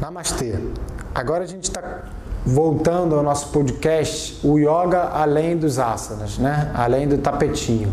Namastê. 0.00 0.54
Agora 1.12 1.42
a 1.42 1.46
gente 1.46 1.64
está 1.64 2.04
voltando 2.46 3.16
ao 3.16 3.22
nosso 3.22 3.48
podcast, 3.48 4.38
o 4.46 4.56
Yoga 4.56 5.02
Além 5.12 5.56
dos 5.56 5.78
Asanas, 5.78 6.38
né? 6.38 6.70
Além 6.72 7.08
do 7.08 7.18
tapetinho. 7.18 7.92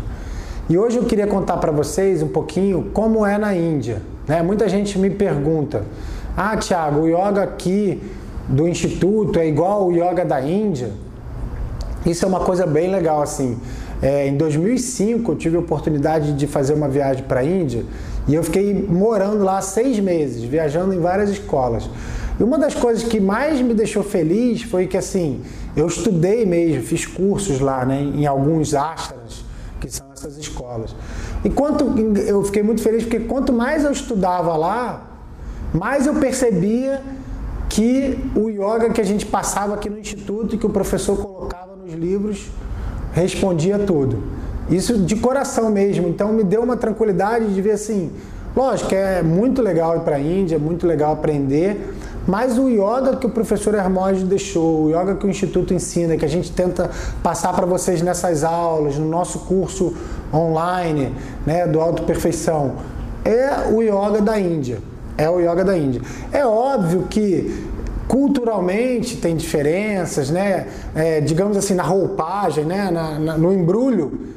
E 0.68 0.78
hoje 0.78 0.98
eu 0.98 1.04
queria 1.04 1.26
contar 1.26 1.56
para 1.56 1.72
vocês 1.72 2.22
um 2.22 2.28
pouquinho 2.28 2.90
como 2.92 3.26
é 3.26 3.36
na 3.36 3.54
Índia. 3.56 4.00
Né? 4.26 4.40
Muita 4.40 4.68
gente 4.68 4.96
me 5.00 5.10
pergunta: 5.10 5.82
Ah, 6.36 6.56
Tiago, 6.56 7.00
o 7.00 7.08
yoga 7.08 7.42
aqui 7.42 8.00
do 8.48 8.68
Instituto 8.68 9.40
é 9.40 9.48
igual 9.48 9.82
ao 9.82 9.92
yoga 9.92 10.24
da 10.24 10.40
Índia? 10.40 10.90
Isso 12.04 12.24
é 12.24 12.28
uma 12.28 12.40
coisa 12.40 12.66
bem 12.66 12.88
legal 12.88 13.20
assim. 13.20 13.58
É, 14.00 14.28
em 14.28 14.36
2005 14.36 15.32
eu 15.32 15.36
tive 15.36 15.56
a 15.56 15.60
oportunidade 15.60 16.34
de 16.34 16.46
fazer 16.46 16.74
uma 16.74 16.88
viagem 16.88 17.24
para 17.24 17.40
a 17.40 17.44
Índia 17.44 17.84
e 18.28 18.34
eu 18.34 18.42
fiquei 18.42 18.74
morando 18.74 19.44
lá 19.44 19.60
seis 19.60 19.98
meses, 20.00 20.42
viajando 20.42 20.92
em 20.92 21.00
várias 21.00 21.30
escolas. 21.30 21.88
E 22.38 22.42
uma 22.42 22.58
das 22.58 22.74
coisas 22.74 23.02
que 23.02 23.20
mais 23.20 23.60
me 23.60 23.72
deixou 23.72 24.02
feliz 24.02 24.62
foi 24.62 24.86
que 24.86 24.96
assim 24.96 25.42
eu 25.76 25.86
estudei 25.86 26.44
mesmo, 26.44 26.82
fiz 26.82 27.06
cursos 27.06 27.60
lá, 27.60 27.84
né, 27.84 28.00
em 28.00 28.26
alguns 28.26 28.74
ashras, 28.74 29.44
que 29.80 29.90
são 29.90 30.06
essas 30.12 30.36
escolas. 30.36 30.94
E 31.44 31.50
quanto 31.50 31.84
eu 32.26 32.42
fiquei 32.44 32.62
muito 32.62 32.82
feliz 32.82 33.04
porque 33.04 33.20
quanto 33.20 33.52
mais 33.52 33.84
eu 33.84 33.92
estudava 33.92 34.56
lá, 34.56 35.06
mais 35.72 36.06
eu 36.06 36.14
percebia 36.14 37.02
que 37.68 38.18
o 38.34 38.48
yoga 38.48 38.90
que 38.90 39.00
a 39.00 39.04
gente 39.04 39.26
passava 39.26 39.74
aqui 39.74 39.90
no 39.90 39.98
instituto 39.98 40.54
e 40.54 40.58
que 40.58 40.66
o 40.66 40.70
professor 40.70 41.16
colocava 41.16 41.76
nos 41.76 41.92
livros 41.92 42.48
respondia 43.12 43.78
tudo. 43.78 44.22
Isso 44.70 44.98
de 44.98 45.16
coração 45.16 45.70
mesmo. 45.70 46.08
Então 46.08 46.32
me 46.32 46.42
deu 46.42 46.62
uma 46.62 46.76
tranquilidade 46.76 47.54
de 47.54 47.62
ver 47.62 47.72
assim, 47.72 48.10
lógico, 48.54 48.94
é 48.94 49.22
muito 49.22 49.62
legal 49.62 49.96
ir 49.96 50.00
para 50.00 50.16
a 50.16 50.20
Índia, 50.20 50.56
é 50.56 50.58
muito 50.58 50.86
legal 50.86 51.12
aprender, 51.12 51.94
mas 52.26 52.58
o 52.58 52.68
yoga 52.68 53.16
que 53.16 53.26
o 53.26 53.30
professor 53.30 53.74
Hermógenes 53.74 54.28
deixou, 54.28 54.86
o 54.86 54.90
yoga 54.90 55.14
que 55.14 55.24
o 55.24 55.30
instituto 55.30 55.72
ensina, 55.72 56.16
que 56.16 56.24
a 56.24 56.28
gente 56.28 56.50
tenta 56.50 56.90
passar 57.22 57.52
para 57.52 57.64
vocês 57.64 58.02
nessas 58.02 58.42
aulas, 58.42 58.98
no 58.98 59.08
nosso 59.08 59.40
curso 59.40 59.94
online, 60.34 61.14
né, 61.46 61.66
do 61.66 61.80
auto 61.80 62.02
perfeição, 62.02 62.74
é 63.24 63.72
o 63.72 63.80
yoga 63.80 64.20
da 64.20 64.38
Índia. 64.38 64.78
É 65.16 65.30
o 65.30 65.40
yoga 65.40 65.64
da 65.64 65.76
Índia. 65.76 66.02
É 66.32 66.44
óbvio 66.44 67.06
que 67.08 67.64
culturalmente 68.06 69.16
tem 69.16 69.36
diferenças, 69.36 70.30
né? 70.30 70.66
É, 70.94 71.20
digamos 71.20 71.56
assim, 71.56 71.74
na 71.74 71.82
roupagem, 71.82 72.64
né? 72.64 72.90
Na, 72.90 73.18
na, 73.18 73.38
no 73.38 73.52
embrulho, 73.52 74.35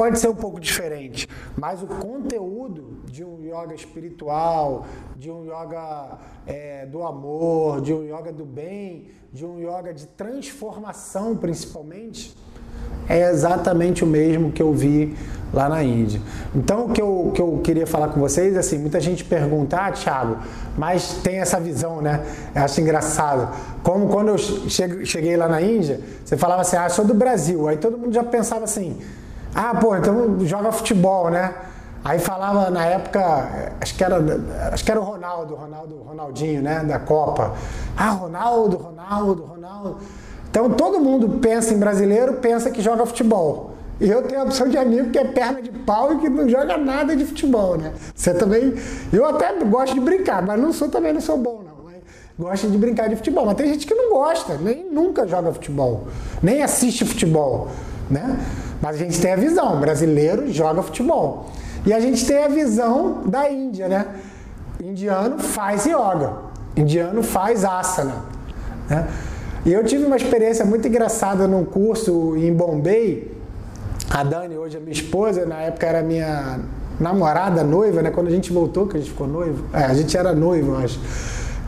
pode 0.00 0.18
ser 0.18 0.28
um 0.28 0.34
pouco 0.34 0.58
diferente, 0.58 1.28
mas 1.58 1.82
o 1.82 1.86
conteúdo 1.86 3.02
de 3.04 3.22
um 3.22 3.38
yoga 3.42 3.74
espiritual, 3.74 4.86
de 5.14 5.30
um 5.30 5.44
yoga 5.44 6.16
é, 6.46 6.86
do 6.86 7.02
amor, 7.02 7.82
de 7.82 7.92
um 7.92 8.02
yoga 8.04 8.32
do 8.32 8.46
bem, 8.46 9.08
de 9.30 9.44
um 9.44 9.58
yoga 9.58 9.92
de 9.92 10.06
transformação 10.06 11.36
principalmente, 11.36 12.34
é 13.10 13.28
exatamente 13.28 14.02
o 14.02 14.06
mesmo 14.06 14.50
que 14.50 14.62
eu 14.62 14.72
vi 14.72 15.14
lá 15.52 15.68
na 15.68 15.84
Índia. 15.84 16.22
Então, 16.54 16.86
o 16.86 16.92
que 16.94 17.02
eu, 17.02 17.32
que 17.34 17.42
eu 17.42 17.60
queria 17.62 17.86
falar 17.86 18.08
com 18.08 18.20
vocês, 18.20 18.56
assim, 18.56 18.78
muita 18.78 19.00
gente 19.00 19.22
pergunta, 19.22 19.76
ah, 19.76 19.92
Thiago, 19.92 20.38
mas 20.78 21.18
tem 21.22 21.40
essa 21.40 21.60
visão, 21.60 22.00
né? 22.00 22.24
Eu 22.54 22.62
acho 22.62 22.80
engraçado. 22.80 23.54
Como 23.82 24.08
quando 24.08 24.28
eu 24.28 24.38
cheguei 25.04 25.36
lá 25.36 25.46
na 25.46 25.60
Índia, 25.60 26.00
você 26.24 26.38
falava 26.38 26.62
assim, 26.62 26.76
ah, 26.76 26.88
sou 26.88 27.04
do 27.04 27.12
Brasil. 27.12 27.68
Aí 27.68 27.76
todo 27.76 27.98
mundo 27.98 28.14
já 28.14 28.24
pensava 28.24 28.64
assim, 28.64 28.98
ah, 29.54 29.74
pô, 29.74 29.96
então 29.96 30.38
joga 30.46 30.70
futebol, 30.72 31.30
né? 31.30 31.54
Aí 32.04 32.18
falava 32.18 32.70
na 32.70 32.84
época, 32.86 33.74
acho 33.80 33.94
que 33.94 34.02
era, 34.02 34.16
acho 34.72 34.84
que 34.84 34.90
era 34.90 35.00
o 35.00 35.04
Ronaldo, 35.04 35.54
Ronaldo, 35.54 35.96
Ronaldinho, 35.96 36.62
né, 36.62 36.82
da 36.82 36.98
Copa. 36.98 37.54
Ah, 37.96 38.10
Ronaldo, 38.10 38.76
Ronaldo, 38.78 39.44
Ronaldo. 39.44 39.96
Então 40.48 40.70
todo 40.70 40.98
mundo 40.98 41.40
pensa 41.40 41.74
em 41.74 41.78
brasileiro, 41.78 42.34
pensa 42.34 42.70
que 42.70 42.80
joga 42.80 43.04
futebol. 43.04 43.72
E 44.00 44.08
eu 44.08 44.22
tenho 44.22 44.40
a 44.40 44.44
opção 44.44 44.66
de 44.66 44.78
amigo 44.78 45.10
que 45.10 45.18
é 45.18 45.24
perna 45.24 45.60
de 45.60 45.70
pau 45.70 46.14
e 46.14 46.18
que 46.18 46.28
não 46.30 46.48
joga 46.48 46.78
nada 46.78 47.14
de 47.14 47.26
futebol, 47.26 47.76
né? 47.76 47.92
Você 48.14 48.32
também. 48.32 48.74
Eu 49.12 49.26
até 49.26 49.52
gosto 49.64 49.92
de 49.92 50.00
brincar, 50.00 50.40
mas 50.40 50.58
não 50.58 50.72
sou 50.72 50.88
também 50.88 51.12
não 51.12 51.20
sou 51.20 51.36
bom, 51.36 51.62
não. 51.62 51.70
Gosto 52.40 52.70
de 52.70 52.78
brincar 52.78 53.10
de 53.10 53.16
futebol. 53.16 53.44
Mas 53.44 53.54
tem 53.56 53.66
gente 53.66 53.86
que 53.86 53.94
não 53.94 54.08
gosta, 54.08 54.56
nem 54.56 54.90
nunca 54.90 55.28
joga 55.28 55.52
futebol, 55.52 56.06
nem 56.42 56.62
assiste 56.62 57.04
futebol, 57.04 57.68
né? 58.08 58.38
Mas 58.80 58.96
a 58.96 58.98
gente 58.98 59.20
tem 59.20 59.32
a 59.32 59.36
visão, 59.36 59.78
brasileiro 59.80 60.50
joga 60.52 60.82
futebol. 60.82 61.50
E 61.84 61.92
a 61.92 62.00
gente 62.00 62.24
tem 62.26 62.44
a 62.44 62.48
visão 62.48 63.22
da 63.26 63.50
Índia, 63.50 63.88
né? 63.88 64.06
Indiano 64.82 65.38
faz 65.38 65.84
yoga, 65.86 66.32
indiano 66.76 67.22
faz 67.22 67.64
asana, 67.64 68.24
né? 68.88 69.06
E 69.64 69.72
eu 69.72 69.84
tive 69.84 70.04
uma 70.04 70.16
experiência 70.16 70.64
muito 70.64 70.88
engraçada 70.88 71.46
num 71.46 71.64
curso 71.64 72.34
em 72.36 72.52
Bombay, 72.52 73.30
a 74.10 74.24
Dani, 74.24 74.58
hoje 74.58 74.76
é 74.76 74.80
minha 74.80 74.92
esposa, 74.92 75.46
na 75.46 75.60
época 75.60 75.86
era 75.86 76.02
minha 76.02 76.58
namorada, 76.98 77.62
noiva, 77.62 78.02
né? 78.02 78.10
Quando 78.10 78.26
a 78.26 78.30
gente 78.30 78.52
voltou, 78.52 78.88
que 78.88 78.96
a 78.96 79.00
gente 79.00 79.10
ficou 79.10 79.28
noivo. 79.28 79.64
É, 79.72 79.84
a 79.84 79.94
gente 79.94 80.16
era 80.16 80.34
noivo, 80.34 80.76
acho. 80.76 80.98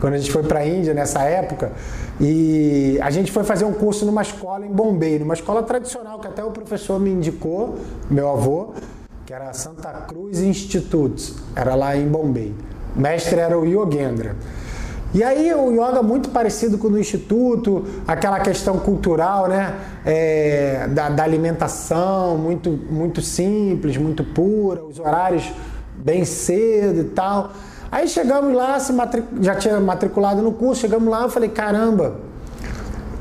Quando 0.03 0.15
a 0.15 0.17
gente 0.17 0.33
foi 0.33 0.43
para 0.43 0.59
a 0.59 0.67
Índia 0.67 0.93
nessa 0.93 1.21
época. 1.23 1.71
E 2.19 2.99
a 3.01 3.09
gente 3.09 3.31
foi 3.31 3.45
fazer 3.45 3.63
um 3.63 3.71
curso 3.71 4.05
numa 4.05 4.21
escola 4.21 4.65
em 4.65 4.69
Bombay, 4.69 5.17
numa 5.17 5.33
escola 5.33 5.63
tradicional, 5.63 6.19
que 6.19 6.27
até 6.27 6.43
o 6.43 6.51
professor 6.51 6.99
me 6.99 7.09
indicou, 7.09 7.77
meu 8.09 8.29
avô, 8.29 8.73
que 9.25 9.33
era 9.33 9.53
Santa 9.53 9.89
Cruz 10.05 10.41
Institute. 10.41 11.33
Era 11.55 11.73
lá 11.73 11.95
em 11.95 12.05
Bombay. 12.05 12.53
O 12.93 12.99
mestre 12.99 13.39
era 13.39 13.57
o 13.57 13.65
Yogendra. 13.65 14.35
E 15.13 15.23
aí 15.23 15.53
o 15.53 15.71
yoga 15.71 16.03
muito 16.03 16.31
parecido 16.31 16.77
com 16.77 16.87
o 16.87 16.89
do 16.89 16.99
instituto, 16.99 17.85
aquela 18.05 18.41
questão 18.41 18.79
cultural, 18.79 19.47
né, 19.47 19.73
é, 20.05 20.85
da, 20.89 21.07
da, 21.07 21.23
alimentação, 21.23 22.35
muito 22.35 22.71
muito 22.89 23.21
simples, 23.21 23.95
muito 23.95 24.23
pura, 24.23 24.83
os 24.83 24.99
horários 24.99 25.49
bem 25.95 26.25
cedo 26.25 26.99
e 26.99 27.03
tal. 27.05 27.51
Aí 27.93 28.07
chegamos 28.07 28.55
lá, 28.55 28.75
já 29.39 29.53
tinha 29.53 29.79
matriculado 29.79 30.41
no 30.41 30.51
curso, 30.51 30.81
chegamos 30.81 31.07
lá, 31.07 31.21
eu 31.21 31.29
falei 31.29 31.47
caramba, 31.47 32.15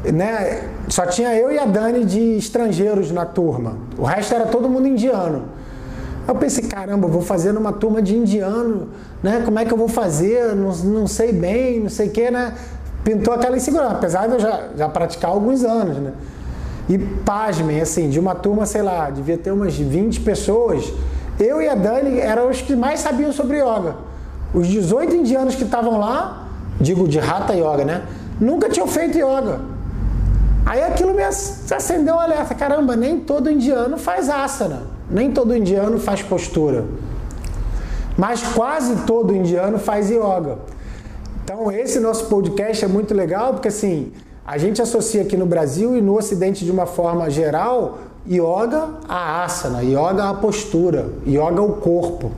né, 0.02 0.66
só 0.88 1.04
tinha 1.04 1.36
eu 1.36 1.52
e 1.52 1.58
a 1.58 1.66
Dani 1.66 2.06
de 2.06 2.38
estrangeiros 2.38 3.10
na 3.10 3.26
turma, 3.26 3.76
o 3.98 4.02
resto 4.02 4.34
era 4.34 4.46
todo 4.46 4.70
mundo 4.70 4.88
indiano. 4.88 5.42
Eu 6.26 6.34
pensei, 6.36 6.64
caramba, 6.64 7.06
vou 7.06 7.20
fazer 7.20 7.52
numa 7.52 7.70
turma 7.70 8.00
de 8.00 8.16
indiano, 8.16 8.88
né? 9.22 9.42
Como 9.44 9.58
é 9.58 9.66
que 9.66 9.74
eu 9.74 9.76
vou 9.76 9.88
fazer? 9.88 10.54
Não, 10.54 10.74
não 10.74 11.06
sei 11.06 11.32
bem, 11.32 11.80
não 11.80 11.90
sei 11.90 12.08
o 12.08 12.10
que, 12.10 12.30
né? 12.30 12.54
Pintou 13.04 13.34
aquela 13.34 13.58
insegurança, 13.58 13.96
apesar 13.96 14.26
de 14.26 14.34
eu 14.34 14.40
já, 14.40 14.68
já 14.74 14.88
praticar 14.88 15.32
há 15.32 15.34
alguns 15.34 15.64
anos, 15.64 15.98
né? 15.98 16.12
E 16.88 16.96
pasmem, 16.96 17.78
assim, 17.78 18.08
de 18.08 18.18
uma 18.18 18.34
turma, 18.34 18.64
sei 18.64 18.80
lá, 18.80 19.10
devia 19.10 19.36
ter 19.36 19.50
umas 19.50 19.76
20 19.76 20.20
pessoas, 20.20 20.90
eu 21.38 21.60
e 21.60 21.68
a 21.68 21.74
Dani 21.74 22.18
eram 22.20 22.48
os 22.48 22.62
que 22.62 22.74
mais 22.74 23.00
sabiam 23.00 23.32
sobre 23.32 23.58
yoga. 23.58 24.11
Os 24.54 24.66
18 24.66 25.14
indianos 25.16 25.54
que 25.54 25.64
estavam 25.64 25.98
lá, 25.98 26.48
digo 26.80 27.08
de 27.08 27.18
Hatha 27.18 27.54
Yoga, 27.54 27.84
né? 27.84 28.02
Nunca 28.40 28.68
tinham 28.68 28.86
feito 28.86 29.16
yoga. 29.16 29.60
Aí 30.64 30.82
aquilo 30.82 31.12
me 31.14 31.22
acendeu 31.22 32.14
um 32.14 32.20
alerta, 32.20 32.54
caramba, 32.54 32.94
nem 32.94 33.20
todo 33.20 33.50
indiano 33.50 33.98
faz 33.98 34.28
asana. 34.28 34.82
Nem 35.12 35.30
todo 35.30 35.54
indiano 35.54 35.98
faz 36.00 36.22
postura, 36.22 36.86
mas 38.16 38.42
quase 38.42 38.96
todo 39.04 39.34
indiano 39.34 39.78
faz 39.78 40.08
yoga. 40.08 40.58
Então 41.44 41.70
esse 41.70 42.00
nosso 42.00 42.26
podcast 42.26 42.82
é 42.82 42.88
muito 42.88 43.12
legal 43.12 43.52
porque 43.52 43.69
assim 43.69 44.10
a 44.46 44.56
gente 44.56 44.80
associa 44.80 45.20
aqui 45.20 45.36
no 45.36 45.44
Brasil 45.44 45.94
e 45.96 46.00
no 46.00 46.16
Ocidente 46.16 46.64
de 46.64 46.70
uma 46.70 46.86
forma 46.86 47.28
geral 47.28 47.98
yoga 48.26 48.88
a 49.06 49.44
asana, 49.44 49.82
yoga 49.82 50.30
a 50.30 50.34
postura, 50.34 51.10
yoga 51.26 51.60
ao 51.60 51.74
corpo, 51.74 52.30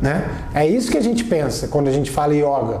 né? 0.00 0.28
É 0.54 0.66
isso 0.66 0.90
que 0.90 0.98
a 0.98 1.02
gente 1.02 1.24
pensa 1.24 1.68
quando 1.68 1.88
a 1.88 1.92
gente 1.92 2.10
fala 2.10 2.34
yoga. 2.34 2.80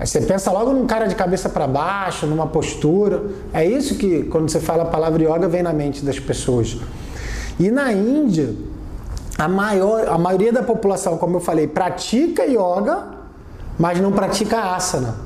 Você 0.00 0.20
pensa 0.20 0.50
logo 0.50 0.72
num 0.72 0.86
cara 0.86 1.06
de 1.06 1.14
cabeça 1.14 1.48
para 1.48 1.66
baixo, 1.66 2.26
numa 2.26 2.46
postura. 2.46 3.22
É 3.52 3.64
isso 3.64 3.94
que 3.96 4.24
quando 4.24 4.48
você 4.48 4.58
fala 4.58 4.82
a 4.82 4.86
palavra 4.86 5.22
yoga 5.22 5.48
vem 5.48 5.62
na 5.62 5.72
mente 5.72 6.04
das 6.04 6.18
pessoas. 6.18 6.78
E 7.60 7.70
na 7.70 7.92
Índia, 7.92 8.54
a, 9.38 9.46
maior, 9.46 10.08
a 10.08 10.18
maioria 10.18 10.52
da 10.52 10.62
população, 10.62 11.16
como 11.18 11.36
eu 11.36 11.40
falei, 11.40 11.66
pratica 11.66 12.44
yoga, 12.44 13.08
mas 13.78 14.00
não 14.00 14.12
pratica 14.12 14.74
asana. 14.74 15.16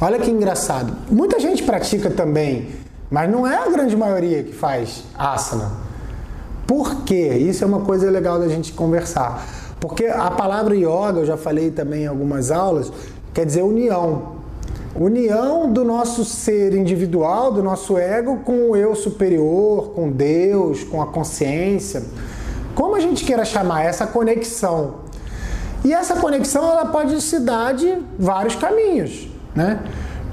Olha 0.00 0.18
que 0.18 0.30
engraçado. 0.30 0.94
Muita 1.10 1.40
gente 1.40 1.62
pratica 1.62 2.10
também, 2.10 2.68
mas 3.10 3.30
não 3.30 3.46
é 3.46 3.56
a 3.56 3.68
grande 3.68 3.96
maioria 3.96 4.42
que 4.42 4.52
faz 4.52 5.04
asana. 5.16 5.70
Por 6.66 7.02
quê? 7.04 7.28
Isso 7.28 7.64
é 7.64 7.66
uma 7.66 7.80
coisa 7.80 8.10
legal 8.10 8.38
da 8.38 8.48
gente 8.48 8.72
conversar. 8.72 9.42
Porque 9.80 10.06
a 10.06 10.30
palavra 10.30 10.74
yoga, 10.74 11.20
eu 11.20 11.26
já 11.26 11.36
falei 11.36 11.70
também 11.70 12.04
em 12.04 12.06
algumas 12.06 12.50
aulas, 12.50 12.92
quer 13.32 13.46
dizer 13.46 13.62
união 13.62 14.38
união 14.98 15.72
do 15.72 15.84
nosso 15.84 16.24
ser 16.24 16.74
individual, 16.74 17.52
do 17.52 17.62
nosso 17.62 17.96
ego 17.96 18.38
com 18.38 18.70
o 18.70 18.76
eu 18.76 18.94
superior, 18.94 19.90
com 19.90 20.10
Deus, 20.10 20.82
com 20.84 21.00
a 21.00 21.06
consciência. 21.06 22.02
Como 22.74 22.96
a 22.96 23.00
gente 23.00 23.24
queira 23.24 23.44
chamar 23.44 23.84
essa 23.84 24.06
conexão. 24.06 25.08
E 25.84 25.92
essa 25.92 26.16
conexão 26.16 26.68
ela 26.68 26.86
pode 26.86 27.20
se 27.20 27.38
dar 27.38 27.72
de 27.72 27.98
vários 28.18 28.56
caminhos, 28.56 29.28
né? 29.54 29.80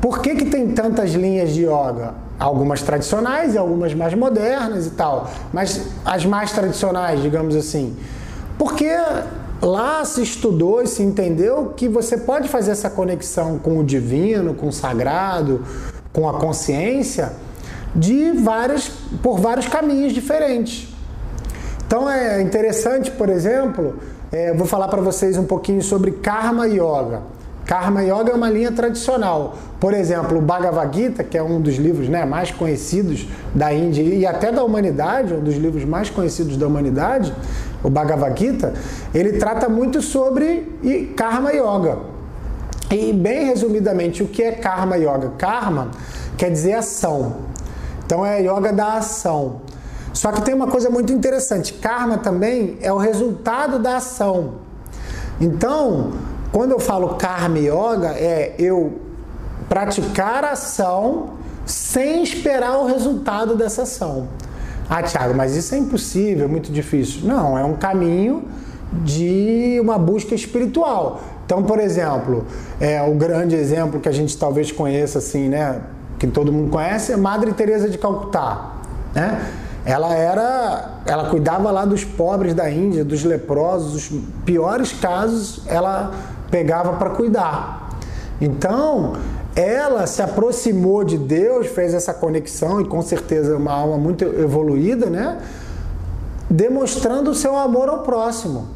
Por 0.01 0.19
que, 0.19 0.35
que 0.35 0.45
tem 0.45 0.69
tantas 0.69 1.11
linhas 1.11 1.51
de 1.51 1.63
yoga? 1.63 2.13
Algumas 2.39 2.81
tradicionais 2.81 3.53
e 3.53 3.57
algumas 3.57 3.93
mais 3.93 4.13
modernas 4.13 4.87
e 4.87 4.91
tal. 4.91 5.29
Mas 5.53 5.81
as 6.03 6.25
mais 6.25 6.51
tradicionais, 6.51 7.21
digamos 7.21 7.55
assim. 7.55 7.95
Porque 8.57 8.89
lá 9.61 10.03
se 10.05 10.21
estudou 10.21 10.81
e 10.81 10.87
se 10.87 11.01
entendeu 11.03 11.73
que 11.75 11.87
você 11.87 12.17
pode 12.17 12.47
fazer 12.47 12.71
essa 12.71 12.89
conexão 12.89 13.57
com 13.57 13.79
o 13.79 13.83
divino, 13.83 14.53
com 14.53 14.67
o 14.67 14.71
sagrado, 14.71 15.63
com 16.13 16.27
a 16.29 16.33
consciência 16.39 17.33
de 17.95 18.31
várias 18.31 18.89
por 19.21 19.39
vários 19.39 19.67
caminhos 19.67 20.13
diferentes. 20.13 20.93
Então 21.87 22.09
é 22.09 22.41
interessante, 22.41 23.11
por 23.11 23.29
exemplo, 23.29 23.95
é, 24.31 24.53
vou 24.53 24.65
falar 24.65 24.87
para 24.87 25.01
vocês 25.01 25.37
um 25.37 25.45
pouquinho 25.45 25.81
sobre 25.81 26.11
Karma 26.11 26.67
Yoga. 26.67 27.34
Karma 27.65 28.03
Yoga 28.03 28.31
é 28.31 28.33
uma 28.33 28.49
linha 28.49 28.71
tradicional. 28.71 29.55
Por 29.79 29.93
exemplo, 29.93 30.37
o 30.37 30.41
Bhagavad 30.41 30.95
Gita, 30.95 31.23
que 31.23 31.37
é 31.37 31.43
um 31.43 31.59
dos 31.59 31.75
livros 31.75 32.07
né, 32.07 32.23
mais 32.25 32.51
conhecidos 32.51 33.27
da 33.53 33.73
Índia 33.73 34.03
e 34.03 34.25
até 34.25 34.51
da 34.51 34.63
humanidade, 34.63 35.33
um 35.33 35.43
dos 35.43 35.55
livros 35.55 35.83
mais 35.83 36.09
conhecidos 36.09 36.57
da 36.57 36.67
humanidade, 36.67 37.33
o 37.83 37.89
Bhagavad 37.89 38.39
Gita, 38.39 38.73
ele 39.13 39.33
trata 39.33 39.67
muito 39.67 40.01
sobre 40.01 41.13
Karma 41.15 41.51
Yoga. 41.51 41.97
E 42.91 43.11
bem 43.11 43.45
resumidamente, 43.45 44.21
o 44.21 44.27
que 44.27 44.43
é 44.43 44.51
Karma 44.51 44.95
Yoga? 44.95 45.31
Karma 45.37 45.89
quer 46.37 46.51
dizer 46.51 46.73
ação. 46.73 47.45
Então 48.05 48.23
é 48.25 48.41
yoga 48.41 48.71
da 48.71 48.97
ação. 48.97 49.61
Só 50.13 50.31
que 50.31 50.41
tem 50.41 50.53
uma 50.53 50.67
coisa 50.67 50.89
muito 50.89 51.11
interessante: 51.11 51.73
karma 51.73 52.17
também 52.17 52.77
é 52.81 52.93
o 52.93 52.97
resultado 52.97 53.79
da 53.79 53.97
ação. 53.97 54.55
Então, 55.41 56.13
quando 56.55 56.71
eu 56.71 56.79
falo 56.79 57.15
karma 57.15 57.59
yoga, 57.59 58.11
é 58.11 58.55
eu 58.57 58.93
praticar 59.67 60.45
a 60.45 60.51
ação 60.51 61.31
sem 61.65 62.23
esperar 62.23 62.77
o 62.77 62.85
resultado 62.85 63.57
dessa 63.57 63.81
ação. 63.81 64.29
Ah, 64.89 65.03
Tiago, 65.03 65.33
mas 65.33 65.53
isso 65.53 65.75
é 65.75 65.77
impossível, 65.77 66.45
é 66.45 66.47
muito 66.47 66.71
difícil. 66.71 67.27
Não, 67.27 67.57
é 67.57 67.65
um 67.65 67.73
caminho 67.73 68.45
de 69.03 69.77
uma 69.81 69.97
busca 69.97 70.33
espiritual. 70.33 71.19
Então, 71.45 71.61
por 71.61 71.77
exemplo, 71.77 72.45
é, 72.79 73.01
o 73.03 73.15
grande 73.15 73.53
exemplo 73.53 73.99
que 73.99 74.07
a 74.07 74.13
gente 74.13 74.37
talvez 74.37 74.71
conheça, 74.71 75.17
assim, 75.17 75.49
né, 75.49 75.81
que 76.17 76.25
todo 76.25 76.53
mundo 76.53 76.71
conhece, 76.71 77.11
é 77.11 77.17
Madre 77.17 77.51
Teresa 77.51 77.89
de 77.89 77.97
Calcutá, 77.97 78.75
né? 79.13 79.45
Ela 79.85 80.15
era, 80.15 81.01
ela 81.05 81.29
cuidava 81.29 81.69
lá 81.69 81.85
dos 81.85 82.03
pobres 82.03 82.55
da 82.55 82.67
Índia, 82.71 83.05
dos 83.05 83.23
leprosos, 83.23 84.09
os 84.09 84.19
piores 84.43 84.91
casos, 84.93 85.61
ela 85.67 86.11
pegava 86.49 86.93
para 86.93 87.11
cuidar. 87.11 87.89
Então, 88.39 89.13
ela 89.55 90.05
se 90.05 90.21
aproximou 90.21 91.03
de 91.03 91.17
Deus, 91.17 91.67
fez 91.67 91.93
essa 91.93 92.13
conexão 92.13 92.81
e 92.81 92.85
com 92.85 93.01
certeza 93.01 93.53
é 93.53 93.55
uma 93.55 93.71
alma 93.71 93.97
muito 93.97 94.23
evoluída, 94.23 95.05
né? 95.05 95.39
Demonstrando 96.49 97.31
o 97.31 97.35
seu 97.35 97.55
amor 97.57 97.87
ao 97.87 97.99
próximo. 97.99 98.67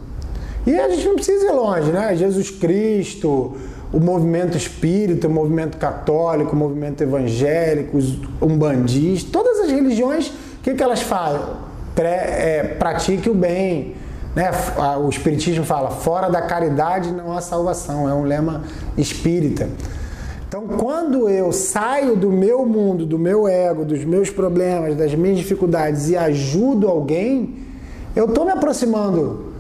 E 0.66 0.80
a 0.80 0.89
gente 0.89 1.06
não 1.06 1.16
precisa 1.16 1.48
ir 1.48 1.51
longe, 1.51 1.92
né? 1.92 2.16
Jesus 2.16 2.50
Cristo, 2.50 3.57
o 3.92 4.00
movimento 4.00 4.56
espírita, 4.56 5.27
o 5.27 5.31
movimento 5.31 5.77
católico, 5.77 6.54
o 6.54 6.56
movimento 6.56 7.01
evangélico, 7.01 7.98
os 7.98 8.19
umbandistas, 8.42 9.31
todas 9.31 9.60
as 9.60 9.71
religiões, 9.71 10.27
o 10.27 10.62
que, 10.63 10.74
que 10.74 10.83
elas 10.83 11.01
falam? 11.01 11.57
É, 11.98 12.75
pratique 12.80 13.30
o 13.30 13.33
bem, 13.33 13.95
né? 14.39 14.51
O 15.03 15.09
Espiritismo 15.09 15.65
fala: 15.65 15.91
fora 15.91 16.30
da 16.30 16.41
caridade 16.41 17.12
não 17.12 17.36
há 17.36 17.41
salvação, 17.41 18.07
é 18.07 18.13
um 18.13 18.24
lema 18.24 18.63
espírita. 18.97 19.68
Então, 20.47 20.65
quando 20.65 21.27
eu 21.30 21.51
saio 21.51 22.15
do 22.15 22.31
meu 22.31 22.65
mundo, 22.65 23.06
do 23.06 23.19
meu 23.19 23.50
ego, 23.50 23.83
dos 23.83 24.06
meus 24.06 24.30
problemas, 24.30 24.95
das 24.95 25.13
minhas 25.13 25.38
dificuldades 25.38 26.09
e 26.09 26.15
ajudo 26.15 26.88
alguém, 26.88 27.57
eu 28.15 28.25
estou 28.25 28.45
me 28.45 28.51
aproximando 28.51 29.51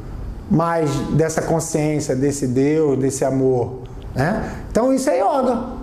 mais 0.49 0.89
dessa 1.11 1.41
consciência, 1.41 2.15
desse 2.15 2.47
Deus, 2.47 2.97
desse 2.97 3.25
amor. 3.25 3.81
Né? 4.15 4.49
Então, 4.71 4.93
isso 4.93 5.09
é 5.09 5.17
yoga. 5.17 5.73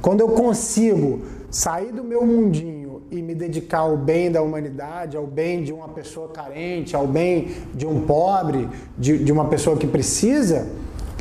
Quando 0.00 0.20
eu 0.20 0.28
consigo 0.28 1.22
sair 1.50 1.92
do 1.92 2.04
meu 2.04 2.24
mundinho 2.24 2.75
e 3.10 3.22
me 3.22 3.34
dedicar 3.34 3.78
ao 3.78 3.96
bem 3.96 4.30
da 4.30 4.42
humanidade, 4.42 5.16
ao 5.16 5.26
bem 5.26 5.62
de 5.62 5.72
uma 5.72 5.88
pessoa 5.88 6.28
carente, 6.28 6.96
ao 6.96 7.06
bem 7.06 7.54
de 7.74 7.86
um 7.86 8.00
pobre, 8.00 8.68
de, 8.98 9.18
de 9.18 9.32
uma 9.32 9.46
pessoa 9.46 9.76
que 9.76 9.86
precisa, 9.86 10.66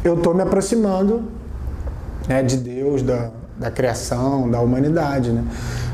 eu 0.04 0.16
estou 0.16 0.34
me 0.34 0.42
aproximando 0.42 1.24
né, 2.28 2.42
de 2.42 2.58
Deus, 2.58 3.04
da, 3.04 3.32
da 3.58 3.70
criação, 3.70 4.50
da 4.50 4.60
humanidade. 4.60 5.32
Né? 5.32 5.44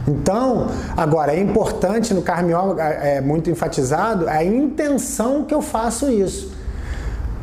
Então, 0.08 0.68
agora, 0.96 1.34
é 1.34 1.40
importante 1.40 2.14
no 2.14 2.22
Yoga, 2.22 2.84
é, 2.84 3.18
é 3.18 3.22
muito 3.22 3.50
enfatizado, 3.50 4.28
a 4.28 4.44
intenção 4.44 5.44
que 5.44 5.54
eu 5.54 5.62
faço 5.62 6.10
isso. 6.10 6.52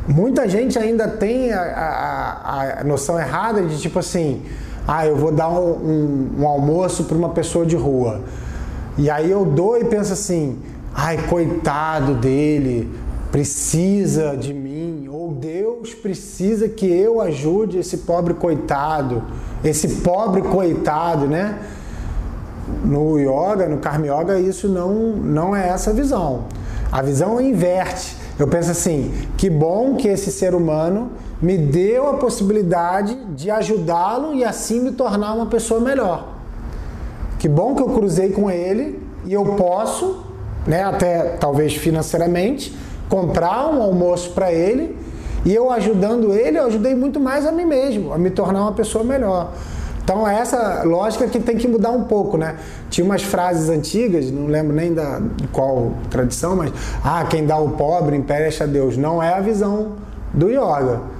Muita 0.07 0.49
gente 0.49 0.77
ainda 0.77 1.07
tem 1.07 1.53
a, 1.53 1.61
a, 1.61 2.81
a 2.81 2.83
noção 2.83 3.19
errada 3.19 3.61
de 3.61 3.79
tipo 3.79 3.99
assim, 3.99 4.43
ah, 4.91 5.05
eu 5.05 5.15
vou 5.15 5.31
dar 5.31 5.49
um, 5.49 5.69
um, 5.69 6.29
um 6.39 6.47
almoço 6.47 7.03
para 7.03 7.15
uma 7.15 7.29
pessoa 7.29 7.63
de 7.63 7.75
rua. 7.75 8.21
E 8.97 9.07
aí 9.07 9.29
eu 9.29 9.45
dou 9.45 9.77
e 9.77 9.85
penso 9.85 10.11
assim, 10.13 10.57
ai, 10.95 11.15
coitado 11.29 12.15
dele, 12.15 12.89
precisa 13.31 14.35
de 14.35 14.51
mim, 14.51 15.07
ou 15.07 15.31
Deus 15.31 15.93
precisa 15.93 16.67
que 16.67 16.87
eu 16.87 17.21
ajude 17.21 17.77
esse 17.77 17.97
pobre 17.97 18.33
coitado, 18.33 19.21
esse 19.63 19.87
pobre 20.01 20.41
coitado, 20.41 21.27
né? 21.27 21.59
No 22.83 23.19
yoga, 23.19 23.69
no 23.69 23.77
karma 23.77 24.07
yoga, 24.07 24.39
isso 24.39 24.67
não, 24.67 24.91
não 25.17 25.55
é 25.55 25.69
essa 25.69 25.93
visão. 25.93 26.45
A 26.91 27.03
visão 27.03 27.39
inverte. 27.39 28.17
Eu 28.39 28.47
penso 28.47 28.71
assim, 28.71 29.13
que 29.37 29.51
bom 29.51 29.97
que 29.97 30.07
esse 30.07 30.31
ser 30.31 30.55
humano 30.55 31.11
me 31.41 31.57
deu 31.57 32.09
a 32.09 32.13
possibilidade 32.15 33.15
de 33.35 33.49
ajudá-lo 33.49 34.33
e 34.33 34.43
assim 34.43 34.81
me 34.81 34.91
tornar 34.91 35.33
uma 35.33 35.45
pessoa 35.45 35.79
melhor. 35.79 36.27
Que 37.37 37.47
bom 37.47 37.75
que 37.75 37.81
eu 37.81 37.89
cruzei 37.89 38.31
com 38.31 38.51
ele 38.51 39.01
e 39.25 39.33
eu 39.33 39.45
posso, 39.55 40.25
né, 40.67 40.83
até 40.83 41.37
talvez 41.39 41.75
financeiramente, 41.75 42.75
comprar 43.07 43.67
um 43.73 43.81
almoço 43.81 44.31
para 44.31 44.51
ele 44.51 44.97
e 45.45 45.55
eu 45.55 45.71
ajudando 45.71 46.33
ele, 46.33 46.59
eu 46.59 46.65
ajudei 46.65 46.93
muito 46.93 47.19
mais 47.19 47.45
a 47.45 47.51
mim 47.51 47.65
mesmo, 47.65 48.13
a 48.13 48.17
me 48.17 48.29
tornar 48.29 48.61
uma 48.61 48.73
pessoa 48.73 49.03
melhor. 49.03 49.53
Então 50.03 50.27
é 50.27 50.39
essa 50.39 50.81
lógica 50.83 51.27
que 51.27 51.39
tem 51.39 51.55
que 51.55 51.67
mudar 51.67 51.91
um 51.91 52.03
pouco, 52.03 52.35
né? 52.35 52.57
Tinha 52.89 53.05
umas 53.05 53.21
frases 53.21 53.69
antigas, 53.69 54.29
não 54.31 54.47
lembro 54.47 54.75
nem 54.75 54.91
da 54.93 55.21
qual 55.51 55.91
tradição, 56.09 56.55
mas 56.55 56.73
ah, 57.03 57.23
quem 57.29 57.45
dá 57.45 57.57
o 57.57 57.69
pobre 57.69 58.17
empresta 58.17 58.63
a 58.63 58.67
Deus. 58.67 58.97
Não 58.97 59.21
é 59.21 59.35
a 59.35 59.39
visão 59.39 59.93
do 60.33 60.49
yoga. 60.49 61.18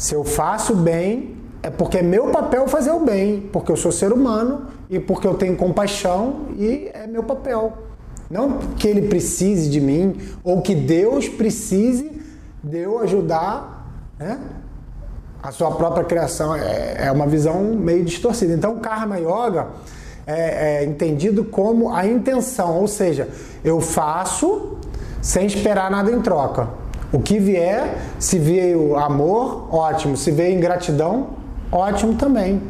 Se 0.00 0.14
eu 0.14 0.24
faço 0.24 0.74
bem, 0.74 1.36
é 1.62 1.68
porque 1.68 1.98
é 1.98 2.02
meu 2.02 2.28
papel 2.28 2.66
fazer 2.66 2.90
o 2.90 3.00
bem, 3.00 3.50
porque 3.52 3.70
eu 3.70 3.76
sou 3.76 3.92
ser 3.92 4.14
humano 4.14 4.62
e 4.88 4.98
porque 4.98 5.26
eu 5.26 5.34
tenho 5.34 5.54
compaixão 5.58 6.46
e 6.56 6.90
é 6.94 7.06
meu 7.06 7.22
papel. 7.22 7.74
Não 8.30 8.60
que 8.78 8.88
ele 8.88 9.08
precise 9.08 9.68
de 9.68 9.78
mim 9.78 10.16
ou 10.42 10.62
que 10.62 10.74
Deus 10.74 11.28
precise 11.28 12.18
de 12.64 12.78
eu 12.78 12.98
ajudar 13.00 13.92
né? 14.18 14.38
a 15.42 15.52
sua 15.52 15.70
própria 15.72 16.02
criação. 16.02 16.56
É, 16.56 17.08
é 17.08 17.12
uma 17.12 17.26
visão 17.26 17.62
meio 17.62 18.02
distorcida. 18.02 18.54
Então, 18.54 18.78
Karma 18.78 19.18
Yoga 19.18 19.66
é, 20.26 20.78
é 20.78 20.84
entendido 20.86 21.44
como 21.44 21.94
a 21.94 22.06
intenção, 22.06 22.78
ou 22.78 22.88
seja, 22.88 23.28
eu 23.62 23.82
faço 23.82 24.78
sem 25.20 25.44
esperar 25.44 25.90
nada 25.90 26.10
em 26.10 26.22
troca. 26.22 26.79
O 27.12 27.18
que 27.18 27.40
vier, 27.40 27.98
se 28.20 28.38
veio 28.38 28.96
amor, 28.96 29.66
ótimo. 29.74 30.16
Se 30.16 30.30
veio 30.30 30.56
ingratidão, 30.56 31.30
ótimo 31.72 32.14
também. 32.14 32.62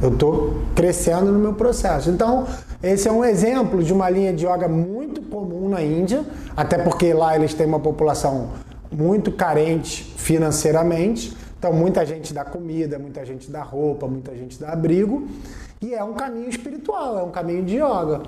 Eu 0.00 0.12
estou 0.12 0.58
crescendo 0.74 1.32
no 1.32 1.38
meu 1.38 1.54
processo. 1.54 2.10
Então, 2.10 2.46
esse 2.82 3.08
é 3.08 3.12
um 3.12 3.24
exemplo 3.24 3.82
de 3.82 3.90
uma 3.90 4.10
linha 4.10 4.30
de 4.32 4.44
yoga 4.44 4.68
muito 4.68 5.22
comum 5.22 5.70
na 5.70 5.80
Índia, 5.80 6.22
até 6.54 6.76
porque 6.76 7.14
lá 7.14 7.34
eles 7.34 7.54
têm 7.54 7.66
uma 7.66 7.80
população 7.80 8.48
muito 8.90 9.32
carente 9.32 10.04
financeiramente. 10.18 11.34
Então, 11.58 11.72
muita 11.72 12.04
gente 12.04 12.34
dá 12.34 12.44
comida, 12.44 12.98
muita 12.98 13.24
gente 13.24 13.50
dá 13.50 13.62
roupa, 13.62 14.06
muita 14.06 14.36
gente 14.36 14.60
dá 14.60 14.72
abrigo. 14.72 15.26
E 15.80 15.94
é 15.94 16.04
um 16.04 16.12
caminho 16.12 16.50
espiritual, 16.50 17.18
é 17.18 17.22
um 17.22 17.30
caminho 17.30 17.64
de 17.64 17.76
yoga. 17.76 18.20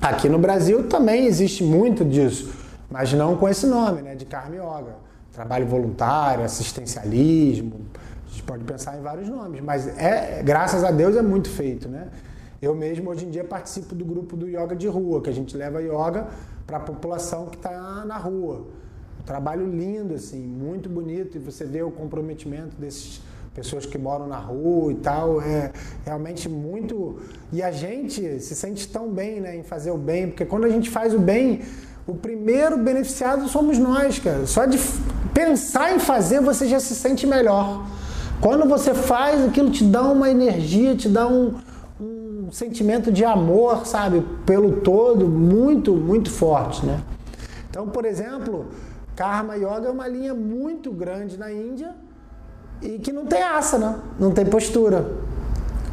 Aqui 0.00 0.30
no 0.30 0.38
Brasil 0.38 0.84
também 0.84 1.26
existe 1.26 1.62
muito 1.62 2.02
disso 2.06 2.65
mas 2.96 3.12
não 3.12 3.36
com 3.36 3.46
esse 3.46 3.66
nome, 3.66 4.00
né, 4.00 4.14
de 4.14 4.24
Karma 4.24 4.56
Yoga. 4.56 4.96
Trabalho 5.30 5.66
voluntário, 5.66 6.42
assistencialismo, 6.42 7.82
a 8.26 8.30
gente 8.30 8.42
pode 8.42 8.64
pensar 8.64 8.96
em 8.96 9.02
vários 9.02 9.28
nomes, 9.28 9.60
mas 9.60 9.86
é, 9.98 10.42
graças 10.42 10.82
a 10.82 10.90
Deus 10.90 11.14
é 11.14 11.20
muito 11.20 11.50
feito, 11.50 11.90
né? 11.90 12.08
Eu 12.60 12.74
mesmo 12.74 13.10
hoje 13.10 13.26
em 13.26 13.30
dia 13.30 13.44
participo 13.44 13.94
do 13.94 14.02
grupo 14.02 14.34
do 14.34 14.48
yoga 14.48 14.74
de 14.74 14.88
rua, 14.88 15.20
que 15.20 15.28
a 15.28 15.32
gente 15.32 15.54
leva 15.54 15.82
yoga 15.82 16.28
para 16.66 16.78
a 16.78 16.80
população 16.80 17.44
que 17.46 17.56
está 17.56 18.02
na 18.06 18.16
rua. 18.16 18.64
trabalho 19.26 19.66
lindo, 19.70 20.14
assim, 20.14 20.40
muito 20.40 20.88
bonito, 20.88 21.36
e 21.36 21.38
você 21.38 21.66
vê 21.66 21.82
o 21.82 21.90
comprometimento 21.90 22.76
desses 22.76 23.20
pessoas 23.54 23.84
que 23.84 23.98
moram 23.98 24.26
na 24.26 24.38
rua 24.38 24.90
e 24.92 24.96
tal, 24.96 25.42
é 25.42 25.70
realmente 26.02 26.48
muito. 26.48 27.18
E 27.52 27.62
a 27.62 27.70
gente 27.70 28.40
se 28.40 28.54
sente 28.54 28.88
tão 28.88 29.10
bem 29.10 29.38
né, 29.38 29.54
em 29.54 29.62
fazer 29.62 29.90
o 29.90 29.98
bem, 29.98 30.28
porque 30.28 30.46
quando 30.46 30.64
a 30.64 30.70
gente 30.70 30.88
faz 30.88 31.12
o 31.12 31.18
bem, 31.18 31.60
o 32.06 32.14
primeiro 32.14 32.78
beneficiado 32.78 33.48
somos 33.48 33.78
nós, 33.78 34.18
cara. 34.18 34.46
Só 34.46 34.64
de 34.64 34.78
pensar 35.34 35.94
em 35.94 35.98
fazer, 35.98 36.40
você 36.40 36.66
já 36.66 36.78
se 36.78 36.94
sente 36.94 37.26
melhor. 37.26 37.84
Quando 38.40 38.68
você 38.68 38.94
faz, 38.94 39.44
aquilo 39.44 39.70
te 39.70 39.82
dá 39.82 40.02
uma 40.02 40.30
energia, 40.30 40.94
te 40.94 41.08
dá 41.08 41.26
um, 41.26 41.54
um 42.00 42.48
sentimento 42.52 43.10
de 43.10 43.24
amor, 43.24 43.86
sabe, 43.86 44.24
pelo 44.44 44.80
todo, 44.80 45.26
muito, 45.26 45.94
muito 45.94 46.30
forte, 46.30 46.84
né? 46.86 47.00
Então, 47.68 47.88
por 47.88 48.04
exemplo, 48.04 48.66
Karma 49.16 49.56
Yoga 49.56 49.88
é 49.88 49.90
uma 49.90 50.06
linha 50.06 50.34
muito 50.34 50.92
grande 50.92 51.36
na 51.36 51.50
Índia 51.50 51.94
e 52.80 52.98
que 52.98 53.12
não 53.12 53.26
tem 53.26 53.42
asana, 53.42 54.00
não 54.18 54.30
tem 54.30 54.46
postura. 54.46 55.10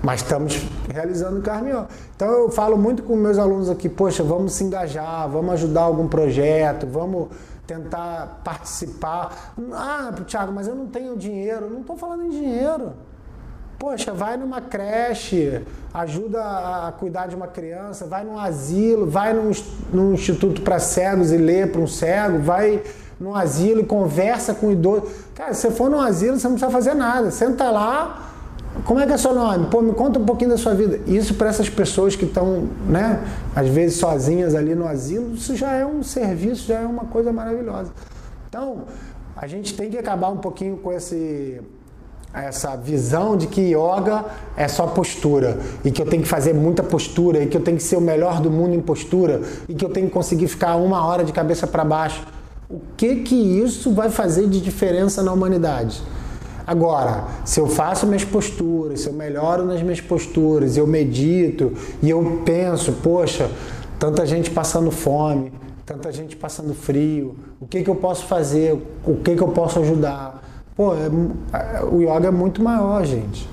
Mas 0.04 0.20
estamos 0.20 0.62
realizando 0.94 1.42
Karma 1.42 1.70
Yoga. 1.70 1.88
Então 2.14 2.28
eu 2.28 2.52
falo 2.52 2.78
muito 2.78 3.04
com 3.04 3.16
meus 3.16 3.40
alunos 3.40 3.70
aqui, 3.70 3.88
poxa, 3.88 4.22
vamos 4.22 4.52
se 4.52 4.66
engajar, 4.66 5.30
vamos 5.30 5.54
ajudar 5.54 5.84
algum 5.84 6.10
projeto, 6.10 6.86
vamos 6.86 7.30
tentar 7.66 8.42
participar. 8.44 9.54
Ah, 9.72 10.14
Thiago, 10.28 10.52
mas 10.52 10.68
eu 10.68 10.76
não 10.76 10.88
tenho 10.88 11.16
dinheiro. 11.16 11.70
Não 11.70 11.80
estou 11.80 11.96
falando 11.96 12.26
em 12.26 12.30
dinheiro. 12.30 12.92
Poxa, 13.80 14.12
vai 14.12 14.36
numa 14.36 14.60
creche, 14.60 15.62
ajuda 15.94 16.42
a 16.42 16.92
cuidar 16.92 17.28
de 17.28 17.36
uma 17.36 17.48
criança, 17.48 18.06
vai 18.06 18.26
num 18.26 18.38
asilo, 18.38 19.10
vai 19.10 19.34
num, 19.34 19.52
num 19.92 20.14
instituto 20.14 20.62
para 20.62 20.80
cegos 20.80 21.32
e 21.32 21.38
lê 21.38 21.66
para 21.66 21.80
um 21.80 21.88
cego, 21.88 22.40
vai 22.40 22.84
num 23.18 23.34
asilo 23.34 23.80
e 23.80 23.86
conversa 23.86 24.54
com 24.54 24.68
o 24.68 24.72
idoso. 24.74 25.08
Cara, 25.34 25.54
se 25.54 25.62
você 25.62 25.72
for 25.72 25.90
num 25.90 26.00
asilo, 26.00 26.38
você 26.38 26.48
não 26.48 26.56
precisa 26.56 26.72
fazer 26.72 26.94
nada. 26.94 27.32
Senta 27.32 27.70
lá, 27.72 28.33
como 28.86 29.00
é 29.00 29.06
que 29.06 29.14
é 29.14 29.18
seu 29.18 29.34
nome? 29.34 29.68
Pô, 29.68 29.82
me 29.82 29.94
conta 29.94 30.20
um 30.20 30.26
pouquinho 30.26 30.50
da 30.50 30.58
sua 30.58 30.74
vida. 30.74 31.00
Isso 31.08 31.36
para 31.36 31.50
essas 31.50 31.70
pessoas 31.70 32.16
que 32.16 32.26
estão, 32.26 32.68
né, 32.88 33.24
às 33.56 33.68
vezes 33.70 33.98
sozinhas 33.98 34.56
ali 34.56 34.76
no 34.76 34.88
asilo, 34.88 35.34
isso 35.36 35.56
já 35.56 35.72
é 35.74 35.86
um 35.86 36.04
serviço, 36.04 36.68
já 36.68 36.80
é 36.80 36.86
uma 36.86 37.06
coisa 37.06 37.32
maravilhosa. 37.32 37.92
Então, 38.50 38.84
a 39.36 39.48
gente 39.48 39.74
tem 39.76 39.90
que 39.90 39.98
acabar 39.98 40.30
um 40.30 40.38
pouquinho 40.38 40.78
com 40.78 40.92
esse 40.92 41.62
essa 42.34 42.76
visão 42.76 43.38
de 43.38 43.46
que 43.46 43.62
yoga 43.62 44.26
é 44.58 44.68
só 44.68 44.88
postura 44.88 45.60
e 45.86 45.92
que 45.92 46.02
eu 46.02 46.06
tenho 46.08 46.24
que 46.24 46.28
fazer 46.28 46.52
muita 46.52 46.82
postura 46.82 47.44
e 47.44 47.48
que 47.48 47.56
eu 47.56 47.62
tenho 47.62 47.78
que 47.78 47.84
ser 47.84 47.96
o 47.96 48.02
melhor 48.02 48.42
do 48.42 48.50
mundo 48.50 48.74
em 48.74 48.82
postura 48.82 49.42
e 49.70 49.76
que 49.76 49.86
eu 49.86 49.90
tenho 49.90 50.08
que 50.08 50.14
conseguir 50.14 50.48
ficar 50.48 50.76
uma 50.78 51.06
hora 51.06 51.24
de 51.24 51.32
cabeça 51.32 51.68
para 51.68 51.86
baixo. 51.86 52.26
O 52.68 52.82
que 52.98 53.18
que 53.18 53.36
isso 53.36 53.92
vai 53.92 54.10
fazer 54.10 54.48
de 54.48 54.60
diferença 54.60 55.22
na 55.22 55.32
humanidade? 55.32 56.02
Agora, 56.66 57.26
se 57.44 57.60
eu 57.60 57.68
faço 57.68 58.08
minhas 58.08 58.24
posturas, 58.24 59.02
se 59.02 59.08
eu 59.08 59.14
melhoro 59.14 59.66
nas 59.66 59.82
minhas 59.82 60.00
posturas, 60.00 60.78
eu 60.78 60.88
medito 60.88 61.74
e 62.02 62.10
eu 62.10 62.42
penso, 62.46 62.94
poxa, 63.04 63.50
tanta 64.00 64.26
gente 64.26 64.50
passando 64.50 64.90
fome, 64.90 65.52
tanta 65.86 66.12
gente 66.12 66.36
passando 66.36 66.74
frio, 66.74 67.36
o 67.60 67.68
que, 67.68 67.84
que 67.84 67.90
eu 67.90 67.96
posso 67.96 68.26
fazer, 68.26 68.82
o 69.06 69.16
que, 69.18 69.36
que 69.36 69.42
eu 69.42 69.50
posso 69.50 69.80
ajudar? 69.80 70.42
Pô, 70.76 70.94
é, 70.94 71.84
o 71.84 72.02
yoga 72.02 72.30
é 72.30 72.32
muito 72.32 72.64
maior, 72.64 73.06
gente. 73.06 73.48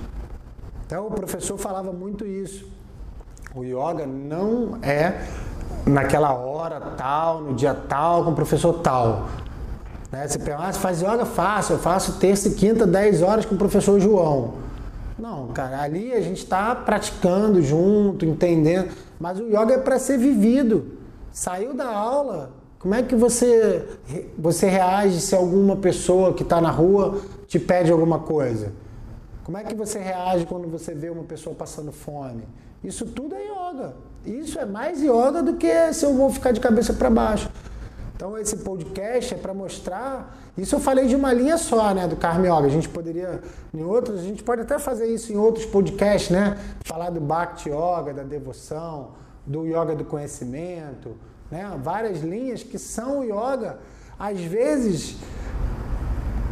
Então 0.87 1.07
o 1.07 1.11
professor 1.11 1.59
falava 1.59 1.93
muito 1.93 2.25
isso. 2.26 2.67
O 3.55 3.64
yoga 3.64 4.07
não 4.07 4.79
é 4.83 5.26
naquela 5.85 6.33
hora 6.33 6.81
tal, 6.97 7.40
no 7.40 7.55
dia 7.55 7.75
tal, 7.75 8.25
com 8.25 8.31
o 8.31 8.35
professor 8.35 8.73
tal. 8.75 9.26
Né? 10.11 10.26
Você 10.26 10.38
ah, 10.52 10.73
faz 10.73 11.00
yoga? 11.00 11.25
Faço, 11.25 11.75
eu 11.75 11.79
faço 11.79 12.19
terça 12.19 12.49
e 12.49 12.55
quinta, 12.55 12.87
10 12.87 13.23
horas 13.23 13.45
com 13.45 13.55
o 13.55 13.59
professor 13.59 14.00
João. 14.00 14.55
Não, 15.19 15.49
cara, 15.49 15.83
ali 15.83 16.12
a 16.12 16.21
gente 16.21 16.38
está 16.38 16.75
praticando 16.75 17.61
junto, 17.62 18.25
entendendo, 18.25 18.90
mas 19.19 19.38
o 19.38 19.45
yoga 19.45 19.75
é 19.75 19.79
para 19.79 19.99
ser 19.99 20.19
vivido. 20.19 20.99
Saiu 21.31 21.75
da 21.75 21.88
aula, 21.88 22.50
como 22.79 22.95
é 22.95 23.02
que 23.02 23.14
você, 23.14 23.87
você 24.38 24.67
reage 24.67 25.21
se 25.21 25.35
alguma 25.35 25.76
pessoa 25.76 26.33
que 26.33 26.43
está 26.43 26.61
na 26.61 26.71
rua 26.71 27.21
te 27.47 27.59
pede 27.59 27.93
alguma 27.93 28.21
coisa? 28.21 28.73
Como 29.45 29.59
é 29.59 29.64
que 29.64 29.75
você 29.75 29.99
reage 29.99 30.47
quando 30.47 30.67
você 30.69 30.95
vê 30.95 31.11
uma 31.11 31.25
pessoa 31.25 31.55
passando 31.55 31.93
fome? 31.93 32.45
Isso 32.83 33.05
tudo 33.05 33.35
é 33.35 33.45
yoga. 33.45 33.95
Isso 34.25 34.59
é 34.59 34.64
mais 34.64 35.02
yoga 35.02 35.43
do 35.43 35.55
que 35.55 35.93
se 35.93 36.07
eu 36.07 36.14
vou 36.14 36.31
ficar 36.31 36.52
de 36.52 36.61
cabeça 36.61 36.95
para 36.95 37.11
baixo. 37.11 37.50
Então 38.21 38.37
esse 38.37 38.59
podcast 38.59 39.33
é 39.33 39.39
para 39.39 39.55
mostrar. 39.55 40.39
Isso 40.55 40.75
eu 40.75 40.79
falei 40.79 41.07
de 41.07 41.17
uma 41.17 41.33
linha 41.33 41.57
só, 41.57 41.95
né, 41.95 42.07
do 42.07 42.17
Yoga. 42.17 42.67
A 42.67 42.69
gente 42.69 42.87
poderia, 42.87 43.41
em 43.73 43.83
outros, 43.83 44.21
a 44.21 44.23
gente 44.23 44.43
pode 44.43 44.61
até 44.61 44.79
fazer 44.79 45.07
isso 45.07 45.33
em 45.33 45.39
outros 45.39 45.65
podcasts, 45.65 46.29
né? 46.29 46.59
Falar 46.85 47.09
do 47.09 47.19
Bhakti 47.19 47.71
Yoga, 47.71 48.12
da 48.12 48.23
devoção, 48.23 49.12
do 49.47 49.65
Yoga 49.65 49.97
do 49.97 50.05
conhecimento, 50.05 51.17
né? 51.50 51.73
Várias 51.83 52.21
linhas 52.21 52.62
que 52.62 52.79
são 52.79 53.25
yoga, 53.25 53.79
às 54.19 54.39
vezes 54.39 55.17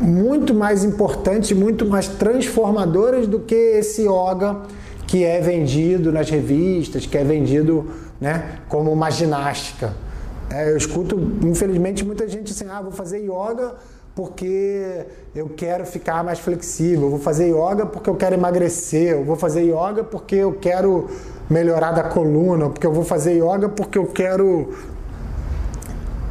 muito 0.01 0.55
mais 0.55 0.85
importantes, 0.85 1.53
muito 1.53 1.85
mais 1.85 2.09
transformadoras 2.09 3.27
do 3.27 3.41
que 3.41 3.55
esse 3.55 4.07
yoga 4.09 4.63
que 5.07 5.23
é 5.23 5.39
vendido 5.39 6.11
nas 6.11 6.31
revistas, 6.31 7.05
que 7.05 7.19
é 7.19 7.25
vendido, 7.25 7.91
né, 8.19 8.59
como 8.71 8.91
uma 8.91 9.11
ginástica. 9.11 10.08
É, 10.50 10.71
eu 10.71 10.76
escuto, 10.76 11.17
infelizmente, 11.43 12.05
muita 12.05 12.26
gente 12.26 12.52
assim, 12.52 12.67
ah, 12.71 12.81
vou 12.81 12.93
fazer 12.93 13.19
yoga 13.19 13.75
porque 14.14 15.07
eu 15.35 15.49
quero 15.50 15.87
ficar 15.87 16.25
mais 16.25 16.40
flexível, 16.40 17.09
vou 17.09 17.21
fazer 17.21 17.50
yoga 17.50 17.87
porque 17.87 18.11
eu 18.11 18.17
quero 18.17 18.35
emagrecer, 18.35 19.12
eu 19.12 19.25
vou 19.25 19.37
fazer 19.37 19.62
yoga 19.62 20.02
porque 20.02 20.35
eu 20.35 20.55
quero 20.55 21.09
melhorar 21.49 21.93
da 21.93 22.02
coluna, 22.02 22.69
porque 22.69 22.87
eu 22.87 22.93
vou 22.93 23.05
fazer 23.05 23.35
yoga 23.35 23.69
porque 23.69 23.97
eu 23.99 24.07
quero. 24.07 24.73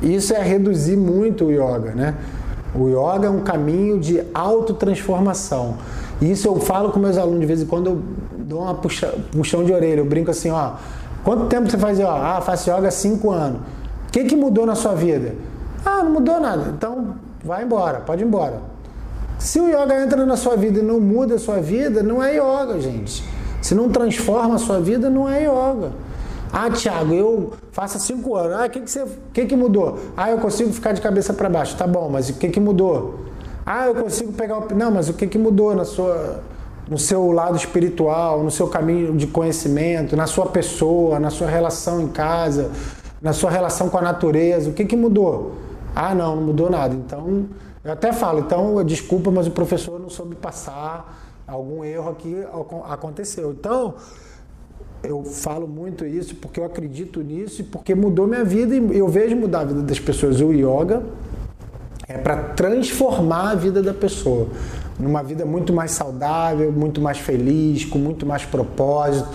Isso 0.01 0.33
é 0.33 0.41
reduzir 0.41 0.97
muito 0.97 1.45
o 1.45 1.51
yoga, 1.51 1.93
né? 1.95 2.15
O 2.75 2.89
yoga 2.89 3.27
é 3.27 3.29
um 3.29 3.41
caminho 3.41 4.00
de 4.00 4.21
autotransformação. 4.33 5.77
Isso 6.21 6.47
eu 6.47 6.59
falo 6.59 6.91
com 6.91 7.00
meus 7.00 7.17
alunos 7.17 7.39
de 7.39 7.45
vez 7.45 7.62
em 7.62 7.65
quando 7.65 7.88
eu 7.88 8.01
dou 8.39 8.63
uma 8.63 8.75
puxa, 8.75 9.13
puxão 9.31 9.63
de 9.63 9.71
orelha, 9.71 10.01
eu 10.01 10.05
brinco 10.05 10.31
assim, 10.31 10.50
ó, 10.50 10.74
quanto 11.24 11.45
tempo 11.45 11.69
você 11.69 11.77
faz 11.77 11.97
yoga? 11.97 12.12
Ah, 12.12 12.41
faço 12.41 12.69
yoga 12.69 12.89
há 12.89 12.91
cinco 12.91 13.31
anos. 13.31 13.62
O 14.07 14.11
que, 14.11 14.23
que 14.23 14.35
mudou 14.35 14.65
na 14.65 14.75
sua 14.75 14.95
vida? 14.95 15.35
Ah, 15.85 16.03
não 16.03 16.11
mudou 16.11 16.39
nada. 16.39 16.73
Então, 16.75 17.15
vai 17.43 17.63
embora, 17.63 17.99
pode 17.99 18.23
ir 18.23 18.27
embora. 18.27 18.61
Se 19.37 19.59
o 19.59 19.67
yoga 19.67 20.01
entra 20.03 20.25
na 20.25 20.35
sua 20.35 20.55
vida 20.55 20.79
e 20.79 20.81
não 20.81 20.99
muda 20.99 21.35
a 21.35 21.39
sua 21.39 21.59
vida, 21.59 22.01
não 22.01 22.23
é 22.23 22.35
yoga, 22.35 22.79
gente. 22.79 23.23
Se 23.61 23.75
não 23.75 23.89
transforma 23.89 24.55
a 24.55 24.57
sua 24.57 24.79
vida, 24.79 25.09
não 25.09 25.29
é 25.29 25.43
yoga. 25.43 25.91
Ah, 26.51 26.69
Thiago, 26.69 27.13
eu 27.13 27.53
faço 27.71 27.99
cinco 27.99 28.35
anos. 28.35 28.57
Ah, 28.57 28.65
o 28.65 28.69
que, 28.69 28.79
que, 28.81 29.05
que, 29.33 29.45
que 29.45 29.55
mudou? 29.55 29.99
Ah, 30.15 30.31
eu 30.31 30.37
consigo 30.37 30.71
ficar 30.71 30.93
de 30.93 31.01
cabeça 31.01 31.33
para 31.33 31.49
baixo. 31.49 31.75
Tá 31.75 31.85
bom, 31.85 32.09
mas 32.09 32.29
o 32.29 32.33
que, 32.33 32.49
que 32.49 32.59
mudou? 32.59 33.19
Ah, 33.65 33.85
eu 33.85 33.95
consigo 33.95 34.31
pegar 34.31 34.57
o. 34.57 34.75
Não, 34.75 34.89
mas 34.89 35.09
o 35.09 35.13
que, 35.13 35.27
que 35.27 35.37
mudou 35.37 35.75
na 35.75 35.83
sua, 35.83 36.41
no 36.89 36.97
seu 36.97 37.31
lado 37.31 37.57
espiritual, 37.57 38.43
no 38.43 38.49
seu 38.49 38.67
caminho 38.67 39.15
de 39.15 39.27
conhecimento, 39.27 40.15
na 40.15 40.25
sua 40.25 40.45
pessoa, 40.45 41.19
na 41.19 41.29
sua 41.29 41.47
relação 41.47 42.01
em 42.01 42.07
casa, 42.07 42.71
na 43.21 43.33
sua 43.33 43.50
relação 43.50 43.89
com 43.89 43.97
a 43.97 44.01
natureza, 44.01 44.69
o 44.69 44.74
que, 44.74 44.86
que 44.86 44.95
mudou? 44.95 45.55
Ah, 45.95 46.13
não, 46.13 46.36
não 46.36 46.43
mudou 46.43 46.69
nada. 46.69 46.95
Então, 46.95 47.47
eu 47.83 47.91
até 47.91 48.13
falo, 48.13 48.39
então, 48.39 48.83
desculpa, 48.83 49.31
mas 49.31 49.47
o 49.47 49.51
professor 49.51 50.00
não 50.00 50.09
soube 50.09 50.36
passar, 50.36 51.19
algum 51.47 51.83
erro 51.83 52.09
aqui 52.09 52.36
aconteceu. 52.89 53.51
Então, 53.51 53.95
eu 55.03 55.24
falo 55.24 55.67
muito 55.67 56.05
isso 56.05 56.36
porque 56.36 56.59
eu 56.59 56.65
acredito 56.65 57.21
nisso 57.21 57.62
e 57.62 57.63
porque 57.63 57.95
mudou 57.95 58.27
minha 58.27 58.43
vida 58.43 58.75
e 58.75 58.97
eu 58.97 59.07
vejo 59.07 59.36
mudar 59.36 59.62
a 59.62 59.65
vida 59.65 59.81
das 59.81 60.00
pessoas. 60.00 60.41
O 60.41 60.51
yoga 60.51 61.03
é 62.07 62.17
para 62.17 62.36
transformar 62.53 63.51
a 63.51 63.55
vida 63.55 63.81
da 63.81 63.93
pessoa 63.93 64.47
numa 65.00 65.21
vida 65.21 65.45
muito 65.45 65.71
mais 65.71 65.91
saudável, 65.91 66.71
muito 66.71 67.00
mais 67.00 67.19
feliz, 67.19 67.86
com 67.86 68.00
muito 68.00 68.25
mais 68.25 68.43
propósito 68.45 69.29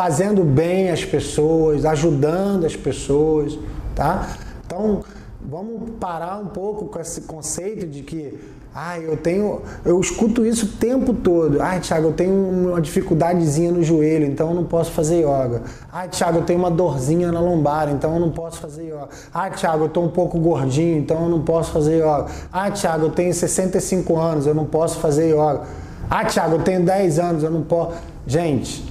fazendo 0.00 0.44
bem 0.44 0.88
às 0.88 1.04
pessoas, 1.04 1.84
ajudando 1.84 2.64
as 2.64 2.74
pessoas, 2.74 3.58
tá? 3.94 4.34
Então, 4.64 5.04
vamos 5.38 5.90
parar 6.00 6.38
um 6.38 6.46
pouco 6.46 6.86
com 6.86 6.98
esse 6.98 7.20
conceito 7.20 7.86
de 7.86 8.00
que, 8.00 8.38
ah, 8.74 8.98
eu 8.98 9.18
tenho, 9.18 9.60
eu 9.84 10.00
escuto 10.00 10.42
isso 10.46 10.64
o 10.64 10.68
tempo 10.70 11.12
todo. 11.12 11.60
Ah, 11.60 11.78
Thiago, 11.78 12.06
eu 12.06 12.12
tenho 12.14 12.32
uma 12.32 12.80
dificuldadezinha 12.80 13.70
no 13.70 13.82
joelho, 13.82 14.24
então 14.24 14.48
eu 14.48 14.54
não 14.54 14.64
posso 14.64 14.90
fazer 14.90 15.18
yoga. 15.18 15.64
Ah, 15.92 16.08
Thiago, 16.08 16.38
eu 16.38 16.44
tenho 16.44 16.60
uma 16.60 16.70
dorzinha 16.70 17.30
na 17.30 17.38
lombar, 17.38 17.90
então 17.90 18.14
eu 18.14 18.20
não 18.20 18.30
posso 18.30 18.58
fazer 18.58 18.84
yoga. 18.84 19.10
Ah, 19.34 19.50
Thiago, 19.50 19.84
eu 19.84 19.88
tô 19.90 20.00
um 20.00 20.08
pouco 20.08 20.38
gordinho, 20.38 20.96
então 20.96 21.24
eu 21.24 21.28
não 21.28 21.42
posso 21.42 21.72
fazer 21.72 21.98
yoga. 21.98 22.24
Ah, 22.50 22.70
Thiago, 22.70 23.04
eu 23.04 23.10
tenho 23.10 23.34
65 23.34 24.16
anos, 24.18 24.46
eu 24.46 24.54
não 24.54 24.64
posso 24.64 24.98
fazer 24.98 25.28
yoga. 25.28 25.60
Ah, 26.08 26.24
Thiago, 26.24 26.54
eu 26.54 26.62
tenho 26.62 26.82
10 26.86 27.18
anos, 27.18 27.42
eu 27.42 27.50
não 27.50 27.60
posso. 27.60 27.96
Gente, 28.26 28.89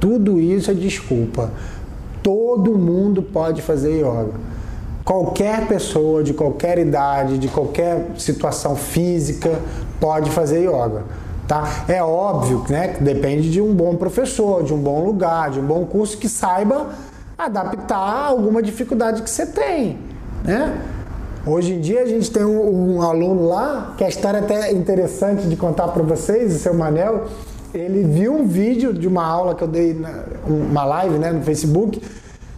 tudo 0.00 0.40
isso 0.40 0.70
é 0.70 0.74
desculpa. 0.74 1.50
Todo 2.22 2.76
mundo 2.76 3.22
pode 3.22 3.62
fazer 3.62 4.00
yoga. 4.00 4.32
Qualquer 5.04 5.66
pessoa 5.68 6.22
de 6.22 6.32
qualquer 6.32 6.78
idade, 6.78 7.38
de 7.38 7.48
qualquer 7.48 8.10
situação 8.16 8.74
física, 8.74 9.60
pode 10.00 10.30
fazer 10.30 10.64
yoga. 10.64 11.04
Tá? 11.46 11.84
É 11.88 12.02
óbvio 12.02 12.64
né, 12.68 12.88
que 12.88 13.02
depende 13.02 13.50
de 13.50 13.60
um 13.60 13.74
bom 13.74 13.96
professor, 13.96 14.62
de 14.62 14.72
um 14.72 14.78
bom 14.78 15.04
lugar, 15.04 15.50
de 15.50 15.58
um 15.58 15.66
bom 15.66 15.84
curso 15.84 16.16
que 16.16 16.28
saiba 16.28 16.90
adaptar 17.36 18.26
alguma 18.26 18.62
dificuldade 18.62 19.22
que 19.22 19.30
você 19.30 19.46
tem. 19.46 19.98
Né? 20.44 20.80
Hoje 21.44 21.72
em 21.72 21.80
dia 21.80 22.02
a 22.02 22.06
gente 22.06 22.30
tem 22.30 22.44
um, 22.44 22.96
um 22.96 23.02
aluno 23.02 23.48
lá, 23.48 23.94
que 23.96 24.04
a 24.04 24.08
história 24.08 24.38
é 24.38 24.40
até 24.42 24.72
interessante 24.72 25.48
de 25.48 25.56
contar 25.56 25.88
para 25.88 26.02
vocês, 26.02 26.54
o 26.54 26.58
seu 26.58 26.74
Manel, 26.74 27.24
ele 27.74 28.04
viu 28.04 28.34
um 28.34 28.46
vídeo 28.46 28.92
de 28.92 29.06
uma 29.06 29.24
aula 29.24 29.54
que 29.54 29.62
eu 29.62 29.68
dei, 29.68 29.94
na, 29.94 30.24
uma 30.46 30.84
live 30.84 31.18
né, 31.18 31.30
no 31.30 31.42
Facebook, 31.42 32.02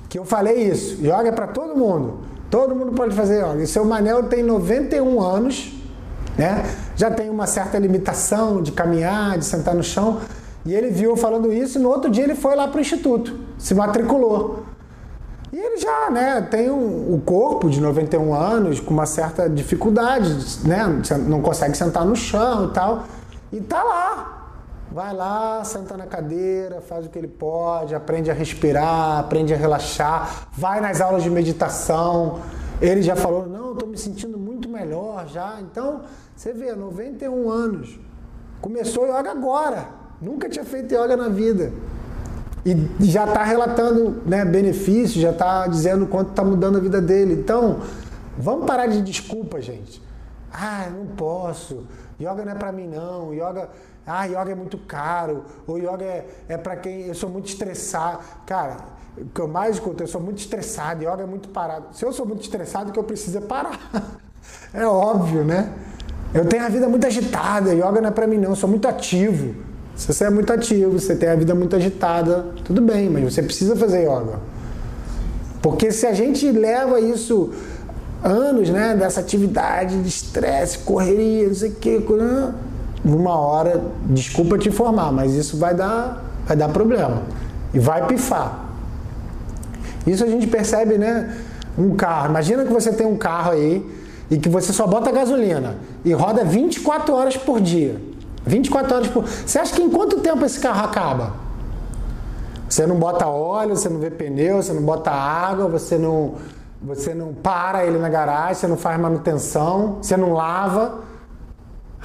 que 0.09 0.19
eu 0.19 0.25
falei 0.25 0.69
isso, 0.69 1.00
yoga 1.02 1.28
é 1.28 1.33
para 1.33 1.47
todo 1.47 1.76
mundo, 1.76 2.19
todo 2.50 2.75
mundo 2.75 2.92
pode 2.92 3.14
fazer 3.14 3.42
yoga. 3.42 3.62
E 3.62 3.66
seu 3.66 3.85
Manel 3.85 4.25
tem 4.25 4.42
91 4.42 5.21
anos, 5.21 5.73
né? 6.37 6.64
já 6.97 7.11
tem 7.11 7.31
uma 7.31 7.47
certa 7.47 7.78
limitação 7.78 8.62
de 8.62 8.73
caminhar, 8.73 9.38
de 9.38 9.45
sentar 9.45 9.75
no 9.75 9.83
chão. 9.83 10.21
E 10.64 10.75
ele 10.75 10.90
viu 10.90 11.16
falando 11.16 11.52
isso 11.52 11.78
e 11.78 11.83
no 11.83 11.88
outro 11.88 12.11
dia 12.11 12.23
ele 12.23 12.37
foi 12.37 12.54
lá 12.54 12.69
para 12.69 12.78
o 12.78 12.81
instituto, 12.81 13.35
se 13.59 13.75
matriculou. 13.75 14.64
E 15.52 15.59
ele 15.59 15.76
já 15.76 16.11
né, 16.11 16.40
tem 16.50 16.71
um, 16.71 17.14
o 17.14 17.21
corpo 17.25 17.69
de 17.69 17.81
91 17.81 18.33
anos 18.33 18.81
com 18.81 18.95
uma 18.95 19.04
certa 19.04 19.50
dificuldade, 19.50 20.35
né, 20.66 21.02
não 21.26 21.42
consegue 21.42 21.76
sentar 21.76 22.04
no 22.04 22.16
chão 22.16 22.66
e 22.66 22.73
tal. 22.73 23.04
E 23.52 23.61
tá 23.61 23.83
lá. 23.83 24.32
Vai 24.93 25.15
lá, 25.15 25.65
senta 25.65 25.97
na 25.97 26.05
cadeira, 26.05 26.83
faz 26.83 27.07
o 27.07 27.09
que 27.09 27.19
ele 27.19 27.29
pode, 27.29 27.95
aprende 27.95 28.31
a 28.31 28.35
respirar, 28.35 29.21
aprende 29.21 29.55
a 29.55 29.57
relaxar, 29.57 30.49
vai 30.53 30.83
nas 30.83 31.01
aulas 31.01 31.23
de 31.23 31.31
meditação. 31.31 32.41
Ele 32.79 33.01
já 33.01 33.17
falou: 33.17 33.49
Não, 33.49 33.73
estou 33.73 33.89
me 33.89 33.97
sentindo 33.97 34.37
muito 34.37 34.69
melhor 34.69 35.27
já. 35.29 35.59
Então, 35.63 36.03
você 36.37 36.53
vê, 36.53 36.75
91 36.75 37.51
anos. 37.51 37.99
Começou 38.61 39.07
yoga 39.07 39.31
agora. 39.31 39.89
Nunca 40.21 40.47
tinha 40.47 40.65
feito 40.65 40.95
yoga 40.95 41.17
na 41.17 41.31
vida. 41.31 41.73
E 42.67 42.77
já 43.07 43.25
está 43.25 43.43
relatando 43.43 44.23
né, 44.27 44.45
benefícios, 44.45 45.23
já 45.23 45.31
está 45.31 45.67
dizendo 45.67 46.07
quanto 46.07 46.31
está 46.31 46.45
mudando 46.45 46.77
a 46.77 46.81
vida 46.81 47.01
dele. 47.01 47.33
Então, 47.33 47.81
vamos 48.37 48.67
parar 48.67 48.89
de 48.89 49.01
desculpa, 49.01 49.59
gente. 49.63 50.03
Ah, 50.53 50.87
não 50.95 51.07
posso. 51.07 51.87
Yoga 52.21 52.45
não 52.45 52.53
é 52.53 52.55
para 52.55 52.71
mim 52.71 52.87
não. 52.87 53.33
Yoga, 53.33 53.71
ah, 54.06 54.25
yoga 54.25 54.50
é 54.50 54.54
muito 54.54 54.78
caro. 54.78 55.44
Ou 55.66 55.78
yoga 55.78 56.04
é, 56.04 56.26
é 56.49 56.56
para 56.56 56.76
quem 56.76 57.06
eu 57.06 57.14
sou 57.14 57.30
muito 57.30 57.49
estressado. 57.49 58.18
Cara, 58.47 58.78
o 59.16 59.26
que 59.26 59.40
eu 59.40 59.49
mais 59.49 59.76
escuto, 59.76 60.02
eu 60.02 60.06
sou 60.06 60.21
muito 60.21 60.38
estressado. 60.38 61.02
Yoga 61.02 61.23
é 61.23 61.26
muito 61.26 61.49
parado. 61.49 61.87
Se 61.92 62.04
eu 62.04 62.12
sou 62.12 62.26
muito 62.26 62.42
estressado, 62.42 62.90
o 62.90 62.92
que 62.92 62.99
eu 62.99 63.04
preciso 63.04 63.38
é 63.38 63.40
parar. 63.40 63.78
é 64.73 64.87
óbvio, 64.87 65.44
né? 65.44 65.73
Eu 66.35 66.47
tenho 66.47 66.64
a 66.64 66.68
vida 66.68 66.88
muito 66.88 67.06
agitada, 67.06 67.75
yoga 67.75 68.00
não 68.00 68.09
é 68.09 68.11
para 68.11 68.26
mim 68.26 68.38
não, 68.38 68.50
eu 68.50 68.56
sou 68.56 68.68
muito 68.68 68.88
ativo. 68.88 69.54
Se 69.94 70.11
você 70.11 70.25
é 70.25 70.30
muito 70.30 70.50
ativo, 70.50 70.99
você 70.99 71.14
tem 71.14 71.28
a 71.28 71.35
vida 71.35 71.54
muito 71.54 71.76
agitada, 71.76 72.47
tudo 72.64 72.80
bem, 72.80 73.11
mas 73.11 73.23
você 73.23 73.42
precisa 73.42 73.76
fazer 73.76 74.04
yoga. 74.04 74.40
Porque 75.61 75.92
se 75.92 76.06
a 76.06 76.14
gente 76.14 76.50
leva 76.50 76.99
isso 76.99 77.52
anos, 78.25 78.71
né, 78.71 78.97
dessa 78.97 79.21
atividade 79.21 80.00
de 80.00 80.09
estresse, 80.09 80.78
correria, 80.78 81.49
não 81.49 81.54
sei 81.54 81.71
o 81.71 81.75
que, 81.75 82.00
uma 83.04 83.37
hora, 83.37 83.82
desculpa 84.06 84.59
te 84.59 84.68
informar, 84.68 85.12
mas 85.12 85.35
isso 85.35 85.56
vai 85.56 85.75
dar, 85.75 86.25
vai 86.47 86.56
dar 86.56 86.68
problema 86.68 87.23
e 87.75 87.78
vai 87.78 88.06
pifar. 88.06 88.66
Isso 90.06 90.25
a 90.25 90.26
gente 90.26 90.47
percebe, 90.47 90.99
né? 90.99 91.37
Um 91.78 91.94
carro. 91.94 92.30
Imagina 92.30 92.64
que 92.64 92.73
você 92.73 92.92
tem 92.92 93.06
um 93.06 93.16
carro 93.16 93.52
aí 93.52 93.85
e 94.30 94.37
que 94.37 94.49
você 94.49 94.73
só 94.73 94.87
bota 94.87 95.11
gasolina 95.11 95.76
e 96.04 96.12
roda 96.12 96.44
24 96.44 97.14
horas 97.14 97.37
por 97.37 97.61
dia. 97.61 98.00
24 98.44 98.94
horas 98.94 99.09
por. 99.09 99.25
Você 99.25 99.59
acha 99.59 99.75
que 99.75 99.82
em 99.82 99.90
quanto 99.90 100.21
tempo 100.21 100.44
esse 100.44 100.59
carro 100.59 100.85
acaba? 100.85 101.35
Você 102.68 102.87
não 102.87 102.97
bota 102.97 103.26
óleo, 103.26 103.76
você 103.76 103.88
não 103.88 104.00
vê 104.00 104.11
pneu, 104.11 104.62
você 104.62 104.73
não 104.73 104.82
bota 104.82 105.10
água, 105.10 105.69
você 105.69 105.99
não, 105.99 106.36
você 106.82 107.12
não 107.15 107.34
para 107.34 107.84
ele 107.84 107.99
na 107.99 108.08
garagem, 108.08 108.54
você 108.54 108.67
não 108.67 108.78
faz 108.78 108.99
manutenção, 108.99 109.99
você 110.00 110.17
não 110.17 110.32
lava. 110.32 111.00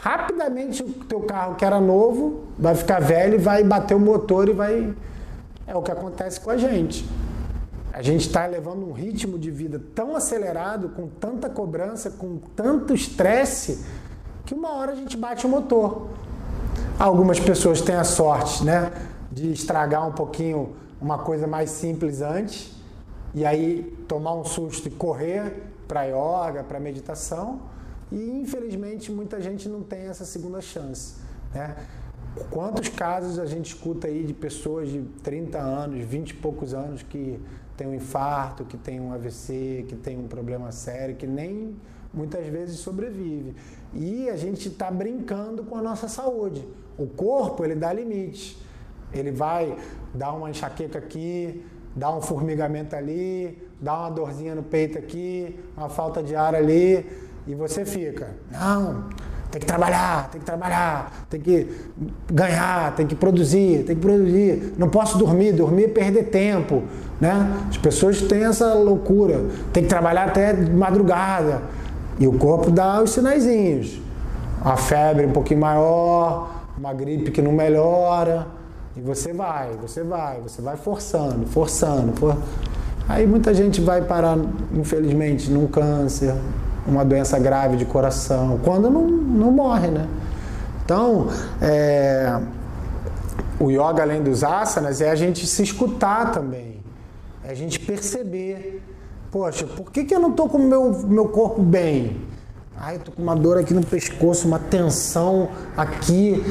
Rapidamente 0.08 0.82
o 0.82 0.88
teu 1.04 1.20
carro 1.20 1.56
que 1.56 1.66
era 1.66 1.82
novo 1.82 2.46
vai 2.58 2.74
ficar 2.74 3.02
velho 3.02 3.34
e 3.34 3.38
vai 3.38 3.62
bater 3.62 3.94
o 3.94 4.00
motor 4.00 4.48
e 4.48 4.54
vai. 4.54 4.96
É 5.68 5.76
o 5.76 5.82
que 5.82 5.92
acontece 5.92 6.40
com 6.40 6.50
a 6.50 6.56
gente. 6.56 7.06
A 7.92 8.02
gente 8.02 8.22
está 8.22 8.46
levando 8.46 8.88
um 8.88 8.94
ritmo 8.94 9.38
de 9.38 9.52
vida 9.52 9.82
tão 9.94 10.16
acelerado, 10.16 10.88
com 10.96 11.10
tanta 11.10 11.50
cobrança, 11.50 12.10
com 12.10 12.38
tanto 12.56 12.94
estresse, 12.94 13.84
que 14.46 14.54
uma 14.54 14.76
hora 14.76 14.94
a 14.94 14.96
gente 14.96 15.18
bate 15.18 15.46
o 15.46 15.50
motor. 15.50 16.08
Algumas 16.98 17.38
pessoas 17.38 17.82
têm 17.82 17.96
a 17.96 18.06
sorte 18.06 18.64
né, 18.64 18.94
de 19.30 19.52
estragar 19.52 20.08
um 20.08 20.14
pouquinho 20.14 20.74
uma 21.02 21.18
coisa 21.18 21.46
mais 21.48 21.70
simples 21.70 22.22
antes, 22.22 22.72
e 23.36 23.46
aí 23.46 23.84
tomar 24.08 24.36
um 24.36 24.46
susto 24.46 24.88
e 24.88 24.92
correr 24.92 25.64
para 25.86 26.04
yoga, 26.04 26.64
para 26.64 26.80
meditação. 26.80 27.60
E 28.12 28.30
infelizmente 28.30 29.12
muita 29.12 29.42
gente 29.42 29.68
não 29.68 29.84
tem 29.84 30.08
essa 30.08 30.26
segunda 30.26 30.62
chance. 30.62 31.16
Né? 31.54 31.76
Quantos 32.50 32.88
casos 32.90 33.40
a 33.40 33.46
gente 33.46 33.68
escuta 33.68 34.08
aí 34.08 34.24
de 34.24 34.34
pessoas 34.34 34.90
de 34.90 35.02
30 35.24 35.58
anos, 35.58 36.06
20 36.06 36.30
e 36.30 36.34
poucos 36.36 36.74
anos 36.74 37.02
que 37.04 37.40
tem 37.76 37.88
um 37.88 37.94
infarto, 37.94 38.64
que 38.64 38.78
tem 38.78 39.00
um 39.00 39.14
AVC, 39.14 39.86
que 39.88 39.96
tem 39.96 40.18
um 40.18 40.28
problema 40.28 40.72
sério, 40.72 41.16
que 41.16 41.28
nem 41.28 41.76
muitas 42.14 42.46
vezes 42.48 42.80
sobrevive. 42.80 43.56
E 43.94 44.30
a 44.30 44.36
gente 44.36 44.70
está 44.70 44.90
brincando 44.90 45.64
com 45.64 45.76
a 45.76 45.82
nossa 45.82 46.08
saúde. 46.08 46.68
O 46.98 47.06
corpo, 47.08 47.64
ele 47.64 47.76
dá 47.76 47.94
limite. 47.94 48.58
Ele 49.14 49.32
vai 49.32 49.78
dar 50.14 50.34
uma 50.34 50.50
enxaqueca 50.50 51.00
aqui, 51.00 51.64
dar 51.96 52.16
um 52.16 52.22
formigamento 52.22 52.96
ali, 52.96 53.58
dar 53.80 54.00
uma 54.00 54.10
dorzinha 54.10 54.56
no 54.56 54.64
peito 54.64 54.98
aqui, 54.98 55.58
uma 55.76 55.90
falta 55.90 56.22
de 56.22 56.36
ar 56.36 56.56
ali, 56.56 57.06
e 57.48 57.56
você 57.56 57.86
fica, 57.86 58.28
não, 58.52 59.06
tem 59.50 59.62
que 59.62 59.66
trabalhar, 59.66 60.30
tem 60.30 60.40
que 60.40 60.46
trabalhar, 60.46 61.12
tem 61.30 61.40
que 61.40 61.68
ganhar, 62.32 62.94
tem 62.96 63.08
que 63.08 63.16
produzir, 63.16 63.84
tem 63.86 63.96
que 63.96 64.02
produzir. 64.02 64.74
Não 64.78 64.90
posso 64.90 65.18
dormir, 65.18 65.54
dormir 65.54 65.86
é 65.86 65.88
perder 65.88 66.26
tempo, 66.26 66.84
né? 67.20 67.66
As 67.70 67.78
pessoas 67.78 68.22
têm 68.22 68.44
essa 68.44 68.74
loucura, 68.74 69.46
tem 69.72 69.84
que 69.84 69.90
trabalhar 69.90 70.26
até 70.26 70.54
madrugada. 70.54 71.62
E 72.20 72.28
o 72.28 72.34
corpo 72.34 72.70
dá 72.70 73.02
os 73.02 73.12
sinaizinhos. 73.12 74.02
Uma 74.62 74.76
febre 74.76 75.26
um 75.26 75.32
pouquinho 75.32 75.62
maior, 75.62 76.66
uma 76.78 76.94
gripe 76.94 77.32
que 77.32 77.42
não 77.42 77.54
melhora, 77.54 78.48
e 78.98 79.02
você 79.02 79.32
vai, 79.32 79.70
você 79.82 80.04
vai, 80.04 80.42
você 80.42 80.62
vai 80.62 80.76
forçando, 80.76 81.46
forçando, 81.46 82.14
for... 82.14 82.36
aí 83.08 83.26
muita 83.26 83.54
gente 83.54 83.80
vai 83.80 84.02
parar, 84.02 84.38
infelizmente, 84.74 85.50
num 85.52 85.68
câncer, 85.68 86.36
uma 86.88 87.04
doença 87.04 87.38
grave 87.38 87.78
de 87.78 87.86
coração, 87.86 88.60
quando 88.64 88.90
não, 88.90 89.02
não 89.02 89.52
morre, 89.52 89.88
né? 89.88 90.08
Então, 90.84 91.28
é, 91.62 92.40
o 93.60 93.70
yoga, 93.70 94.02
além 94.02 94.24
dos 94.24 94.44
asanas, 94.44 95.02
é 95.02 95.10
a 95.10 95.16
gente 95.16 95.46
se 95.46 95.62
escutar 95.62 96.32
também, 96.32 96.82
é 97.44 97.52
a 97.52 97.54
gente 97.54 97.80
perceber, 97.80 98.82
poxa, 99.30 99.66
por 99.66 99.92
que, 99.92 100.06
que 100.06 100.16
eu 100.16 100.20
não 100.20 100.32
estou 100.32 100.48
com 100.48 100.58
o 100.58 100.64
meu, 100.64 100.92
meu 101.06 101.28
corpo 101.28 101.62
bem? 101.62 102.22
Ai, 102.80 103.00
tô 103.00 103.12
com 103.12 103.24
uma 103.24 103.36
dor 103.36 103.58
aqui 103.58 103.74
no 103.74 103.84
pescoço, 103.84 104.48
uma 104.48 104.60
tensão 104.60 105.50
aqui, 105.76 106.44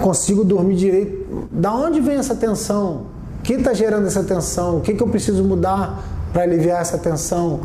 consigo 0.00 0.44
dormir 0.44 0.76
direito. 0.76 1.48
Da 1.50 1.74
onde 1.74 2.00
vem 2.00 2.16
essa 2.16 2.36
tensão? 2.36 3.06
O 3.40 3.42
que 3.42 3.54
está 3.54 3.74
gerando 3.74 4.06
essa 4.06 4.22
tensão? 4.22 4.78
O 4.78 4.80
que, 4.80 4.94
que 4.94 5.02
eu 5.02 5.08
preciso 5.08 5.42
mudar 5.42 6.04
para 6.32 6.42
aliviar 6.42 6.80
essa 6.80 6.96
tensão? 6.96 7.60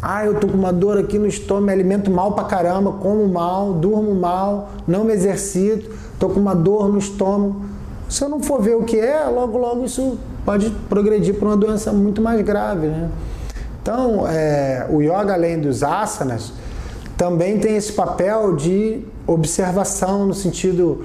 Ah, 0.00 0.24
eu 0.24 0.38
tô 0.38 0.46
com 0.46 0.56
uma 0.56 0.72
dor 0.72 0.96
aqui 0.96 1.18
no 1.18 1.26
estômago, 1.26 1.66
me 1.66 1.72
alimento 1.72 2.10
mal 2.10 2.32
pra 2.32 2.44
caramba, 2.44 2.92
como 2.92 3.26
mal, 3.26 3.72
durmo 3.74 4.14
mal, 4.14 4.70
não 4.86 5.04
me 5.04 5.12
exercito, 5.12 5.90
tô 6.18 6.28
com 6.28 6.38
uma 6.38 6.54
dor 6.54 6.88
no 6.88 6.98
estômago. 6.98 7.62
Se 8.08 8.22
eu 8.22 8.28
não 8.28 8.40
for 8.40 8.62
ver 8.62 8.76
o 8.76 8.84
que 8.84 8.98
é, 8.98 9.24
logo 9.24 9.58
logo 9.58 9.84
isso 9.84 10.18
pode 10.44 10.70
progredir 10.88 11.34
para 11.34 11.48
uma 11.48 11.56
doença 11.56 11.92
muito 11.92 12.22
mais 12.22 12.40
grave, 12.42 12.86
né? 12.86 13.10
Então, 13.82 14.26
é, 14.28 14.86
o 14.88 15.02
yoga 15.02 15.34
além 15.34 15.60
dos 15.60 15.82
asanas 15.82 16.52
também 17.16 17.58
tem 17.58 17.76
esse 17.76 17.92
papel 17.92 18.54
de 18.54 19.04
observação 19.26 20.26
no 20.26 20.34
sentido 20.34 21.04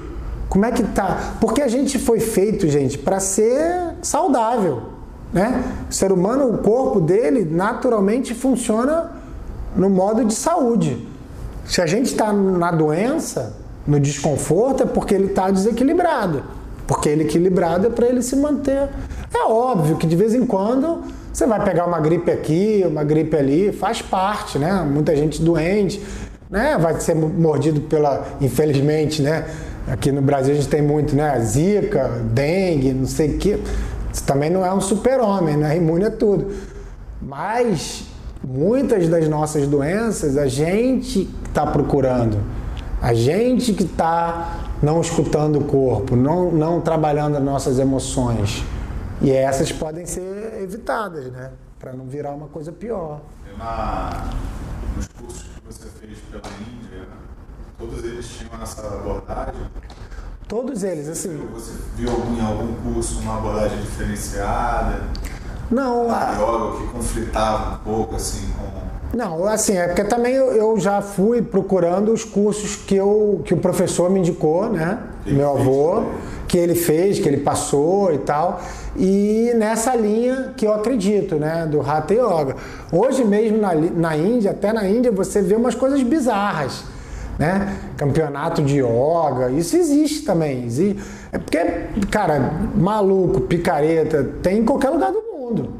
como 0.54 0.66
é 0.66 0.72
que 0.72 0.84
tá? 0.84 1.36
Porque 1.42 1.64
a 1.64 1.68
gente 1.68 1.98
foi 1.98 2.20
feito, 2.20 2.68
gente, 2.68 2.96
para 2.96 3.20
ser 3.20 3.96
saudável. 4.04 4.84
Né? 5.34 5.64
O 5.90 5.94
ser 5.94 6.12
humano, 6.12 6.54
o 6.54 6.58
corpo 6.60 7.02
dele 7.02 7.44
naturalmente 7.50 8.36
funciona 8.36 9.12
no 9.76 9.90
modo 9.90 10.24
de 10.24 10.34
saúde. 10.34 11.08
Se 11.66 11.82
a 11.82 11.88
gente 11.88 12.06
está 12.08 12.32
na 12.32 12.72
doença, 12.72 13.56
no 13.88 14.00
desconforto, 14.00 14.84
é 14.84 14.86
porque 14.86 15.16
ele 15.16 15.26
está 15.26 15.50
desequilibrado. 15.50 16.44
Porque 16.86 17.10
ele 17.10 17.24
equilibrado 17.24 17.88
é 17.88 17.90
para 17.90 18.06
ele 18.08 18.22
se 18.22 18.36
manter. 18.36 18.90
É 19.34 19.46
óbvio 19.48 19.98
que 19.98 20.06
de 20.06 20.16
vez 20.16 20.36
em 20.36 20.46
quando 20.46 21.02
Você 21.34 21.48
vai 21.48 21.64
pegar 21.64 21.88
uma 21.88 22.00
gripe 22.00 22.30
aqui, 22.30 22.84
uma 22.86 23.04
gripe 23.04 23.36
ali, 23.36 23.72
faz 23.72 24.04
parte, 24.04 24.60
né? 24.60 24.88
Muita 24.88 25.16
gente 25.16 25.42
doente, 25.42 26.00
né? 26.48 26.78
Vai 26.80 27.00
ser 27.02 27.16
mordido 27.16 27.82
pela, 27.82 28.24
infelizmente, 28.40 29.20
né? 29.24 29.44
Aqui 29.88 30.12
no 30.12 30.22
Brasil 30.22 30.54
a 30.54 30.56
gente 30.56 30.68
tem 30.68 30.84
muito, 30.84 31.16
né? 31.16 31.40
Zika, 31.40 32.22
dengue, 32.32 32.94
não 32.94 33.08
sei 33.08 33.32
o 33.32 33.38
quê. 33.40 33.60
Você 34.14 34.24
também 34.24 34.52
não 34.52 34.64
é 34.64 34.72
um 34.72 34.80
super-homem, 34.80 35.58
não 35.58 35.66
é 35.66 35.76
imune 35.76 36.06
a 36.06 36.12
tudo. 36.12 36.54
Mas 37.20 38.06
muitas 38.44 39.10
das 39.10 39.28
nossas 39.28 39.68
doenças 39.68 40.38
a 40.38 40.48
gente 40.48 41.28
está 41.48 41.66
procurando. 41.66 42.38
A 43.02 43.14
gente 43.16 43.74
que 43.74 43.84
está 43.84 44.60
não 44.84 45.02
escutando 45.02 45.60
o 45.60 45.64
corpo, 45.64 46.16
não, 46.16 46.52
não 46.52 46.80
trabalhando 46.80 47.38
as 47.38 47.44
nossas 47.44 47.80
emoções. 47.80 48.64
E 49.20 49.32
essas 49.32 49.72
podem 49.72 50.06
ser 50.06 50.62
evitadas, 50.62 51.32
né? 51.32 51.52
Para 51.80 51.94
não 51.94 52.06
virar 52.06 52.32
uma 52.32 52.48
coisa 52.48 52.72
pior. 52.72 53.20
Na, 53.58 54.30
nos 54.96 55.08
cursos 55.08 55.44
que 55.44 55.66
você 55.66 55.88
fez 56.00 56.20
pela 56.30 56.44
Índia, 56.60 57.08
todos 57.78 58.04
eles 58.04 58.28
tinham 58.28 58.62
essa 58.62 58.86
abordagem? 58.86 59.62
Todos 60.54 60.84
eles, 60.84 61.10
assim. 61.10 61.36
Você 61.52 61.72
viu 61.98 62.10
em 62.10 62.40
algum 62.40 62.74
curso 62.84 63.20
uma 63.22 63.40
abordagem 63.40 63.80
diferenciada? 63.80 65.02
Não. 65.72 66.12
A 66.12 66.34
yoga 66.34 66.78
que 66.78 66.88
conflitava 66.94 67.74
um 67.74 67.78
pouco 67.80 68.16
assim 68.16 68.52
com 68.52 69.18
não, 69.18 69.46
assim, 69.46 69.78
é 69.78 69.88
porque 69.88 70.04
também 70.04 70.34
eu, 70.34 70.52
eu, 70.54 70.80
já 70.80 71.00
fui 71.00 71.40
procurando 71.40 72.12
os 72.12 72.24
cursos 72.24 72.76
que, 72.76 72.96
eu, 72.96 73.42
que 73.46 73.54
o 73.54 73.58
professor 73.58 74.10
me 74.10 74.20
indicou, 74.20 74.68
né? 74.70 74.98
Meu 75.24 75.52
avô, 75.52 76.02
fez, 76.02 76.08
que 76.48 76.58
ele 76.58 76.76
fez, 76.76 77.20
que 77.20 77.28
ele 77.28 77.38
passou 77.38 78.12
e 78.12 78.18
tal. 78.18 78.60
E 78.96 79.52
nessa 79.56 79.96
linha 79.96 80.54
que 80.58 80.66
eu 80.66 80.74
acredito, 80.74 81.36
né? 81.36 81.68
Do 81.68 81.82
Hatha 81.82 82.14
Yoga. 82.14 82.56
Hoje 82.92 83.24
mesmo 83.24 83.60
na, 83.60 83.76
na 83.76 84.18
Índia, 84.18 84.50
até 84.50 84.74
na 84.74 84.88
Índia, 84.88 85.12
você 85.12 85.44
vê 85.44 85.56
umas 85.56 85.76
coisas 85.76 86.02
bizarras. 86.02 86.84
Né? 87.38 87.78
Campeonato 87.98 88.62
de 88.62 88.80
yoga, 88.80 89.50
isso 89.50 89.76
existe 89.76 90.24
também. 90.24 90.66
Existe. 90.66 91.04
É 91.32 91.38
porque, 91.38 91.60
cara, 92.12 92.52
maluco, 92.76 93.42
picareta, 93.42 94.24
tem 94.42 94.60
em 94.60 94.66
qualquer 94.66 94.90
lugar 94.90 95.12
do 95.12 95.22
mundo. 95.22 95.74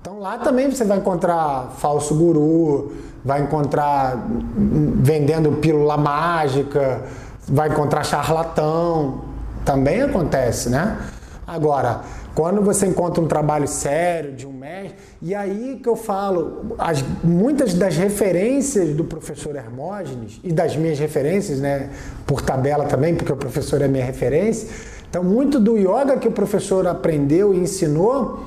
Então 0.00 0.18
lá 0.18 0.38
também 0.38 0.70
você 0.70 0.84
vai 0.84 0.98
encontrar 0.98 1.72
falso 1.78 2.14
guru, 2.14 2.92
vai 3.24 3.42
encontrar 3.42 4.26
vendendo 4.56 5.52
pílula 5.52 5.96
mágica, 5.96 7.02
vai 7.48 7.68
encontrar 7.68 8.04
charlatão. 8.04 9.22
Também 9.64 10.02
acontece, 10.02 10.68
né? 10.68 10.98
Agora, 11.46 12.00
quando 12.34 12.62
você 12.62 12.86
encontra 12.86 13.22
um 13.22 13.26
trabalho 13.26 13.68
sério 13.68 14.32
de 14.32 14.46
um 14.46 14.52
mestre, 14.52 14.96
e 15.24 15.36
aí 15.36 15.78
que 15.80 15.88
eu 15.88 15.94
falo, 15.94 16.74
as, 16.76 17.00
muitas 17.22 17.74
das 17.74 17.96
referências 17.96 18.92
do 18.92 19.04
professor 19.04 19.54
Hermógenes 19.54 20.40
e 20.42 20.52
das 20.52 20.76
minhas 20.76 20.98
referências, 20.98 21.60
né, 21.60 21.90
por 22.26 22.42
tabela 22.42 22.86
também, 22.86 23.14
porque 23.14 23.32
o 23.32 23.36
professor 23.36 23.80
é 23.80 23.86
minha 23.86 24.04
referência. 24.04 24.68
Então, 25.08 25.22
muito 25.22 25.60
do 25.60 25.78
yoga 25.78 26.16
que 26.16 26.26
o 26.26 26.32
professor 26.32 26.88
aprendeu 26.88 27.54
e 27.54 27.58
ensinou 27.58 28.46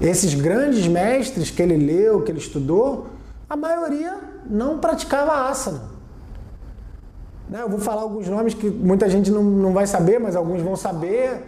esses 0.00 0.34
grandes 0.34 0.84
mestres 0.88 1.48
que 1.48 1.62
ele 1.62 1.76
leu, 1.76 2.22
que 2.22 2.32
ele 2.32 2.40
estudou, 2.40 3.06
a 3.48 3.54
maioria 3.54 4.18
não 4.44 4.78
praticava 4.78 5.48
asana. 5.48 5.82
Né? 7.48 7.62
Eu 7.62 7.68
vou 7.68 7.78
falar 7.78 8.02
alguns 8.02 8.26
nomes 8.26 8.52
que 8.52 8.68
muita 8.68 9.08
gente 9.08 9.30
não, 9.30 9.44
não 9.44 9.72
vai 9.72 9.86
saber, 9.86 10.18
mas 10.18 10.34
alguns 10.34 10.60
vão 10.60 10.74
saber. 10.74 11.44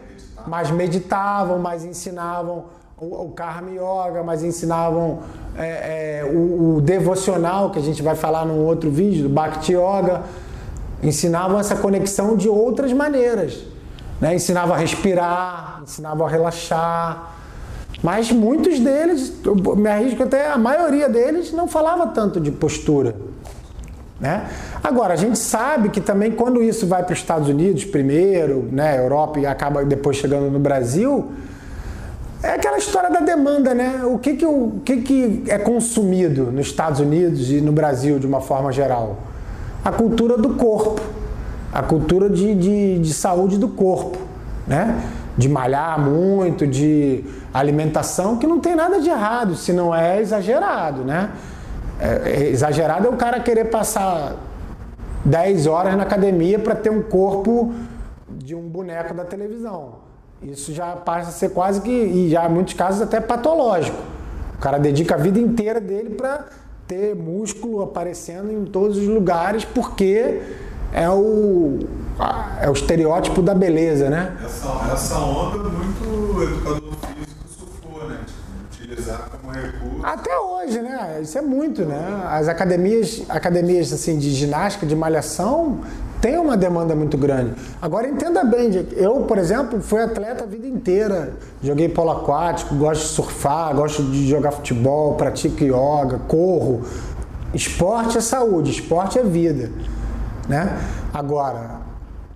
Mas 0.47 0.71
meditavam, 0.71 1.59
mas 1.59 1.85
ensinavam 1.85 2.65
o, 3.03 3.33
Karma 3.35 3.71
Yoga, 3.71 4.23
mas 4.23 4.45
ensinavam 4.45 5.21
é, 5.57 6.21
é, 6.21 6.25
o, 6.25 6.77
o, 6.77 6.81
devocional, 6.81 7.71
que 7.71 7.79
a 7.79 7.83
gente 7.83 8.03
vai 8.03 8.15
falar 8.15 8.47
num 8.47 8.65
outro 8.65 8.91
vídeo, 8.91 9.25
do 9.25 9.29
Bhakti 9.29 9.73
Yoga. 9.73 10.23
Ensinavam 11.03 11.59
essa 11.59 11.75
conexão 11.75 12.37
de 12.37 12.49
outras 12.49 12.93
maneiras. 12.93 13.65
Né? 14.21 14.37
Ensinavam 14.37 14.75
a 14.75 14.79
respirar, 14.79 15.81
ensinavam 15.83 16.27
a 16.27 16.31
relaxar, 16.31 17.35
mas 18.03 18.31
muitos 18.31 18.79
deles, 18.79 19.33
me 19.77 19.89
arrisco 19.89 20.23
até 20.23 20.51
a 20.51 20.59
maioria 20.59 21.09
deles, 21.09 21.53
não 21.53 21.67
falava 21.67 22.07
tanto 22.09 22.41
de 22.41 22.53
postura. 22.53 23.17
Né? 24.21 24.49
Agora, 24.83 25.15
a 25.15 25.17
gente 25.17 25.39
sabe 25.39 25.89
que 25.89 26.01
também 26.01 26.31
quando 26.31 26.63
isso 26.63 26.87
vai 26.87 27.03
para 27.03 27.13
os 27.13 27.19
Estados 27.19 27.49
Unidos 27.49 27.85
primeiro, 27.85 28.69
né, 28.71 28.97
Europa 28.97 29.41
e 29.41 29.47
acaba 29.47 29.85
depois 29.85 30.17
chegando 30.17 30.49
no 30.49 30.61
Brasil, 30.61 31.33
é 32.43 32.55
aquela 32.55 32.77
história 32.77 33.09
da 33.09 33.21
demanda, 33.21 33.73
né? 33.73 34.03
O 34.05 34.19
que, 34.19 34.35
que, 34.35 34.45
o 34.45 34.81
que, 34.85 34.97
que 35.03 35.45
é 35.47 35.59
consumido 35.59 36.51
nos 36.51 36.67
Estados 36.67 36.99
Unidos 36.99 37.51
e 37.51 37.61
no 37.61 37.71
Brasil 37.71 38.19
de 38.19 38.27
uma 38.27 38.41
forma 38.41 38.73
geral? 38.73 39.19
A 39.85 39.93
cultura 39.93 40.37
do 40.37 40.55
corpo, 40.55 41.01
a 41.73 41.83
cultura 41.83 42.29
de, 42.29 42.55
de, 42.55 42.99
de 42.99 43.15
saúde 43.15 43.59
do 43.59 43.69
corpo, 43.69 44.19
né? 44.67 45.01
De 45.39 45.49
malhar 45.49 46.01
muito, 46.01 46.67
de 46.67 47.25
alimentação, 47.55 48.37
que 48.37 48.47
não 48.47 48.59
tem 48.59 48.75
nada 48.75 49.01
de 49.01 49.09
errado, 49.09 49.55
se 49.55 49.73
não 49.73 49.95
é 49.95 50.21
exagerado, 50.21 51.05
né? 51.05 51.31
É, 52.01 52.31
é 52.31 52.49
exagerado 52.49 53.07
é 53.07 53.11
o 53.11 53.17
cara 53.17 53.39
querer 53.39 53.67
passar 53.67 54.35
10 55.25 55.69
horas 55.69 55.97
na 55.97 56.03
academia 56.03 56.59
para 56.59 56.75
ter 56.75 56.91
um 56.91 57.03
corpo 57.03 57.73
de 58.29 58.55
um 58.57 58.63
boneco 58.63 59.15
da 59.15 59.25
televisão. 59.25 60.02
Isso 60.43 60.73
já 60.73 60.97
passa 60.97 61.29
a 61.29 61.33
ser 61.33 61.51
quase 61.51 61.81
que, 61.81 61.91
e 61.91 62.31
já 62.31 62.47
em 62.47 62.53
muitos 62.53 62.75
casos 62.75 63.01
até 63.01 63.21
patológico. 63.21 63.99
O 64.57 64.59
cara 64.59 64.79
dedica 64.79 65.15
a 65.15 65.19
vida 65.19 65.39
inteira 65.39 65.81
dele 65.81 66.11
para 66.11 66.47
ter 66.87 67.15
músculo 67.15 67.83
aparecendo 67.83 68.53
em 68.53 68.65
todos 68.65 68.99
os 68.99 69.07
lugares, 69.07 69.65
porque 69.65 70.43
é 70.93 71.09
o, 71.09 71.81
é 72.61 72.69
o 72.69 72.73
estereótipo 72.73 73.41
da 73.41 73.55
beleza, 73.55 74.11
né? 74.11 74.37
Essa, 74.45 74.93
essa 74.93 75.19
onda 75.19 75.59
muito 75.69 76.43
educador 76.43 76.93
como 79.31 79.53
recurso. 79.53 80.01
Até 80.03 80.39
hoje, 80.39 80.81
né? 80.81 81.21
Isso 81.23 81.39
é 81.39 81.43
muito, 81.43 81.85
né? 81.85 82.23
As 82.29 82.49
academias, 82.49 83.23
academias 83.29 83.93
assim, 83.93 84.19
de 84.19 84.31
ginástica, 84.31 84.87
de 84.87 84.95
malhação, 84.95 85.81
tem 86.23 86.39
uma 86.39 86.57
demanda 86.57 86.95
muito 86.95 87.19
grande. 87.19 87.53
Agora 87.83 88.09
entenda 88.09 88.45
bem, 88.45 88.71
eu, 88.93 89.23
por 89.23 89.39
exemplo, 89.39 89.83
fui 89.83 90.01
atleta 90.01 90.45
a 90.45 90.47
vida 90.47 90.69
inteira. 90.69 91.33
Joguei 91.61 91.89
polo 91.89 92.13
aquático, 92.13 92.77
gosto 92.77 93.03
de 93.03 93.09
surfar, 93.09 93.75
gosto 93.75 94.05
de 94.05 94.29
jogar 94.29 94.53
futebol, 94.53 95.17
pratico 95.17 95.65
yoga, 95.65 96.21
corro. 96.29 96.83
Esporte 97.53 98.19
é 98.19 98.21
saúde, 98.21 98.71
esporte 98.71 99.19
é 99.19 99.25
vida. 99.25 99.69
Né? 100.49 100.79
Agora, 101.13 101.81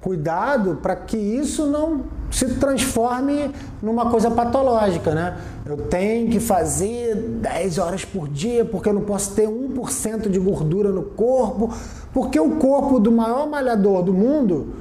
cuidado 0.01 0.81
para 0.83 0.96
que 0.96 1.16
isso 1.16 1.64
não 1.64 2.03
se 2.30 2.54
transforme 2.56 3.50
numa 3.82 4.10
coisa 4.10 4.30
patológica, 4.30 5.14
né? 5.14 5.36
Eu 5.64 5.76
tenho 5.76 6.30
que 6.30 6.40
fazer 6.40 7.14
10 7.14 7.78
horas 7.78 8.04
por 8.04 8.28
dia 8.28 8.64
porque 8.64 8.88
eu 8.88 8.92
não 8.92 9.02
posso 9.02 9.34
ter 9.34 9.48
1% 9.48 10.28
de 10.28 10.38
gordura 10.38 10.90
no 10.90 11.02
corpo, 11.02 11.72
porque 12.12 12.38
o 12.38 12.56
corpo 12.56 12.98
do 12.98 13.12
maior 13.12 13.48
malhador 13.48 14.02
do 14.02 14.12
mundo 14.12 14.74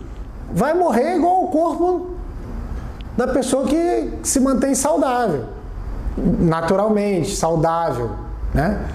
vai 0.52 0.74
morrer 0.74 1.16
igual 1.16 1.44
o 1.44 1.48
corpo 1.48 2.08
da 3.18 3.28
pessoa 3.28 3.66
que 3.66 4.12
se 4.24 4.40
mantém 4.40 4.76
saudável, 4.76 5.46
naturalmente, 6.40 7.36
saudável, 7.36 8.12
né? 8.54 8.86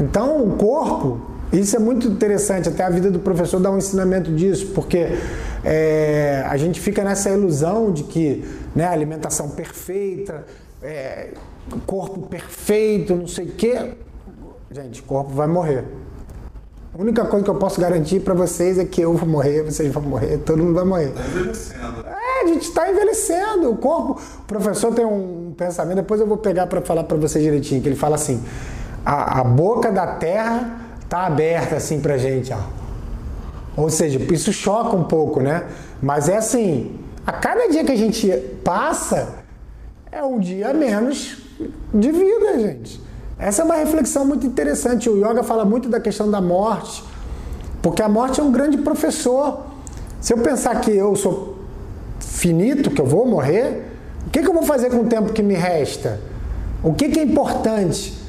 Então, 0.00 0.44
o 0.44 0.56
corpo 0.56 1.30
isso 1.52 1.74
é 1.74 1.80
muito 1.80 2.06
interessante, 2.06 2.68
até 2.68 2.84
a 2.84 2.90
vida 2.90 3.10
do 3.10 3.18
professor 3.18 3.58
dá 3.58 3.70
um 3.70 3.78
ensinamento 3.78 4.32
disso, 4.32 4.68
porque 4.72 5.18
é, 5.64 6.44
a 6.48 6.56
gente 6.56 6.80
fica 6.80 7.04
nessa 7.04 7.30
ilusão 7.30 7.92
de 7.92 8.04
que 8.04 8.44
né, 8.74 8.86
alimentação 8.86 9.50
perfeita, 9.50 10.44
é, 10.82 11.30
corpo 11.86 12.20
perfeito, 12.22 13.14
não 13.14 13.26
sei 13.26 13.46
o 13.46 13.52
quê. 13.52 13.92
Gente, 14.70 15.00
o 15.00 15.04
corpo 15.04 15.30
vai 15.32 15.46
morrer. 15.46 15.84
A 16.92 17.00
única 17.00 17.24
coisa 17.24 17.44
que 17.44 17.50
eu 17.50 17.54
posso 17.54 17.80
garantir 17.80 18.20
para 18.20 18.34
vocês 18.34 18.78
é 18.78 18.84
que 18.84 19.00
eu 19.00 19.14
vou 19.14 19.28
morrer, 19.28 19.62
vocês 19.62 19.92
vão 19.92 20.02
morrer, 20.02 20.38
todo 20.38 20.58
mundo 20.58 20.74
vai 20.74 20.84
morrer. 20.84 21.08
Está 21.10 21.24
envelhecendo. 21.24 22.04
É, 22.06 22.42
a 22.42 22.46
gente 22.46 22.62
está 22.62 22.90
envelhecendo. 22.90 23.70
O 23.70 23.76
corpo. 23.76 24.20
O 24.40 24.42
professor 24.42 24.92
tem 24.92 25.04
um 25.04 25.54
pensamento, 25.56 25.96
depois 25.96 26.20
eu 26.20 26.26
vou 26.26 26.36
pegar 26.36 26.66
para 26.66 26.80
falar 26.80 27.04
para 27.04 27.16
vocês 27.16 27.44
direitinho, 27.44 27.80
que 27.80 27.88
ele 27.88 27.96
fala 27.96 28.16
assim: 28.16 28.42
a, 29.04 29.40
a 29.40 29.44
boca 29.44 29.92
da 29.92 30.06
terra 30.06 30.78
tá 31.08 31.26
aberta 31.26 31.76
assim 31.76 32.00
pra 32.00 32.16
gente, 32.16 32.52
ó. 32.52 32.79
Ou 33.76 33.88
seja, 33.88 34.18
isso 34.32 34.52
choca 34.52 34.96
um 34.96 35.04
pouco, 35.04 35.40
né? 35.40 35.66
Mas 36.02 36.28
é 36.28 36.36
assim, 36.36 36.98
a 37.26 37.32
cada 37.32 37.68
dia 37.68 37.84
que 37.84 37.92
a 37.92 37.96
gente 37.96 38.28
passa 38.64 39.36
é 40.10 40.22
um 40.22 40.38
dia 40.38 40.72
menos 40.74 41.36
de 41.92 42.10
vida, 42.10 42.58
gente. 42.58 43.00
Essa 43.38 43.62
é 43.62 43.64
uma 43.64 43.76
reflexão 43.76 44.24
muito 44.24 44.46
interessante. 44.46 45.08
O 45.08 45.16
yoga 45.16 45.42
fala 45.42 45.64
muito 45.64 45.88
da 45.88 46.00
questão 46.00 46.30
da 46.30 46.40
morte, 46.40 47.02
porque 47.80 48.02
a 48.02 48.08
morte 48.08 48.40
é 48.40 48.42
um 48.42 48.52
grande 48.52 48.78
professor. 48.78 49.66
Se 50.20 50.32
eu 50.32 50.38
pensar 50.38 50.80
que 50.80 50.90
eu 50.90 51.16
sou 51.16 51.58
finito, 52.18 52.90
que 52.90 53.00
eu 53.00 53.06
vou 53.06 53.26
morrer, 53.26 53.86
o 54.26 54.30
que, 54.30 54.42
que 54.42 54.48
eu 54.48 54.52
vou 54.52 54.62
fazer 54.62 54.90
com 54.90 54.98
o 54.98 55.06
tempo 55.06 55.32
que 55.32 55.42
me 55.42 55.54
resta? 55.54 56.20
O 56.82 56.92
que, 56.92 57.08
que 57.08 57.18
é 57.18 57.22
importante? 57.22 58.19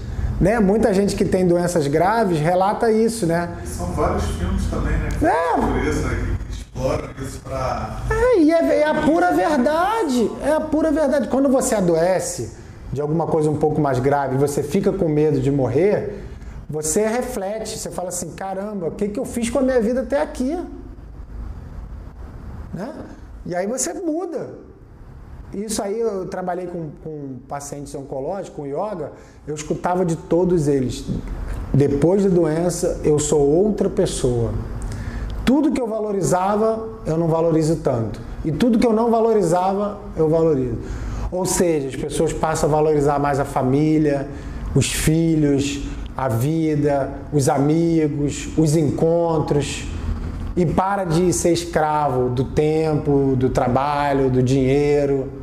Né? 0.42 0.60
Muita 0.60 0.92
gente 0.92 1.16
que 1.16 1.24
tem 1.24 1.48
doenças 1.48 1.86
graves 1.86 2.40
relata 2.40 2.92
isso, 2.92 3.28
né? 3.28 3.58
São 3.64 3.86
vários 3.94 4.26
filmes 4.26 4.66
também, 4.72 4.98
né? 4.98 5.10
É. 5.22 5.62
Natureza, 5.62 6.10
que 6.10 6.52
exploram 6.52 7.10
isso 7.22 7.40
pra. 7.42 8.02
É, 8.10 8.40
e 8.40 8.52
é, 8.52 8.80
é 8.80 8.88
a 8.88 8.96
pura 8.96 9.32
verdade. 9.32 10.32
É 10.44 10.52
a 10.54 10.60
pura 10.60 10.92
verdade. 10.92 11.28
Quando 11.28 11.48
você 11.48 11.76
adoece 11.76 12.58
de 12.92 13.00
alguma 13.00 13.28
coisa 13.28 13.52
um 13.52 13.58
pouco 13.58 13.80
mais 13.80 14.00
grave 14.00 14.36
você 14.36 14.64
fica 14.64 14.92
com 14.92 15.08
medo 15.08 15.40
de 15.40 15.52
morrer, 15.52 16.24
você 16.68 17.06
reflete, 17.06 17.78
você 17.78 17.92
fala 17.92 18.10
assim, 18.10 18.32
caramba, 18.32 18.88
o 18.88 18.92
que, 18.92 19.10
que 19.10 19.20
eu 19.20 19.26
fiz 19.26 19.48
com 19.50 19.60
a 19.60 19.62
minha 19.62 19.80
vida 19.80 20.02
até 20.02 20.22
aqui? 20.22 20.58
Né? 22.74 22.94
E 23.46 23.56
aí 23.56 23.68
você 23.68 23.94
muda. 23.94 24.71
Isso 25.54 25.82
aí 25.82 26.00
eu 26.00 26.26
trabalhei 26.28 26.68
com, 26.68 26.90
com 27.04 27.36
pacientes 27.48 27.94
oncológicos, 27.94 28.56
com 28.56 28.66
yoga, 28.66 29.12
eu 29.46 29.54
escutava 29.54 30.06
de 30.06 30.16
todos 30.16 30.68
eles. 30.68 31.06
Depois 31.74 32.24
da 32.24 32.30
doença, 32.30 33.02
eu 33.04 33.20
sou 33.20 33.42
outra 33.42 33.90
pessoa. 33.90 34.52
Tudo 35.46 35.72
que 35.72 35.82
eu 35.82 35.88
valorizava, 35.88 36.88
eu 37.06 37.18
não 37.18 37.28
valorizo 37.28 37.78
tanto. 37.78 38.22
E 38.46 38.52
tudo 38.52 38.80
que 38.80 38.88
eu 38.88 38.94
não 38.94 39.12
valorizava, 39.12 40.00
eu 40.16 40.30
valorizo. 40.30 40.78
Ou 41.32 41.46
seja, 41.46 41.90
as 41.90 41.96
pessoas 41.96 42.32
passam 42.32 42.70
a 42.70 42.72
valorizar 42.72 43.20
mais 43.20 43.40
a 43.40 43.46
família, 43.46 44.28
os 44.74 44.92
filhos, 44.92 45.84
a 46.16 46.28
vida, 46.28 47.10
os 47.34 47.50
amigos, 47.50 48.50
os 48.58 48.76
encontros 48.76 49.88
e 50.56 50.66
para 50.66 51.06
de 51.06 51.32
ser 51.32 51.54
escravo 51.54 52.30
do 52.30 52.44
tempo, 52.44 53.36
do 53.38 53.50
trabalho, 53.50 54.30
do 54.30 54.44
dinheiro, 54.44 55.41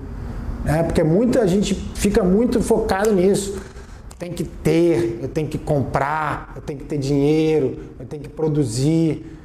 né? 0.64 0.82
Porque 0.82 1.02
muita 1.02 1.46
gente 1.46 1.74
fica 1.74 2.22
muito 2.22 2.60
focado 2.60 3.12
nisso. 3.12 3.58
Tem 4.18 4.32
que 4.32 4.42
ter, 4.42 5.20
eu 5.22 5.28
tenho 5.28 5.48
que 5.48 5.58
comprar, 5.58 6.52
eu 6.56 6.62
tenho 6.62 6.80
que 6.80 6.84
ter 6.86 6.98
dinheiro, 6.98 7.78
eu 8.00 8.06
tenho 8.06 8.22
que 8.22 8.28
produzir 8.28 9.38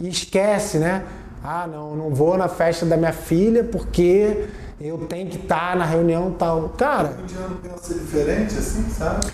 e 0.00 0.08
esquece, 0.08 0.78
né? 0.78 1.04
Ah, 1.42 1.66
não, 1.66 1.94
não 1.94 2.10
vou 2.10 2.38
na 2.38 2.48
festa 2.48 2.86
da 2.86 2.96
minha 2.96 3.12
filha 3.12 3.64
porque 3.64 4.46
eu 4.80 4.98
tenho 4.98 5.28
que 5.28 5.36
estar 5.36 5.76
na 5.76 5.84
reunião 5.84 6.30
tal. 6.30 6.70
Cara, 6.70 7.16
O 7.18 7.22
indiano 7.22 7.56
pensa 7.62 7.94
diferente, 7.94 8.56
assim, 8.56 8.88
sabe? 8.88 9.26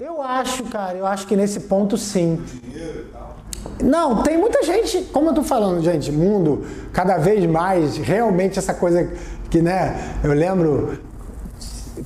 eu 0.00 0.22
acho, 0.22 0.64
cara, 0.64 0.96
eu 0.96 1.06
acho 1.06 1.26
que 1.26 1.36
nesse 1.36 1.60
ponto 1.60 1.96
sim. 1.96 2.42
Dinheiro 2.62 3.06
e 3.08 3.12
tal. 3.12 3.36
Não, 3.82 4.22
tem 4.22 4.38
muita 4.38 4.62
gente, 4.62 5.02
como 5.12 5.30
eu 5.30 5.34
tô 5.34 5.42
falando, 5.42 5.82
gente, 5.82 6.10
mundo 6.10 6.64
cada 6.92 7.18
vez 7.18 7.44
mais, 7.46 7.96
realmente 7.96 8.58
essa 8.58 8.72
coisa 8.72 9.10
que, 9.50 9.62
né, 9.62 10.18
eu 10.22 10.32
lembro, 10.32 10.98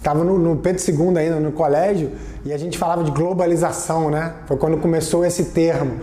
tava 0.02 0.24
no, 0.24 0.38
no 0.38 0.56
Pedro 0.56 0.82
II 0.82 1.18
ainda, 1.18 1.40
no 1.40 1.52
colégio, 1.52 2.12
e 2.44 2.52
a 2.52 2.58
gente 2.58 2.78
falava 2.78 3.04
de 3.04 3.10
globalização, 3.10 4.10
né? 4.10 4.34
Foi 4.46 4.56
quando 4.56 4.78
começou 4.78 5.24
esse 5.24 5.46
termo. 5.46 6.00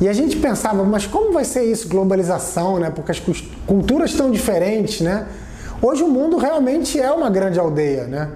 E 0.00 0.08
a 0.08 0.12
gente 0.12 0.36
pensava, 0.36 0.82
mas 0.82 1.06
como 1.06 1.32
vai 1.32 1.44
ser 1.44 1.64
isso, 1.64 1.88
globalização, 1.88 2.78
né? 2.78 2.90
Porque 2.90 3.10
as 3.10 3.20
culturas 3.66 4.10
estão 4.10 4.30
diferentes, 4.30 5.00
né? 5.00 5.26
Hoje 5.82 6.02
o 6.02 6.08
mundo 6.08 6.36
realmente 6.36 7.00
é 7.00 7.10
uma 7.10 7.30
grande 7.30 7.58
aldeia, 7.58 8.04
né? 8.04 8.30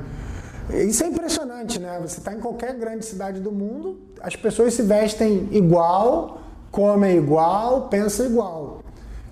Isso 0.70 1.04
é 1.04 1.08
impressionante, 1.08 1.78
né? 1.78 1.98
Você 2.02 2.18
está 2.18 2.32
em 2.32 2.38
qualquer 2.38 2.74
grande 2.74 3.04
cidade 3.04 3.40
do 3.40 3.52
mundo, 3.52 3.98
as 4.22 4.34
pessoas 4.34 4.72
se 4.72 4.82
vestem 4.82 5.48
igual, 5.52 6.40
comem 6.70 7.16
igual, 7.16 7.88
pensam 7.88 8.26
igual. 8.26 8.83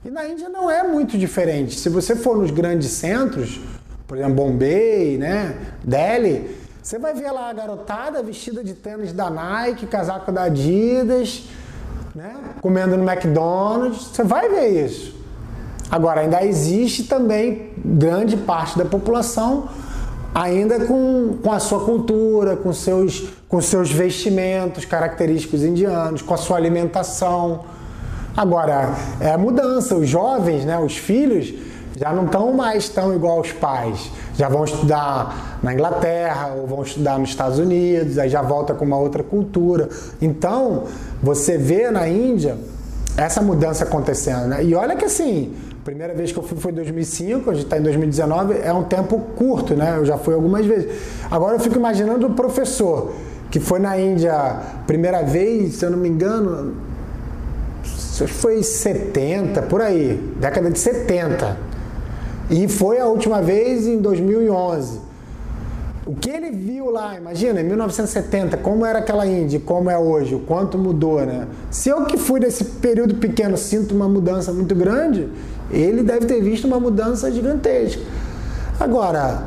E 0.04 0.10
na 0.10 0.26
Índia 0.26 0.48
não 0.48 0.70
é 0.70 0.82
muito 0.82 1.16
diferente. 1.16 1.78
Se 1.78 1.88
você 1.88 2.16
for 2.16 2.36
nos 2.36 2.50
grandes 2.50 2.90
centros, 2.90 3.60
por 4.06 4.18
exemplo, 4.18 4.34
Bombay, 4.34 5.16
né, 5.16 5.56
Delhi, 5.84 6.56
você 6.82 6.98
vai 6.98 7.14
ver 7.14 7.30
lá 7.30 7.50
a 7.50 7.52
garotada 7.52 8.22
vestida 8.22 8.64
de 8.64 8.74
tênis 8.74 9.12
da 9.12 9.30
Nike, 9.30 9.86
casaco 9.86 10.32
da 10.32 10.44
Adidas, 10.44 11.44
né, 12.14 12.34
comendo 12.60 12.96
no 12.96 13.08
McDonald's. 13.08 14.08
Você 14.08 14.24
vai 14.24 14.48
ver 14.48 14.86
isso. 14.86 15.14
Agora, 15.88 16.22
ainda 16.22 16.44
existe 16.44 17.04
também 17.04 17.72
grande 17.84 18.36
parte 18.36 18.76
da 18.76 18.84
população 18.84 19.68
ainda 20.34 20.86
com, 20.86 21.38
com 21.42 21.52
a 21.52 21.60
sua 21.60 21.84
cultura, 21.84 22.56
com 22.56 22.72
seus, 22.72 23.28
com 23.48 23.60
seus 23.60 23.90
vestimentos 23.90 24.84
característicos 24.84 25.62
indianos, 25.62 26.22
com 26.22 26.34
a 26.34 26.36
sua 26.36 26.56
alimentação. 26.56 27.64
Agora, 28.36 28.94
é 29.20 29.36
mudança. 29.36 29.94
Os 29.94 30.08
jovens, 30.08 30.64
né, 30.64 30.78
os 30.78 30.96
filhos, 30.96 31.52
já 31.96 32.12
não 32.12 32.24
estão 32.24 32.52
mais 32.52 32.88
tão 32.88 33.14
igual 33.14 33.38
aos 33.38 33.52
pais. 33.52 34.10
Já 34.36 34.48
vão 34.48 34.64
estudar 34.64 35.58
na 35.62 35.74
Inglaterra 35.74 36.54
ou 36.56 36.66
vão 36.66 36.82
estudar 36.82 37.18
nos 37.18 37.28
Estados 37.28 37.58
Unidos, 37.58 38.18
aí 38.18 38.28
já 38.28 38.42
volta 38.42 38.74
com 38.74 38.84
uma 38.84 38.96
outra 38.96 39.22
cultura. 39.22 39.88
Então, 40.20 40.84
você 41.22 41.58
vê 41.58 41.90
na 41.90 42.08
Índia 42.08 42.56
essa 43.16 43.42
mudança 43.42 43.84
acontecendo. 43.84 44.46
Né? 44.46 44.64
E 44.64 44.74
olha 44.74 44.96
que 44.96 45.04
assim, 45.04 45.54
primeira 45.84 46.14
vez 46.14 46.32
que 46.32 46.38
eu 46.38 46.42
fui 46.42 46.56
foi 46.56 46.72
em 46.72 46.76
2005, 46.76 47.50
a 47.50 47.54
gente 47.54 47.64
está 47.64 47.78
em 47.78 47.82
2019, 47.82 48.58
é 48.62 48.72
um 48.72 48.84
tempo 48.84 49.18
curto, 49.36 49.74
né? 49.74 49.96
Eu 49.98 50.04
já 50.06 50.16
fui 50.16 50.34
algumas 50.34 50.64
vezes. 50.64 50.90
Agora 51.30 51.56
eu 51.56 51.60
fico 51.60 51.76
imaginando 51.76 52.26
o 52.26 52.30
professor 52.30 53.12
que 53.50 53.60
foi 53.60 53.78
na 53.78 53.98
Índia 53.98 54.56
primeira 54.86 55.22
vez, 55.22 55.74
se 55.74 55.84
eu 55.84 55.90
não 55.90 55.98
me 55.98 56.08
engano, 56.08 56.74
acho 58.12 58.24
que 58.26 58.32
foi 58.32 58.62
70, 58.62 59.62
por 59.62 59.80
aí, 59.80 60.20
década 60.38 60.70
de 60.70 60.78
70. 60.78 61.56
E 62.50 62.68
foi 62.68 63.00
a 63.00 63.06
última 63.06 63.40
vez 63.40 63.86
em 63.86 63.98
2011. 63.98 65.00
O 66.04 66.14
que 66.14 66.28
ele 66.28 66.50
viu 66.50 66.90
lá, 66.90 67.16
imagina, 67.16 67.60
em 67.60 67.64
1970, 67.64 68.58
como 68.58 68.84
era 68.84 68.98
aquela 68.98 69.24
Índia, 69.26 69.60
como 69.64 69.88
é 69.88 69.96
hoje, 69.96 70.34
o 70.34 70.40
quanto 70.40 70.76
mudou, 70.76 71.24
né? 71.24 71.46
Se 71.70 71.88
eu 71.88 72.04
que 72.04 72.18
fui 72.18 72.40
nesse 72.40 72.64
período 72.64 73.14
pequeno 73.14 73.56
sinto 73.56 73.94
uma 73.94 74.08
mudança 74.08 74.52
muito 74.52 74.74
grande, 74.74 75.28
ele 75.70 76.02
deve 76.02 76.26
ter 76.26 76.42
visto 76.42 76.66
uma 76.66 76.78
mudança 76.78 77.30
gigantesca. 77.30 78.02
Agora, 78.78 79.44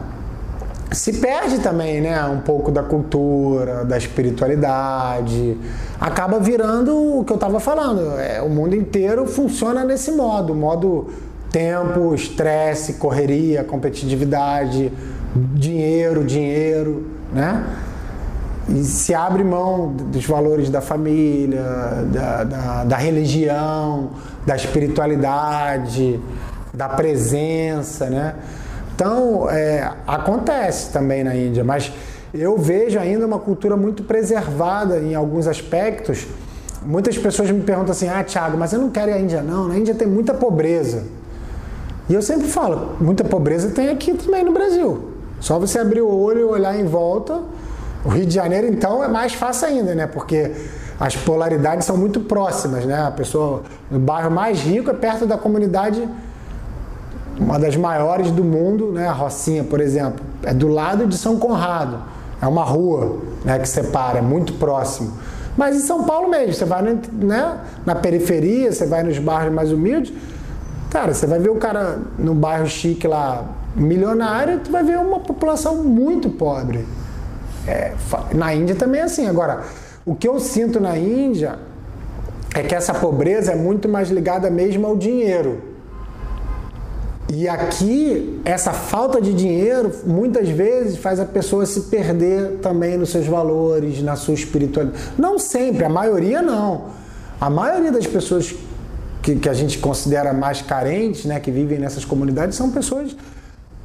se 0.92 1.14
perde 1.14 1.60
também, 1.60 2.02
né, 2.02 2.24
um 2.26 2.40
pouco 2.42 2.72
da 2.72 2.84
cultura, 2.84 3.84
da 3.84 3.98
espiritualidade, 3.98 5.58
acaba 6.00 6.40
virando 6.40 7.20
o 7.20 7.24
que 7.24 7.32
eu 7.32 7.36
estava 7.36 7.60
falando. 7.60 8.20
É, 8.20 8.42
o 8.42 8.50
mundo 8.50 8.76
inteiro 8.76 9.26
funciona 9.26 9.84
nesse 9.84 10.12
modo, 10.12 10.54
modo 10.54 11.08
tempo, 11.52 12.14
estresse, 12.14 12.94
correria, 12.94 13.64
competitividade, 13.64 14.92
dinheiro, 15.54 16.24
dinheiro, 16.24 17.08
né? 17.34 17.66
E 18.68 18.84
se 18.84 19.14
abre 19.14 19.44
mão 19.44 19.90
dos 19.92 20.26
valores 20.26 20.70
da 20.70 20.82
família, 20.82 21.64
da, 22.12 22.44
da, 22.44 22.84
da 22.84 22.98
religião, 22.98 24.10
da 24.46 24.56
espiritualidade, 24.56 26.20
da 26.74 26.90
presença, 26.90 28.10
né? 28.10 28.36
Então, 28.96 29.50
é, 29.50 29.92
acontece 30.08 30.92
também 30.94 31.22
na 31.22 31.36
Índia, 31.36 31.66
mas 31.66 31.92
eu 32.34 32.58
vejo 32.58 32.98
ainda 32.98 33.26
uma 33.26 33.38
cultura 33.38 33.76
muito 33.76 34.04
preservada 34.04 35.00
em 35.00 35.14
alguns 35.14 35.48
aspectos. 35.48 36.26
Muitas 36.82 37.18
pessoas 37.18 37.52
me 37.52 37.62
perguntam 37.62 37.92
assim: 37.92 38.08
ah, 38.08 38.24
Thiago, 38.24 38.58
mas 38.58 38.72
eu 38.72 38.80
não 38.80 38.90
quero 38.90 39.12
ir 39.12 39.14
à 39.14 39.20
Índia, 39.20 39.42
não. 39.42 39.68
Na 39.68 39.78
Índia 39.78 39.94
tem 39.94 40.08
muita 40.08 40.34
pobreza. 40.34 41.04
E 42.08 42.14
eu 42.14 42.22
sempre 42.22 42.48
falo: 42.48 42.96
muita 43.02 43.26
pobreza 43.26 43.70
tem 43.70 43.90
aqui 43.90 44.14
também 44.14 44.46
no 44.46 44.54
Brasil. 44.54 45.12
Só 45.42 45.60
você 45.60 45.80
abrir 45.80 46.02
o 46.02 46.10
olho 46.10 46.40
e 46.40 46.44
olhar 46.46 46.80
em 46.80 46.86
volta. 46.86 47.42
O 48.06 48.10
Rio 48.10 48.26
de 48.26 48.34
Janeiro, 48.34 48.68
então, 48.68 49.04
é 49.04 49.08
mais 49.08 49.34
fácil 49.34 49.68
ainda, 49.68 49.94
né? 49.94 50.08
Porque 50.08 50.52
as 51.00 51.16
polaridades 51.18 51.86
são 51.86 51.98
muito 51.98 52.22
próximas, 52.22 52.86
né? 52.86 53.02
A 53.02 53.12
pessoa, 53.12 53.64
o 53.92 54.00
bairro 54.00 54.32
mais 54.32 54.60
rico 54.60 54.90
é 54.90 54.94
perto 54.94 55.26
da 55.26 55.38
comunidade 55.38 56.08
uma 57.40 57.60
das 57.60 57.76
maiores 57.76 58.32
do 58.32 58.44
mundo, 58.44 58.92
né? 58.92 59.08
A 59.08 59.12
Rocinha, 59.12 59.64
por 59.64 59.82
exemplo, 59.82 60.24
é 60.44 60.54
do 60.54 60.68
lado 60.68 61.06
de 61.08 61.18
São 61.18 61.38
Conrado. 61.38 62.00
É 62.42 62.48
uma 62.48 62.64
rua, 62.64 63.20
né, 63.44 63.58
que 63.60 63.68
separa, 63.68 64.20
é 64.20 64.22
muito 64.22 64.54
próximo. 64.54 65.12
Mas 65.58 65.76
em 65.76 65.80
São 65.80 66.04
Paulo 66.04 66.30
mesmo, 66.30 66.54
você 66.54 66.66
vai 66.66 66.82
né, 66.82 67.58
na 67.86 67.96
periferia, 67.96 68.72
você 68.72 68.86
vai 68.86 69.04
nos 69.04 69.18
bairros 69.18 69.54
mais 69.54 69.72
humildes, 69.72 70.14
cara, 70.90 71.14
você 71.14 71.26
vai 71.26 71.40
ver 71.40 71.50
o 71.50 71.56
cara 71.56 72.00
no 72.20 72.36
bairro 72.36 72.68
chique 72.68 73.08
lá, 73.08 73.46
milionário, 73.76 74.60
tu 74.60 74.72
vai 74.72 74.84
ver 74.84 74.98
uma 74.98 75.20
população 75.20 75.78
muito 75.84 76.30
pobre. 76.30 76.86
É, 77.68 77.94
na 78.34 78.54
Índia 78.54 78.76
também 78.76 79.02
é 79.02 79.06
assim. 79.06 79.28
Agora, 79.28 79.64
o 80.06 80.14
que 80.14 80.28
eu 80.28 80.40
sinto 80.40 80.80
na 80.80 80.98
Índia 80.98 81.58
é 82.54 82.62
que 82.62 82.76
essa 82.76 82.94
pobreza 82.94 83.52
é 83.52 83.56
muito 83.56 83.90
mais 83.90 84.10
ligada 84.10 84.50
mesmo 84.50 84.86
ao 84.86 84.96
dinheiro. 84.96 85.75
E 87.28 87.48
aqui, 87.50 88.40
essa 88.46 88.72
falta 88.72 89.20
de 89.20 89.34
dinheiro 89.34 89.92
muitas 90.06 90.48
vezes 90.48 90.98
faz 90.98 91.20
a 91.20 91.26
pessoa 91.26 91.66
se 91.66 91.82
perder 91.82 92.60
também 92.62 92.98
nos 92.98 93.10
seus 93.10 93.26
valores, 93.26 94.02
na 94.02 94.16
sua 94.16 94.36
espiritualidade. 94.36 95.04
Não 95.18 95.40
sempre, 95.40 95.84
a 95.84 95.90
maioria 95.90 96.42
não. 96.42 96.86
A 97.42 97.50
maioria 97.50 97.92
das 97.92 98.06
pessoas 98.06 98.54
que, 99.24 99.36
que 99.38 99.50
a 99.50 99.54
gente 99.54 99.80
considera 99.80 100.34
mais 100.34 100.62
carentes, 100.62 101.26
né, 101.26 101.40
que 101.40 101.50
vivem 101.50 101.80
nessas 101.80 102.06
comunidades, 102.06 102.56
são 102.56 102.70
pessoas 102.70 103.16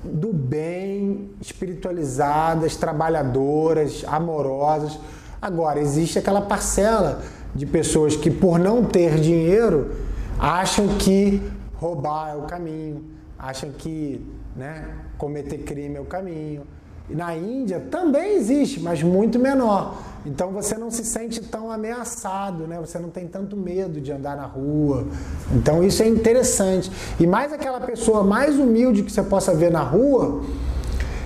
do 0.05 0.33
bem, 0.35 1.31
espiritualizadas, 1.41 2.77
trabalhadoras, 2.77 4.05
amorosas. 4.07 4.99
Agora, 5.41 5.81
existe 5.81 6.19
aquela 6.19 6.43
parcela 6.43 7.23
de 7.55 7.65
pessoas 7.65 8.17
que, 8.17 8.31
por 8.31 8.59
não 8.59 8.85
ter 8.85 9.19
dinheiro, 9.19 9.93
acham 10.39 10.89
que 10.89 11.43
roubar 11.75 12.33
é 12.33 12.37
o 12.37 12.43
caminho, 12.43 13.03
acham 13.41 13.71
que 13.71 14.25
né, 14.55 14.85
cometer 15.17 15.59
crime 15.59 15.97
é 15.97 16.01
o 16.01 16.05
caminho. 16.05 16.63
Na 17.09 17.35
Índia 17.35 17.81
também 17.91 18.37
existe, 18.37 18.79
mas 18.81 19.03
muito 19.03 19.39
menor. 19.39 19.97
Então 20.25 20.53
você 20.53 20.77
não 20.77 20.91
se 20.91 21.05
sente 21.05 21.41
tão 21.41 21.73
ameaçado, 21.73 22.67
né? 22.67 22.79
Você 22.79 22.99
não 22.99 23.09
tem 23.09 23.27
tanto 23.27 23.57
medo 23.57 24.01
de 24.01 24.13
andar 24.13 24.37
na 24.37 24.45
rua. 24.45 25.07
Então 25.53 25.83
isso 25.83 26.03
é 26.03 26.09
interessante. 26.09 26.91
E 27.19 27.27
mais 27.27 27.53
aquela 27.53 27.81
pessoa 27.81 28.23
mais 28.23 28.57
humilde 28.57 29.03
que 29.03 29.11
você 29.11 29.23
possa 29.23 29.53
ver 29.55 29.73
na 29.73 29.83
rua, 29.83 30.43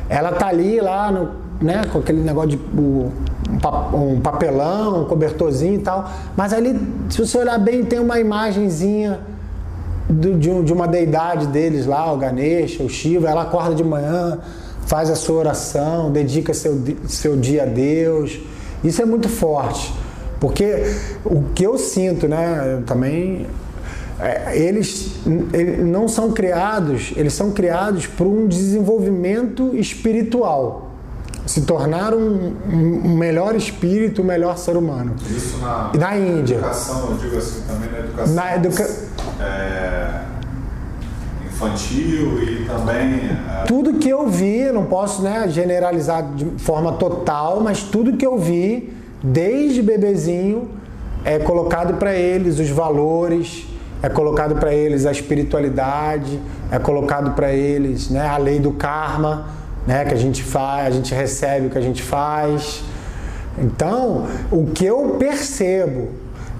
ela 0.08 0.32
tá 0.32 0.46
ali 0.46 0.80
lá 0.80 1.10
no, 1.10 1.32
né, 1.60 1.82
com 1.92 1.98
aquele 1.98 2.22
negócio 2.22 2.50
de 2.50 2.60
um 3.94 4.20
papelão, 4.22 5.02
um 5.02 5.04
cobertorzinho 5.06 5.74
e 5.74 5.82
tal. 5.82 6.08
Mas 6.36 6.52
ali, 6.52 6.80
se 7.10 7.18
você 7.18 7.36
olhar 7.36 7.58
bem, 7.58 7.84
tem 7.84 7.98
uma 7.98 8.18
imagenzinha 8.18 9.20
de, 10.64 10.72
uma 10.72 10.86
deidade 10.86 11.46
deles 11.46 11.86
lá, 11.86 12.12
o 12.12 12.16
Ganesha, 12.16 12.82
o 12.82 12.88
Shiva. 12.88 13.28
Ela 13.28 13.42
acorda 13.42 13.74
de 13.74 13.84
manhã, 13.84 14.38
faz 14.86 15.10
a 15.10 15.16
sua 15.16 15.36
oração, 15.36 16.10
dedica 16.10 16.52
seu, 16.52 16.80
seu 17.06 17.36
dia 17.36 17.64
a 17.64 17.66
Deus 17.66 18.40
isso 18.84 19.00
é 19.00 19.06
muito 19.06 19.30
forte, 19.30 19.94
porque 20.38 20.94
o 21.24 21.44
que 21.54 21.64
eu 21.64 21.78
sinto, 21.78 22.28
né, 22.28 22.82
também 22.86 23.46
é, 24.20 24.58
eles, 24.58 25.12
eles, 25.54 25.86
não 25.86 26.06
são 26.06 26.32
criados, 26.32 27.14
eles 27.16 27.32
são 27.32 27.50
criados 27.52 28.06
por 28.06 28.26
um 28.26 28.46
desenvolvimento 28.46 29.74
espiritual. 29.74 30.90
Se 31.46 31.62
tornar 31.62 32.14
um, 32.14 32.54
um 32.72 33.16
melhor 33.16 33.54
espírito, 33.54 34.22
um 34.22 34.24
melhor 34.24 34.56
ser 34.56 34.76
humano. 34.76 35.14
Isso 35.28 35.58
na, 35.58 35.92
na 35.94 36.16
Índia. 36.16 36.56
educação, 36.56 37.10
eu 37.10 37.16
digo 37.16 37.36
assim, 37.36 37.62
também 37.66 37.90
na 37.90 37.98
educação. 37.98 38.34
Na 38.34 38.56
educa... 38.56 38.90
É, 39.40 40.20
infantil 41.46 42.42
e 42.42 42.64
também. 42.66 43.30
É... 43.30 43.64
Tudo 43.66 43.94
que 43.94 44.08
eu 44.08 44.28
vi, 44.28 44.70
não 44.72 44.84
posso 44.84 45.22
né, 45.22 45.46
generalizar 45.48 46.34
de 46.34 46.44
forma 46.58 46.92
total, 46.92 47.60
mas 47.60 47.82
tudo 47.82 48.16
que 48.16 48.26
eu 48.26 48.36
vi, 48.38 48.92
desde 49.22 49.82
bebezinho, 49.82 50.68
é 51.24 51.38
colocado 51.38 51.94
para 51.94 52.14
eles 52.14 52.58
os 52.58 52.68
valores, 52.68 53.66
é 54.02 54.08
colocado 54.08 54.56
para 54.56 54.74
eles 54.74 55.06
a 55.06 55.12
espiritualidade, 55.12 56.38
é 56.70 56.78
colocado 56.78 57.34
para 57.34 57.52
eles 57.52 58.10
né, 58.10 58.26
a 58.26 58.36
lei 58.36 58.58
do 58.58 58.72
karma, 58.72 59.46
né, 59.86 60.04
que 60.04 60.12
a 60.12 60.18
gente 60.18 60.42
faz, 60.42 60.88
a 60.88 60.90
gente 60.90 61.14
recebe 61.14 61.68
o 61.68 61.70
que 61.70 61.78
a 61.78 61.82
gente 61.82 62.02
faz. 62.02 62.82
Então, 63.56 64.26
o 64.50 64.66
que 64.66 64.84
eu 64.84 65.16
percebo 65.18 66.08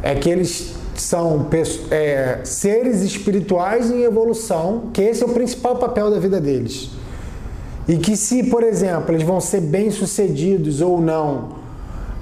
é 0.02 0.14
que 0.14 0.30
eles 0.30 0.74
são 1.02 1.46
é, 1.90 2.40
seres 2.44 3.02
espirituais 3.02 3.90
em 3.90 4.02
evolução, 4.02 4.90
que 4.92 5.02
esse 5.02 5.22
é 5.22 5.26
o 5.26 5.30
principal 5.30 5.76
papel 5.76 6.10
da 6.10 6.18
vida 6.18 6.40
deles. 6.40 6.90
E 7.86 7.96
que 7.96 8.16
se, 8.16 8.44
por 8.44 8.62
exemplo, 8.62 9.14
eles 9.14 9.26
vão 9.26 9.40
ser 9.40 9.60
bem-sucedidos 9.60 10.80
ou 10.80 11.00
não 11.00 11.56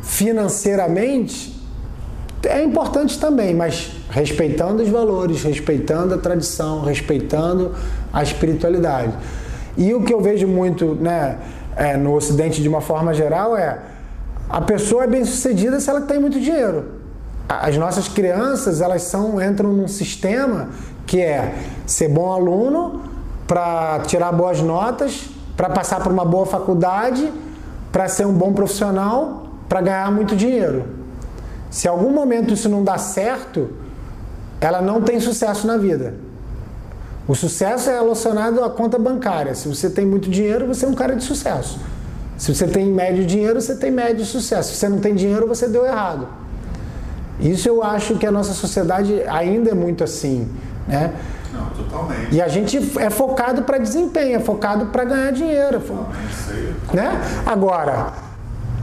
financeiramente, 0.02 1.60
é 2.44 2.62
importante 2.62 3.20
também, 3.20 3.54
mas 3.54 3.92
respeitando 4.10 4.82
os 4.82 4.88
valores, 4.88 5.42
respeitando 5.44 6.14
a 6.14 6.18
tradição, 6.18 6.82
respeitando 6.82 7.72
a 8.12 8.22
espiritualidade. 8.22 9.12
E 9.76 9.94
o 9.94 10.02
que 10.02 10.12
eu 10.12 10.20
vejo 10.20 10.48
muito 10.48 10.96
né, 10.96 11.38
é, 11.76 11.96
no 11.96 12.14
Ocidente 12.14 12.60
de 12.60 12.68
uma 12.68 12.80
forma 12.80 13.14
geral 13.14 13.56
é 13.56 13.78
a 14.48 14.60
pessoa 14.60 15.04
é 15.04 15.06
bem-sucedida 15.06 15.78
se 15.78 15.88
ela 15.88 16.00
tem 16.02 16.18
muito 16.18 16.40
dinheiro 16.40 17.01
as 17.60 17.76
nossas 17.76 18.08
crianças 18.08 18.80
elas 18.80 19.02
são 19.02 19.40
entram 19.42 19.72
num 19.72 19.88
sistema 19.88 20.70
que 21.06 21.20
é 21.20 21.54
ser 21.86 22.08
bom 22.08 22.32
aluno 22.32 23.02
para 23.46 24.00
tirar 24.06 24.32
boas 24.32 24.60
notas, 24.60 25.28
para 25.56 25.68
passar 25.68 26.00
por 26.00 26.10
uma 26.10 26.24
boa 26.24 26.46
faculdade, 26.46 27.30
para 27.90 28.08
ser 28.08 28.26
um 28.26 28.32
bom 28.32 28.52
profissional, 28.52 29.46
para 29.68 29.80
ganhar 29.80 30.10
muito 30.10 30.34
dinheiro. 30.34 30.84
Se 31.70 31.88
algum 31.88 32.10
momento 32.10 32.54
isso 32.54 32.68
não 32.68 32.82
dá 32.82 32.98
certo, 32.98 33.70
ela 34.60 34.80
não 34.80 35.02
tem 35.02 35.18
sucesso 35.20 35.66
na 35.66 35.76
vida. 35.76 36.14
O 37.26 37.34
sucesso 37.34 37.90
é 37.90 37.94
relacionado 37.94 38.62
à 38.64 38.70
conta 38.70 38.98
bancária. 38.98 39.54
Se 39.54 39.68
você 39.68 39.88
tem 39.88 40.04
muito 40.04 40.28
dinheiro, 40.28 40.66
você 40.66 40.84
é 40.84 40.88
um 40.88 40.94
cara 40.94 41.14
de 41.14 41.24
sucesso. 41.24 41.78
Se 42.36 42.54
você 42.54 42.66
tem 42.66 42.86
médio 42.86 43.24
dinheiro, 43.24 43.60
você 43.60 43.76
tem 43.76 43.90
médio 43.90 44.24
sucesso. 44.24 44.70
Se 44.70 44.76
você 44.76 44.88
não 44.88 44.98
tem 44.98 45.14
dinheiro, 45.14 45.46
você 45.46 45.68
deu 45.68 45.86
errado. 45.86 46.26
Isso 47.42 47.68
eu 47.68 47.82
acho 47.82 48.16
que 48.16 48.26
a 48.26 48.30
nossa 48.30 48.52
sociedade 48.52 49.22
ainda 49.28 49.70
é 49.70 49.74
muito 49.74 50.04
assim, 50.04 50.48
né? 50.86 51.12
Não, 51.52 51.66
totalmente. 51.70 52.34
E 52.34 52.40
a 52.40 52.48
gente 52.48 52.78
é 52.98 53.10
focado 53.10 53.62
para 53.62 53.78
desempenho, 53.78 54.36
é 54.36 54.40
focado 54.40 54.86
para 54.86 55.04
ganhar 55.04 55.32
dinheiro. 55.32 55.80
Totalmente, 55.80 56.94
né? 56.94 57.20
Agora, 57.44 58.12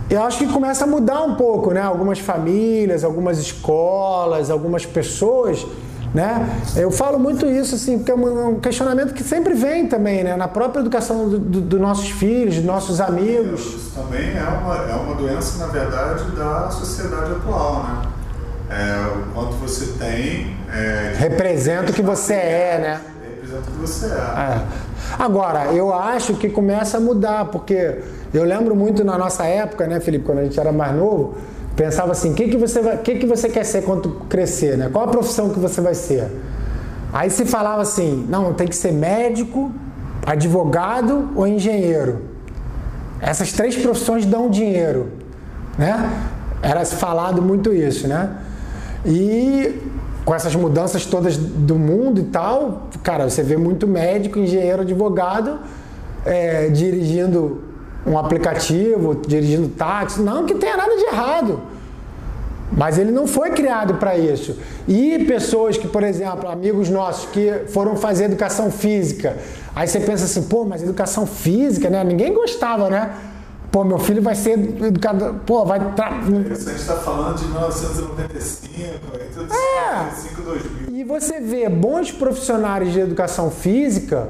eu 0.10 0.24
acho 0.24 0.40
que 0.40 0.48
começa 0.48 0.84
a 0.84 0.88
mudar 0.88 1.22
um 1.22 1.36
pouco, 1.36 1.72
né? 1.72 1.82
Algumas 1.82 2.20
famílias, 2.20 3.04
algumas 3.04 3.38
escolas, 3.38 4.50
algumas 4.50 4.86
pessoas, 4.86 5.66
né? 6.14 6.50
Eu 6.76 6.92
falo 6.92 7.20
muito 7.20 7.46
isso, 7.46 7.76
assim, 7.76 8.00
porque 8.00 8.12
é 8.12 8.16
um 8.16 8.60
questionamento 8.60 9.14
que 9.14 9.24
sempre 9.24 9.54
vem 9.54 9.88
também, 9.88 10.24
né? 10.24 10.36
Na 10.36 10.48
própria 10.48 10.82
educação 10.82 11.30
dos 11.30 11.40
do, 11.40 11.62
do 11.62 11.80
nossos 11.80 12.10
filhos, 12.10 12.56
dos 12.56 12.66
nossos 12.66 13.00
amigos. 13.00 13.62
Isso 13.62 13.92
também 13.96 14.36
é 14.36 14.44
uma, 14.44 14.76
é 14.76 14.96
uma 14.96 15.16
doença, 15.16 15.66
na 15.66 15.72
verdade, 15.72 16.24
da 16.32 16.70
sociedade 16.72 17.32
atual, 17.32 17.84
né? 17.84 18.09
É, 18.70 19.18
o 19.18 19.34
quanto 19.34 19.54
você 19.54 19.94
tem. 19.98 20.56
É, 20.72 21.14
representa 21.18 21.92
o 21.92 21.94
que 21.94 22.02
você 22.04 22.34
é, 22.34 22.80
né? 22.80 23.02
Representa 23.36 23.70
o 23.70 23.74
que 23.74 23.80
você 23.80 24.06
é. 24.06 24.10
é. 24.10 24.62
Agora, 25.18 25.74
eu 25.74 25.94
acho 25.94 26.36
que 26.36 26.50
começa 26.50 26.98
a 26.98 27.00
mudar, 27.00 27.46
porque 27.46 27.98
eu 28.34 28.44
lembro 28.44 28.76
muito 28.76 29.04
na 29.04 29.18
nossa 29.18 29.44
época, 29.46 29.88
né, 29.88 30.00
Felipe, 30.00 30.26
quando 30.26 30.40
a 30.40 30.44
gente 30.44 30.60
era 30.60 30.72
mais 30.72 30.96
novo, 30.96 31.36
pensava 31.76 32.12
assim, 32.12 32.32
o 32.32 32.36
que, 32.36 32.48
que, 32.48 32.58
você, 32.58 32.82
vai, 32.82 32.98
que, 32.98 33.16
que 33.16 33.26
você 33.26 33.50
quer 33.50 33.64
ser 33.64 33.84
quando 33.84 34.12
crescer, 34.30 34.78
né? 34.78 34.90
Qual 34.92 35.06
a 35.06 35.08
profissão 35.08 35.50
que 35.50 35.60
você 35.60 35.82
vai 35.82 35.96
ser? 35.96 36.30
Aí 37.12 37.30
se 37.32 37.46
falava 37.46 37.82
assim, 37.82 38.26
não, 38.30 38.54
tem 38.54 38.68
que 38.68 38.76
ser 38.76 38.92
médico, 38.92 39.72
advogado 40.28 41.30
ou 41.36 41.48
engenheiro. 41.48 42.22
Essas 43.20 43.52
três 43.52 43.76
profissões 43.76 44.26
dão 44.26 44.48
dinheiro, 44.50 45.10
né? 45.78 46.08
Era 46.62 46.86
falado 46.86 47.42
muito 47.42 47.74
isso, 47.74 48.08
né? 48.08 48.30
E 49.06 49.82
com 50.26 50.36
essas 50.36 50.56
mudanças 50.56 51.06
todas 51.06 51.38
do 51.38 51.76
mundo 51.76 52.20
e 52.20 52.26
tal, 52.26 52.88
cara, 53.02 53.30
você 53.30 53.42
vê 53.42 53.58
muito 53.58 53.88
médico, 53.88 54.38
engenheiro, 54.38 54.82
advogado 54.82 55.60
é, 56.26 56.68
dirigindo 56.70 57.64
um 58.06 58.18
aplicativo, 58.18 59.16
dirigindo 59.16 59.70
táxi. 59.70 60.22
Não 60.22 60.46
que 60.46 60.56
tenha 60.56 60.78
nada 60.78 60.96
de 60.96 61.04
errado. 61.06 61.62
Mas 62.72 63.00
ele 63.00 63.12
não 63.12 63.26
foi 63.26 63.50
criado 63.52 63.96
para 63.96 64.18
isso. 64.18 64.56
E 64.88 65.26
pessoas 65.26 65.78
que, 65.78 65.88
por 65.88 66.04
exemplo, 66.04 66.48
amigos 66.48 66.90
nossos 66.90 67.30
que 67.32 67.64
foram 67.70 67.96
fazer 67.96 68.26
educação 68.26 68.70
física, 68.70 69.38
aí 69.76 69.88
você 69.88 70.00
pensa 70.00 70.26
assim, 70.26 70.44
pô, 70.44 70.64
mas 70.66 70.84
educação 70.84 71.26
física, 71.26 71.90
né? 71.90 72.04
Ninguém 72.04 72.32
gostava, 72.32 72.90
né? 72.90 73.16
Pô, 73.72 73.84
meu 73.84 74.00
filho 74.00 74.22
vai 74.22 74.36
ser 74.36 74.58
educado. 74.84 75.42
Pô, 75.46 75.64
vai. 75.64 75.94
Tra... 75.94 76.22
Isso 76.52 76.70
a 76.70 76.72
gente 76.72 76.82
está 76.82 76.96
falando 76.96 77.38
de 77.38 77.46
1995, 77.46 78.86
entre 78.88 79.42
1995 79.42 80.42
e 80.42 80.44
2000. 80.44 80.96
E 81.00 81.04
você 81.04 81.40
vê 81.40 81.70
bons 81.70 82.12
profissionais 82.12 82.92
de 82.92 83.00
educação 83.00 83.52
física 83.52 84.28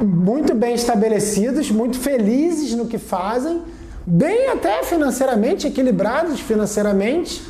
muito 0.00 0.54
bem 0.54 0.74
estabelecidos, 0.74 1.70
muito 1.70 1.98
felizes 1.98 2.74
no 2.74 2.86
que 2.86 2.98
fazem, 2.98 3.62
bem 4.06 4.48
até 4.48 4.82
financeiramente, 4.82 5.66
equilibrados 5.66 6.40
financeiramente. 6.40 7.42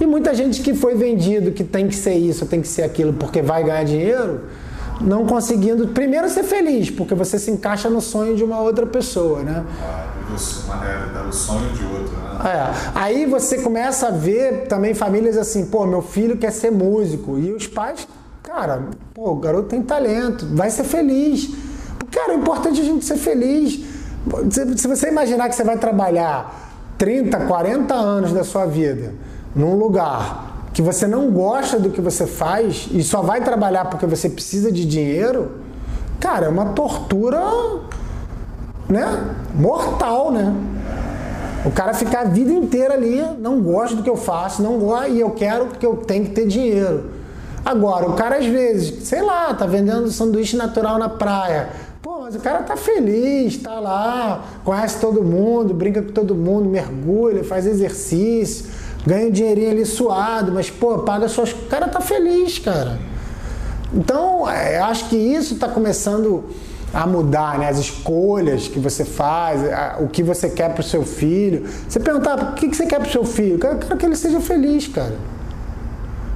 E 0.00 0.06
muita 0.06 0.34
gente 0.34 0.62
que 0.62 0.74
foi 0.74 0.94
vendido 0.94 1.50
que 1.50 1.64
tem 1.64 1.88
que 1.88 1.96
ser 1.96 2.14
isso, 2.14 2.46
tem 2.46 2.60
que 2.60 2.68
ser 2.68 2.82
aquilo 2.82 3.14
porque 3.14 3.42
vai 3.42 3.64
ganhar 3.64 3.84
dinheiro 3.84 4.42
não 5.00 5.26
conseguindo, 5.26 5.88
primeiro, 5.88 6.28
ser 6.28 6.42
feliz, 6.42 6.90
porque 6.90 7.14
você 7.14 7.38
se 7.38 7.50
encaixa 7.50 7.88
no 7.88 8.00
sonho 8.00 8.36
de 8.36 8.44
uma 8.44 8.60
outra 8.60 8.86
pessoa, 8.86 9.42
né? 9.42 9.64
Ah, 9.82 10.06
o 11.28 11.32
sonho 11.32 11.70
de 11.72 11.84
outro, 11.84 12.16
né? 12.16 12.38
É. 12.44 12.90
Aí 12.94 13.26
você 13.26 13.58
começa 13.58 14.08
a 14.08 14.10
ver 14.10 14.66
também 14.66 14.94
famílias 14.94 15.36
assim, 15.36 15.66
pô, 15.66 15.86
meu 15.86 16.02
filho 16.02 16.36
quer 16.36 16.52
ser 16.52 16.70
músico. 16.70 17.38
E 17.38 17.52
os 17.52 17.66
pais, 17.66 18.06
cara, 18.42 18.84
pô, 19.14 19.32
o 19.32 19.36
garoto 19.36 19.68
tem 19.68 19.82
talento, 19.82 20.46
vai 20.54 20.70
ser 20.70 20.84
feliz. 20.84 21.50
Cara, 22.10 22.32
é 22.32 22.36
importante 22.36 22.80
a 22.80 22.84
gente 22.84 23.04
ser 23.04 23.16
feliz. 23.16 23.80
Se 24.76 24.88
você 24.88 25.08
imaginar 25.08 25.48
que 25.48 25.54
você 25.54 25.64
vai 25.64 25.78
trabalhar 25.78 26.94
30, 26.96 27.46
40 27.46 27.94
anos 27.94 28.32
da 28.32 28.44
sua 28.44 28.66
vida 28.66 29.14
num 29.54 29.76
lugar 29.76 30.47
que 30.78 30.82
você 30.82 31.08
não 31.08 31.32
gosta 31.32 31.76
do 31.76 31.90
que 31.90 32.00
você 32.00 32.24
faz 32.24 32.86
e 32.92 33.02
só 33.02 33.20
vai 33.20 33.42
trabalhar 33.42 33.86
porque 33.86 34.06
você 34.06 34.30
precisa 34.30 34.70
de 34.70 34.84
dinheiro, 34.84 35.56
cara, 36.20 36.46
é 36.46 36.48
uma 36.48 36.66
tortura, 36.66 37.42
né? 38.88 39.34
Mortal, 39.56 40.30
né? 40.30 40.54
O 41.66 41.72
cara 41.72 41.94
ficar 41.94 42.20
a 42.20 42.24
vida 42.26 42.52
inteira 42.52 42.94
ali, 42.94 43.20
não 43.40 43.60
gosta 43.60 43.96
do 43.96 44.04
que 44.04 44.08
eu 44.08 44.16
faço, 44.16 44.62
não 44.62 44.78
gosta 44.78 45.08
e 45.08 45.18
eu 45.18 45.30
quero 45.32 45.66
porque 45.66 45.84
eu 45.84 45.96
tenho 45.96 46.26
que 46.26 46.30
ter 46.30 46.46
dinheiro. 46.46 47.10
Agora, 47.64 48.08
o 48.08 48.12
cara 48.12 48.36
às 48.36 48.46
vezes, 48.46 49.08
sei 49.08 49.20
lá, 49.20 49.52
tá 49.52 49.66
vendendo 49.66 50.08
sanduíche 50.12 50.56
natural 50.56 50.96
na 50.96 51.08
praia. 51.08 51.70
Pô, 52.00 52.20
mas 52.20 52.36
o 52.36 52.38
cara 52.38 52.62
tá 52.62 52.76
feliz, 52.76 53.56
tá 53.56 53.80
lá, 53.80 54.44
conhece 54.64 55.00
todo 55.00 55.24
mundo, 55.24 55.74
brinca 55.74 56.00
com 56.00 56.12
todo 56.12 56.36
mundo, 56.36 56.68
mergulha, 56.68 57.42
faz 57.42 57.66
exercício, 57.66 58.66
ganha 59.08 59.28
um 59.28 59.30
dinheirinho 59.30 59.70
ali 59.70 59.86
suado, 59.86 60.52
mas 60.52 60.70
pô, 60.70 60.98
paga 60.98 61.28
suas. 61.28 61.52
O 61.52 61.66
cara 61.66 61.88
tá 61.88 62.00
feliz, 62.00 62.58
cara. 62.58 62.98
Então, 63.92 64.48
é, 64.48 64.78
acho 64.78 65.08
que 65.08 65.16
isso 65.16 65.54
está 65.54 65.66
começando 65.66 66.44
a 66.92 67.06
mudar, 67.06 67.58
né? 67.58 67.68
As 67.68 67.78
escolhas 67.78 68.68
que 68.68 68.78
você 68.78 69.04
faz, 69.04 69.62
o 70.00 70.08
que 70.08 70.22
você 70.22 70.50
quer 70.50 70.72
para 70.74 70.80
o 70.80 70.84
seu 70.84 71.04
filho. 71.04 71.66
Você 71.88 71.98
perguntar, 71.98 72.52
o 72.52 72.54
que 72.54 72.68
você 72.68 72.84
quer 72.86 73.00
para 73.00 73.08
o 73.08 73.10
seu 73.10 73.24
filho? 73.24 73.54
Eu 73.54 73.78
quero, 73.78 73.96
que 73.96 74.04
ele 74.04 74.16
seja 74.16 74.40
feliz, 74.40 74.86
cara. 74.88 75.16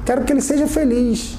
Quero 0.06 0.24
que 0.24 0.32
ele 0.32 0.40
seja 0.40 0.66
feliz. 0.66 1.36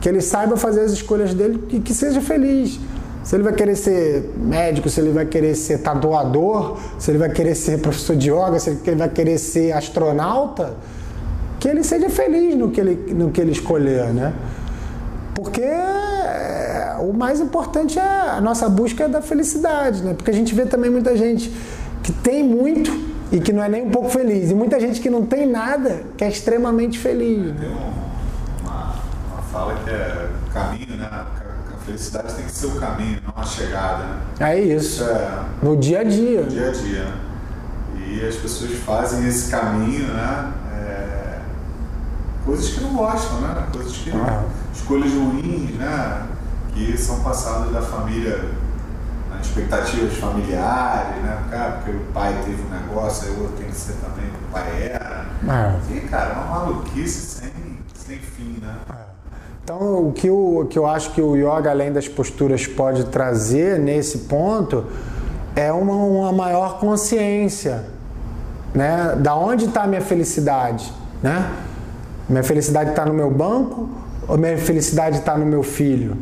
Que 0.00 0.08
ele 0.08 0.20
saiba 0.20 0.56
fazer 0.56 0.80
as 0.80 0.92
escolhas 0.92 1.32
dele 1.32 1.62
e 1.70 1.78
que 1.78 1.94
seja 1.94 2.20
feliz. 2.20 2.78
Se 3.24 3.34
ele 3.34 3.42
vai 3.42 3.54
querer 3.54 3.74
ser 3.74 4.32
médico, 4.36 4.88
se 4.90 5.00
ele 5.00 5.10
vai 5.10 5.24
querer 5.24 5.54
ser 5.54 5.78
tatuador, 5.78 6.76
se 6.98 7.10
ele 7.10 7.16
vai 7.16 7.30
querer 7.30 7.54
ser 7.54 7.80
professor 7.80 8.14
de 8.14 8.30
yoga, 8.30 8.60
se 8.60 8.70
ele 8.86 8.96
vai 8.96 9.08
querer 9.08 9.38
ser 9.38 9.72
astronauta, 9.72 10.74
que 11.58 11.66
ele 11.66 11.82
seja 11.82 12.10
feliz 12.10 12.54
no 12.54 12.70
que 12.70 12.78
ele, 12.78 13.14
no 13.14 13.30
que 13.30 13.40
ele 13.40 13.52
escolher, 13.52 14.12
né? 14.12 14.34
Porque 15.34 15.62
é, 15.62 16.96
o 17.00 17.14
mais 17.14 17.40
importante 17.40 17.98
é 17.98 18.02
a 18.02 18.40
nossa 18.42 18.68
busca 18.68 19.08
da 19.08 19.22
felicidade, 19.22 20.02
né? 20.02 20.12
Porque 20.12 20.30
a 20.30 20.34
gente 20.34 20.54
vê 20.54 20.66
também 20.66 20.90
muita 20.90 21.16
gente 21.16 21.50
que 22.02 22.12
tem 22.12 22.44
muito 22.44 22.92
e 23.32 23.40
que 23.40 23.54
não 23.54 23.62
é 23.62 23.68
nem 23.70 23.82
um 23.84 23.90
pouco 23.90 24.10
feliz. 24.10 24.50
E 24.50 24.54
muita 24.54 24.78
gente 24.78 25.00
que 25.00 25.08
não 25.08 25.24
tem 25.24 25.46
nada 25.46 26.02
que 26.18 26.24
é 26.24 26.28
extremamente 26.28 26.98
feliz. 26.98 27.38
Né? 27.38 27.56
Tem 27.58 27.68
uma, 27.70 28.94
uma 29.32 29.42
fala 29.50 29.74
que 29.82 29.88
é 29.88 30.28
caminho, 30.52 30.96
né? 30.98 31.08
Felicidade 31.84 32.34
tem 32.34 32.44
que 32.46 32.52
ser 32.52 32.66
o 32.66 32.80
caminho, 32.80 33.20
não 33.26 33.42
a 33.42 33.44
chegada. 33.44 34.04
Né? 34.04 34.20
É 34.40 34.60
isso. 34.60 35.04
É, 35.04 35.44
no 35.62 35.76
dia 35.76 36.00
a 36.00 36.04
dia. 36.04 36.42
No 36.42 36.48
dia 36.48 36.68
a 36.68 36.72
dia. 36.72 37.14
E 37.98 38.26
as 38.26 38.36
pessoas 38.36 38.72
fazem 38.84 39.26
esse 39.26 39.50
caminho, 39.50 40.08
né? 40.08 40.52
É, 40.78 41.38
coisas 42.44 42.70
que 42.70 42.80
não 42.80 42.94
gostam, 42.94 43.40
né? 43.40 43.66
Coisas 43.72 43.92
que. 43.92 44.10
Ah 44.10 44.44
escolhas 44.84 45.12
ruins, 45.12 45.70
né? 45.76 46.26
Que 46.74 46.96
são 46.98 47.20
passadas 47.20 47.72
da 47.72 47.80
família, 47.80 48.50
nas 49.30 49.46
expectativas 49.46 50.14
familiares, 50.18 51.22
né? 51.22 51.44
Cara, 51.50 51.72
porque 51.72 51.90
o 51.92 52.00
pai 52.12 52.34
teve 52.44 52.62
um 52.62 52.68
negócio, 52.68 53.28
aí 53.28 53.34
o 53.34 53.42
outro 53.42 53.56
tem 53.56 53.68
que 53.68 53.76
ser 53.76 53.94
também 53.94 54.26
o 54.26 54.52
pai 54.52 54.90
era. 54.92 55.26
É. 55.46 55.94
E, 55.94 56.00
cara, 56.02 56.30
é 56.30 56.34
uma 56.34 56.60
maluquice 56.60 57.40
sem, 57.40 57.78
sem 57.94 58.18
fim, 58.18 58.58
né? 58.60 58.76
É. 58.90 59.03
Então, 59.64 60.08
o 60.08 60.12
que, 60.12 60.26
eu, 60.26 60.58
o 60.58 60.66
que 60.66 60.78
eu 60.78 60.86
acho 60.86 61.12
que 61.12 61.22
o 61.22 61.34
yoga, 61.34 61.70
além 61.70 61.90
das 61.90 62.06
posturas, 62.06 62.66
pode 62.66 63.04
trazer 63.04 63.78
nesse 63.78 64.18
ponto 64.18 64.84
é 65.56 65.72
uma, 65.72 65.94
uma 65.94 66.32
maior 66.32 66.78
consciência, 66.78 67.86
né? 68.74 69.16
Da 69.18 69.34
onde 69.34 69.64
está 69.64 69.84
a 69.84 69.86
minha 69.86 70.02
felicidade, 70.02 70.92
né? 71.22 71.50
Minha 72.28 72.42
felicidade 72.42 72.90
está 72.90 73.06
no 73.06 73.14
meu 73.14 73.30
banco 73.30 73.88
ou 74.28 74.36
minha 74.36 74.58
felicidade 74.58 75.20
está 75.20 75.34
no 75.34 75.46
meu 75.46 75.62
filho? 75.62 76.14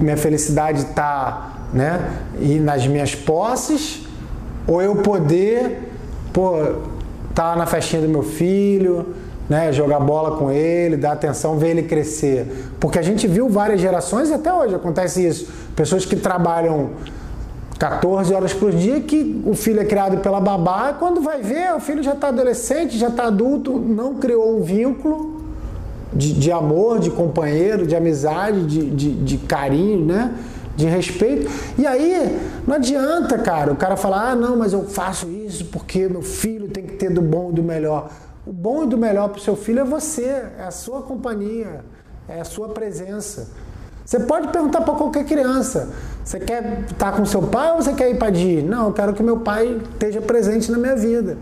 Minha 0.00 0.16
felicidade 0.16 0.84
está 0.84 1.66
né, 1.74 2.00
e 2.40 2.58
nas 2.58 2.86
minhas 2.86 3.14
posses? 3.14 4.06
Ou 4.66 4.80
eu 4.80 4.96
poder, 4.96 5.92
pô, 6.32 6.76
tá 7.34 7.56
na 7.56 7.66
festinha 7.66 8.00
do 8.00 8.08
meu 8.08 8.22
filho, 8.22 9.14
né, 9.48 9.72
jogar 9.72 10.00
bola 10.00 10.36
com 10.36 10.50
ele, 10.50 10.96
dar 10.96 11.12
atenção, 11.12 11.56
ver 11.56 11.70
ele 11.70 11.82
crescer. 11.84 12.72
Porque 12.78 12.98
a 12.98 13.02
gente 13.02 13.26
viu 13.26 13.48
várias 13.48 13.80
gerações 13.80 14.28
e 14.28 14.34
até 14.34 14.52
hoje 14.52 14.74
acontece 14.74 15.26
isso. 15.26 15.48
Pessoas 15.74 16.04
que 16.04 16.16
trabalham 16.16 16.90
14 17.78 18.34
horas 18.34 18.52
por 18.52 18.72
dia, 18.72 19.00
que 19.00 19.42
o 19.46 19.54
filho 19.54 19.80
é 19.80 19.84
criado 19.84 20.18
pela 20.18 20.40
babá, 20.40 20.92
quando 20.98 21.20
vai 21.20 21.40
ver, 21.40 21.72
o 21.74 21.80
filho 21.80 22.02
já 22.02 22.12
está 22.12 22.28
adolescente, 22.28 22.98
já 22.98 23.08
está 23.08 23.26
adulto, 23.26 23.78
não 23.78 24.16
criou 24.16 24.58
um 24.58 24.62
vínculo 24.62 25.42
de, 26.12 26.32
de 26.32 26.50
amor, 26.50 26.98
de 26.98 27.10
companheiro, 27.10 27.86
de 27.86 27.94
amizade, 27.94 28.66
de, 28.66 28.90
de, 28.90 29.12
de 29.12 29.38
carinho, 29.38 30.04
né? 30.04 30.34
de 30.78 30.86
respeito. 30.86 31.50
E 31.76 31.84
aí, 31.84 32.38
não 32.64 32.76
adianta, 32.76 33.36
cara, 33.36 33.72
o 33.72 33.76
cara 33.76 33.96
falar, 33.96 34.30
ah, 34.30 34.36
não, 34.36 34.56
mas 34.56 34.72
eu 34.72 34.84
faço 34.84 35.28
isso 35.28 35.64
porque 35.66 36.08
meu 36.08 36.22
filho 36.22 36.68
tem 36.68 36.84
que 36.84 36.92
ter 36.92 37.10
do 37.10 37.20
bom 37.20 37.50
e 37.50 37.54
do 37.54 37.64
melhor. 37.64 38.08
O 38.48 38.52
bom 38.52 38.84
e 38.84 38.86
do 38.86 38.96
melhor 38.96 39.28
para 39.28 39.36
o 39.36 39.42
seu 39.42 39.54
filho 39.54 39.80
é 39.80 39.84
você, 39.84 40.24
é 40.58 40.64
a 40.66 40.70
sua 40.70 41.02
companhia, 41.02 41.84
é 42.26 42.40
a 42.40 42.44
sua 42.44 42.70
presença. 42.70 43.50
Você 44.02 44.20
pode 44.20 44.48
perguntar 44.48 44.80
para 44.80 44.94
qualquer 44.94 45.26
criança: 45.26 45.90
você 46.24 46.40
quer 46.40 46.86
estar 46.90 47.12
com 47.12 47.26
seu 47.26 47.42
pai 47.42 47.72
ou 47.72 47.82
você 47.82 47.92
quer 47.92 48.10
ir 48.10 48.16
para 48.16 48.30
Disney? 48.30 48.62
Não, 48.62 48.86
eu 48.86 48.92
quero 48.94 49.12
que 49.12 49.22
meu 49.22 49.40
pai 49.40 49.78
esteja 49.92 50.22
presente 50.22 50.72
na 50.72 50.78
minha 50.78 50.96
vida. 50.96 51.36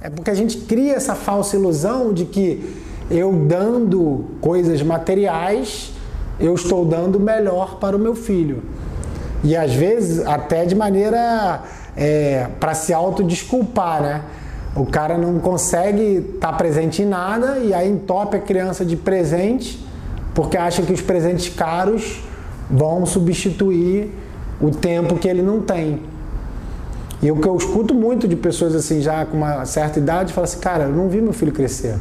É 0.00 0.08
porque 0.08 0.30
a 0.30 0.34
gente 0.34 0.58
cria 0.58 0.94
essa 0.94 1.16
falsa 1.16 1.56
ilusão 1.56 2.12
de 2.12 2.24
que 2.24 2.80
eu 3.10 3.32
dando 3.32 4.24
coisas 4.40 4.80
materiais, 4.80 5.92
eu 6.38 6.54
estou 6.54 6.84
dando 6.84 7.18
melhor 7.18 7.80
para 7.80 7.96
o 7.96 7.98
meu 7.98 8.14
filho. 8.14 8.62
E 9.42 9.56
às 9.56 9.74
vezes 9.74 10.24
até 10.24 10.64
de 10.64 10.76
maneira 10.76 11.64
é, 11.96 12.46
para 12.60 12.74
se 12.74 12.94
autodesculpar, 12.94 14.00
né? 14.00 14.22
O 14.76 14.84
cara 14.84 15.16
não 15.16 15.38
consegue 15.38 16.34
estar 16.34 16.50
tá 16.50 16.52
presente 16.52 17.02
em 17.02 17.06
nada 17.06 17.58
e 17.58 17.72
aí 17.72 17.88
entope 17.88 18.36
a 18.36 18.40
criança 18.40 18.84
de 18.84 18.96
presente 18.96 19.84
porque 20.34 20.56
acha 20.56 20.82
que 20.82 20.92
os 20.92 21.00
presentes 21.00 21.54
caros 21.54 22.20
vão 22.68 23.06
substituir 23.06 24.10
o 24.60 24.70
tempo 24.70 25.16
que 25.16 25.28
ele 25.28 25.42
não 25.42 25.60
tem. 25.60 26.02
E 27.22 27.30
o 27.30 27.36
que 27.36 27.48
eu 27.48 27.56
escuto 27.56 27.94
muito 27.94 28.26
de 28.26 28.34
pessoas 28.34 28.74
assim, 28.74 29.00
já 29.00 29.24
com 29.24 29.36
uma 29.36 29.64
certa 29.64 29.98
idade, 29.98 30.32
fala 30.32 30.44
assim, 30.44 30.58
cara, 30.58 30.84
eu 30.84 30.92
não 30.92 31.08
vi 31.08 31.20
meu 31.20 31.32
filho 31.32 31.52
crescer. 31.52 31.96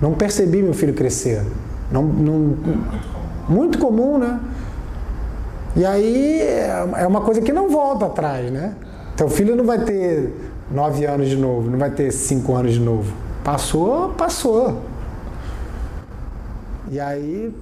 Não 0.00 0.12
percebi 0.12 0.62
meu 0.62 0.74
filho 0.74 0.94
crescer. 0.94 1.42
Não, 1.90 2.02
não, 2.02 2.56
muito 3.48 3.78
comum, 3.78 4.18
né? 4.18 4.38
E 5.74 5.84
aí 5.84 6.40
é 6.42 7.06
uma 7.06 7.22
coisa 7.22 7.40
que 7.40 7.52
não 7.52 7.68
volta 7.70 8.06
atrás, 8.06 8.50
né? 8.52 8.74
Teu 9.16 9.28
filho 9.28 9.56
não 9.56 9.64
vai 9.64 9.78
ter 9.80 10.32
nove 10.70 11.04
anos 11.04 11.28
de 11.28 11.36
novo, 11.36 11.70
não 11.70 11.78
vai 11.78 11.90
ter 11.90 12.12
cinco 12.12 12.54
anos 12.54 12.72
de 12.74 12.80
novo. 12.80 13.12
Passou, 13.44 14.10
passou. 14.10 14.82
E 16.90 16.98
aí. 16.98 17.54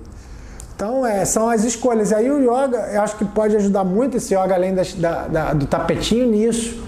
Então, 0.74 1.07
é, 1.07 1.24
são 1.24 1.48
as 1.48 1.64
escolhas. 1.64 2.11
E 2.11 2.14
aí 2.14 2.30
o 2.30 2.38
yoga, 2.38 2.78
eu 2.92 3.00
acho 3.00 3.16
que 3.16 3.24
pode 3.24 3.57
ajudar 3.57 3.84
muito 3.84 4.16
esse 4.16 4.34
yoga, 4.34 4.54
além 4.54 4.74
das, 4.74 4.92
da, 4.94 5.26
da, 5.26 5.52
do 5.54 5.66
tapetinho 5.66 6.30
nisso. 6.30 6.82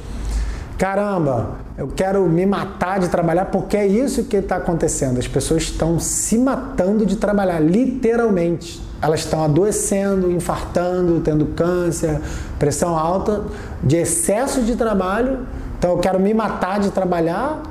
Caramba, 0.77 1.57
eu 1.77 1.89
quero 1.89 2.25
me 2.29 2.45
matar 2.45 3.01
de 3.01 3.09
trabalhar 3.09 3.47
porque 3.47 3.77
é 3.77 3.87
isso 3.87 4.25
que 4.25 4.37
está 4.37 4.57
acontecendo. 4.57 5.19
As 5.19 5.27
pessoas 5.27 5.63
estão 5.63 5.99
se 5.99 6.37
matando 6.37 7.07
de 7.07 7.17
trabalhar, 7.17 7.61
literalmente. 7.61 8.81
Elas 9.01 9.21
estão 9.21 9.45
adoecendo, 9.45 10.31
infartando, 10.31 11.21
tendo 11.21 11.47
câncer, 11.47 12.21
pressão 12.59 12.99
alta, 12.99 13.45
de 13.83 13.97
excesso 13.97 14.63
de 14.63 14.77
trabalho. 14.77 15.47
Então 15.79 15.93
eu 15.93 15.99
quero 15.99 16.19
me 16.19 16.35
matar 16.35 16.81
de 16.81 16.91
trabalhar 16.91 17.63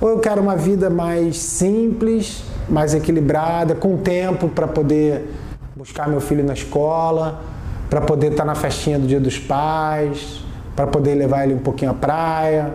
ou 0.00 0.08
eu 0.08 0.18
quero 0.18 0.40
uma 0.40 0.56
vida 0.56 0.88
mais 0.88 1.36
simples, 1.36 2.42
mais 2.68 2.94
equilibrada, 2.94 3.74
com 3.74 3.96
tempo 3.98 4.48
para 4.48 4.66
poder 4.66 5.34
buscar 5.76 6.08
meu 6.08 6.20
filho 6.20 6.44
na 6.44 6.54
escola, 6.54 7.40
para 7.88 8.00
poder 8.00 8.32
estar 8.32 8.44
tá 8.44 8.46
na 8.46 8.54
festinha 8.54 8.98
do 8.98 9.06
Dia 9.06 9.20
dos 9.20 9.38
Pais, 9.38 10.42
para 10.74 10.86
poder 10.86 11.14
levar 11.14 11.44
ele 11.44 11.54
um 11.54 11.58
pouquinho 11.58 11.90
à 11.90 11.94
praia 11.94 12.74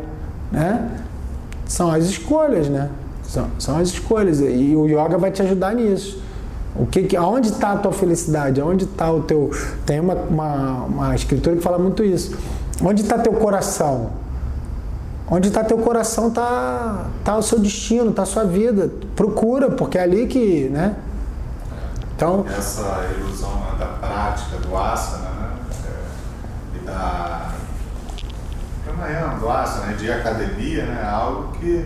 né? 0.51 0.89
São 1.65 1.91
as 1.91 2.05
escolhas, 2.05 2.69
né? 2.69 2.89
São, 3.23 3.47
são 3.57 3.77
as 3.77 3.89
escolhas 3.89 4.39
e 4.39 4.75
o 4.75 4.85
yoga 4.87 5.17
vai 5.17 5.31
te 5.31 5.41
ajudar 5.41 5.73
nisso. 5.73 6.23
O 6.75 6.85
que, 6.85 7.03
que 7.03 7.17
aonde 7.17 7.49
está 7.49 7.71
a 7.71 7.77
tua 7.77 7.91
felicidade? 7.91 8.61
Aonde 8.61 8.85
está 8.85 9.11
o 9.11 9.21
teu? 9.21 9.49
Tem 9.85 9.99
uma, 9.99 10.13
uma, 10.13 10.83
uma 10.83 11.15
escritura 11.15 11.55
que 11.55 11.61
fala 11.61 11.79
muito 11.79 12.03
isso. 12.03 12.37
Onde 12.83 13.01
está 13.01 13.17
teu 13.17 13.33
coração? 13.33 14.11
Onde 15.27 15.47
está 15.47 15.63
teu 15.63 15.79
coração 15.79 16.27
está 16.27 17.07
tá 17.23 17.35
o 17.35 17.41
seu 17.41 17.59
destino, 17.59 18.11
está 18.11 18.23
a 18.23 18.25
sua 18.25 18.43
vida. 18.43 18.91
Procura, 19.15 19.71
porque 19.71 19.97
é 19.97 20.03
ali 20.03 20.27
que, 20.27 20.69
né? 20.69 20.95
Então 22.15 22.45
essa 22.47 23.05
ilusão 23.17 23.53
né, 23.55 23.75
da 23.79 23.85
prática 23.85 24.57
do 24.57 24.77
asana, 24.77 25.29
né? 25.29 25.49
É, 25.85 26.77
e 26.77 26.85
da 26.85 27.51
pranayama, 28.85 29.85
né, 29.85 29.95
de 29.97 30.11
academia, 30.11 30.85
né, 30.85 31.09
algo 31.11 31.51
que 31.53 31.85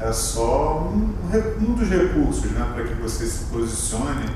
é 0.00 0.12
só 0.12 0.90
um, 0.92 1.14
um 1.60 1.74
dos 1.74 1.88
recursos 1.88 2.50
né, 2.50 2.66
para 2.74 2.84
que 2.84 2.94
você 2.94 3.26
se 3.26 3.44
posicione 3.44 4.26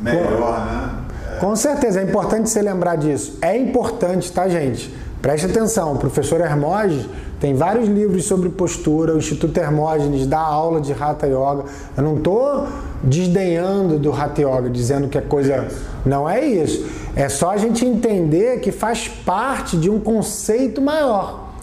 melhor, 0.00 0.66
né? 0.66 1.04
Com 1.40 1.56
certeza, 1.56 2.00
é 2.00 2.04
importante 2.04 2.48
você 2.48 2.62
lembrar 2.62 2.96
disso. 2.96 3.38
É 3.40 3.56
importante, 3.56 4.30
tá, 4.30 4.48
gente? 4.48 4.94
Preste 5.24 5.46
atenção, 5.46 5.94
o 5.94 5.96
professor 5.96 6.38
Hermógenes 6.38 7.06
tem 7.40 7.54
vários 7.54 7.88
livros 7.88 8.26
sobre 8.26 8.50
postura, 8.50 9.14
o 9.14 9.16
Instituto 9.16 9.56
Hermógenes 9.56 10.26
dá 10.26 10.38
aula 10.38 10.82
de 10.82 10.92
Hatha 10.92 11.26
Yoga. 11.26 11.64
Eu 11.96 12.02
não 12.02 12.18
estou 12.18 12.68
desdenhando 13.02 13.98
do 13.98 14.12
Hatha 14.12 14.42
Yoga, 14.42 14.68
dizendo 14.68 15.08
que 15.08 15.16
é 15.16 15.22
coisa. 15.22 15.66
Não 16.04 16.28
é 16.28 16.44
isso. 16.44 16.86
É 17.16 17.26
só 17.30 17.52
a 17.52 17.56
gente 17.56 17.86
entender 17.86 18.60
que 18.60 18.70
faz 18.70 19.08
parte 19.08 19.78
de 19.78 19.88
um 19.88 19.98
conceito 19.98 20.82
maior. 20.82 21.54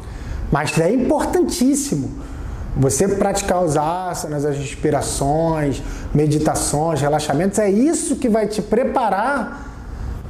Mas 0.51 0.79
é 0.79 0.91
importantíssimo 0.91 2.09
você 2.75 3.07
praticar 3.09 3.63
os 3.63 3.77
asanas, 3.77 4.43
as 4.43 4.57
respirações, 4.57 5.83
meditações, 6.11 6.99
relaxamentos, 6.99 7.59
é 7.59 7.69
isso 7.69 8.15
que 8.15 8.27
vai 8.27 8.47
te 8.47 8.59
preparar 8.59 9.70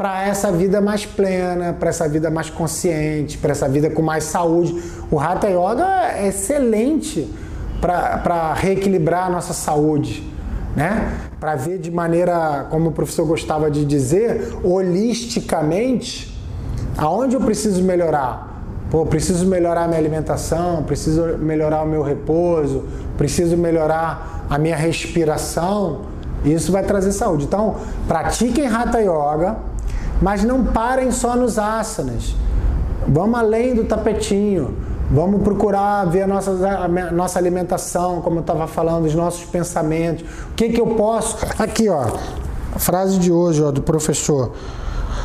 para 0.02 0.28
essa 0.28 0.52
vida 0.52 0.82
mais 0.82 1.06
plena, 1.06 1.74
para 1.74 1.90
essa 1.90 2.10
vida 2.10 2.32
mais 2.32 2.50
consciente, 2.50 3.38
para 3.38 3.52
essa 3.52 3.70
vida 3.70 3.88
com 3.88 4.02
mais 4.02 4.24
saúde. 4.24 4.76
O 5.12 5.20
Hatha 5.20 5.48
Yoga 5.48 6.16
é 6.18 6.28
excelente 6.28 7.32
para 7.80 8.52
reequilibrar 8.56 9.28
a 9.28 9.30
nossa 9.30 9.54
saúde, 9.54 10.28
né? 10.76 11.20
Para 11.40 11.56
ver 11.56 11.78
de 11.78 11.92
maneira, 11.92 12.66
como 12.72 12.90
o 12.90 12.92
professor 12.92 13.28
gostava 13.28 13.70
de 13.70 13.86
dizer, 13.86 14.58
holisticamente, 14.64 16.36
aonde 16.98 17.36
eu 17.36 17.42
preciso 17.42 17.84
melhorar. 17.84 18.64
Pô, 18.90 19.06
preciso 19.06 19.46
melhorar 19.46 19.84
a 19.84 19.88
minha 19.88 20.00
alimentação, 20.00 20.82
preciso 20.82 21.38
melhorar 21.38 21.84
o 21.84 21.88
meu 21.88 22.02
repouso, 22.02 22.86
preciso 23.20 23.56
melhorar 23.56 24.48
a 24.50 24.58
minha 24.58 24.76
respiração. 24.76 26.10
Isso 26.44 26.72
vai 26.72 26.82
trazer 26.82 27.12
saúde. 27.12 27.44
Então, 27.46 27.76
pratiquem 28.08 28.66
Hatha 28.66 29.00
Yoga 29.00 29.70
mas 30.22 30.44
não 30.44 30.66
parem 30.66 31.12
só 31.12 31.36
nos 31.36 31.58
asanas. 31.58 32.36
Vamos 33.08 33.40
além 33.40 33.74
do 33.74 33.86
tapetinho. 33.86 34.78
Vamos 35.10 35.42
procurar 35.42 36.06
ver 36.06 36.22
a 36.22 36.28
nossa, 36.28 36.52
a 36.52 36.88
nossa 37.12 37.38
alimentação, 37.38 38.22
como 38.22 38.38
eu 38.38 38.42
estava 38.42 38.68
falando, 38.68 39.06
os 39.06 39.16
nossos 39.16 39.44
pensamentos. 39.44 40.24
O 40.52 40.54
que, 40.56 40.70
que 40.70 40.80
eu 40.80 40.88
posso. 40.96 41.38
Aqui, 41.60 41.90
ó. 41.90 42.06
A 42.74 42.80
frase 42.80 43.18
de 43.18 43.32
hoje, 43.32 43.62
ó, 43.62 43.72
do 43.72 43.82
professor. 43.82 44.54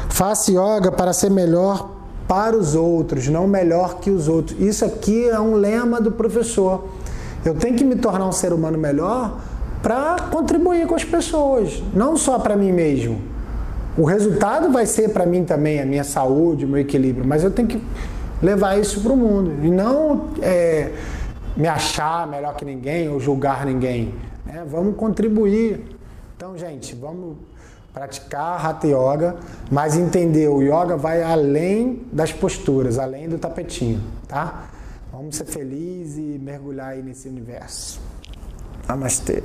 Faça 0.09 0.51
yoga 0.51 0.90
para 0.90 1.12
ser 1.12 1.30
melhor 1.30 1.90
para 2.26 2.57
os 2.57 2.74
outros, 2.74 3.28
não 3.28 3.47
melhor 3.47 4.01
que 4.01 4.11
os 4.11 4.26
outros. 4.28 4.59
Isso 4.59 4.84
aqui 4.84 5.28
é 5.28 5.38
um 5.38 5.55
lema 5.55 6.01
do 6.01 6.11
professor. 6.11 6.88
Eu 7.44 7.55
tenho 7.55 7.76
que 7.76 7.84
me 7.84 7.94
tornar 7.94 8.26
um 8.26 8.32
ser 8.32 8.53
humano 8.53 8.76
melhor 8.76 9.38
para 9.82 10.16
contribuir 10.32 10.86
com 10.88 10.97
as 10.97 11.05
pessoas, 11.05 11.80
não 11.94 12.16
só 12.16 12.40
para 12.40 12.57
mim 12.57 12.72
mesmo. 12.72 13.36
O 13.97 14.05
resultado 14.05 14.70
vai 14.70 14.84
ser 14.84 15.11
para 15.11 15.24
mim 15.24 15.44
também 15.44 15.80
a 15.80 15.86
minha 15.86 16.05
saúde, 16.05 16.64
o 16.64 16.68
meu 16.68 16.80
equilíbrio, 16.80 17.26
mas 17.26 17.42
eu 17.42 17.51
tenho 17.51 17.68
que 17.68 17.82
levar 18.42 18.78
isso 18.78 19.01
para 19.01 19.12
o 19.12 19.16
mundo 19.16 19.64
e 19.64 19.70
não 19.70 20.28
é, 20.42 20.92
me 21.57 21.66
achar 21.66 22.26
melhor 22.26 22.55
que 22.55 22.64
ninguém 22.64 23.09
ou 23.09 23.18
julgar 23.18 23.64
ninguém. 23.64 24.14
Né? 24.44 24.64
Vamos 24.68 24.97
contribuir. 24.97 25.97
Então, 26.36 26.57
gente, 26.59 26.94
vamos 26.94 27.36
praticar 27.94 28.64
Hatha 28.64 28.86
Yoga, 28.86 29.36
mas 29.70 29.97
entender 29.97 30.49
o 30.49 30.61
yoga 30.61 30.99
vai 30.99 31.22
além 31.22 32.03
das 32.12 32.30
posturas, 32.30 32.99
além 32.99 33.26
do 33.26 33.38
tapetinho, 33.38 34.03
tá? 34.28 34.68
Vamos 35.11 35.36
ser 35.36 35.47
felizes 35.47 36.18
e 36.18 36.38
mergulhar 36.38 36.88
aí 36.88 37.03
nesse 37.03 37.26
universo. 37.26 37.99
Namastê. 38.86 39.42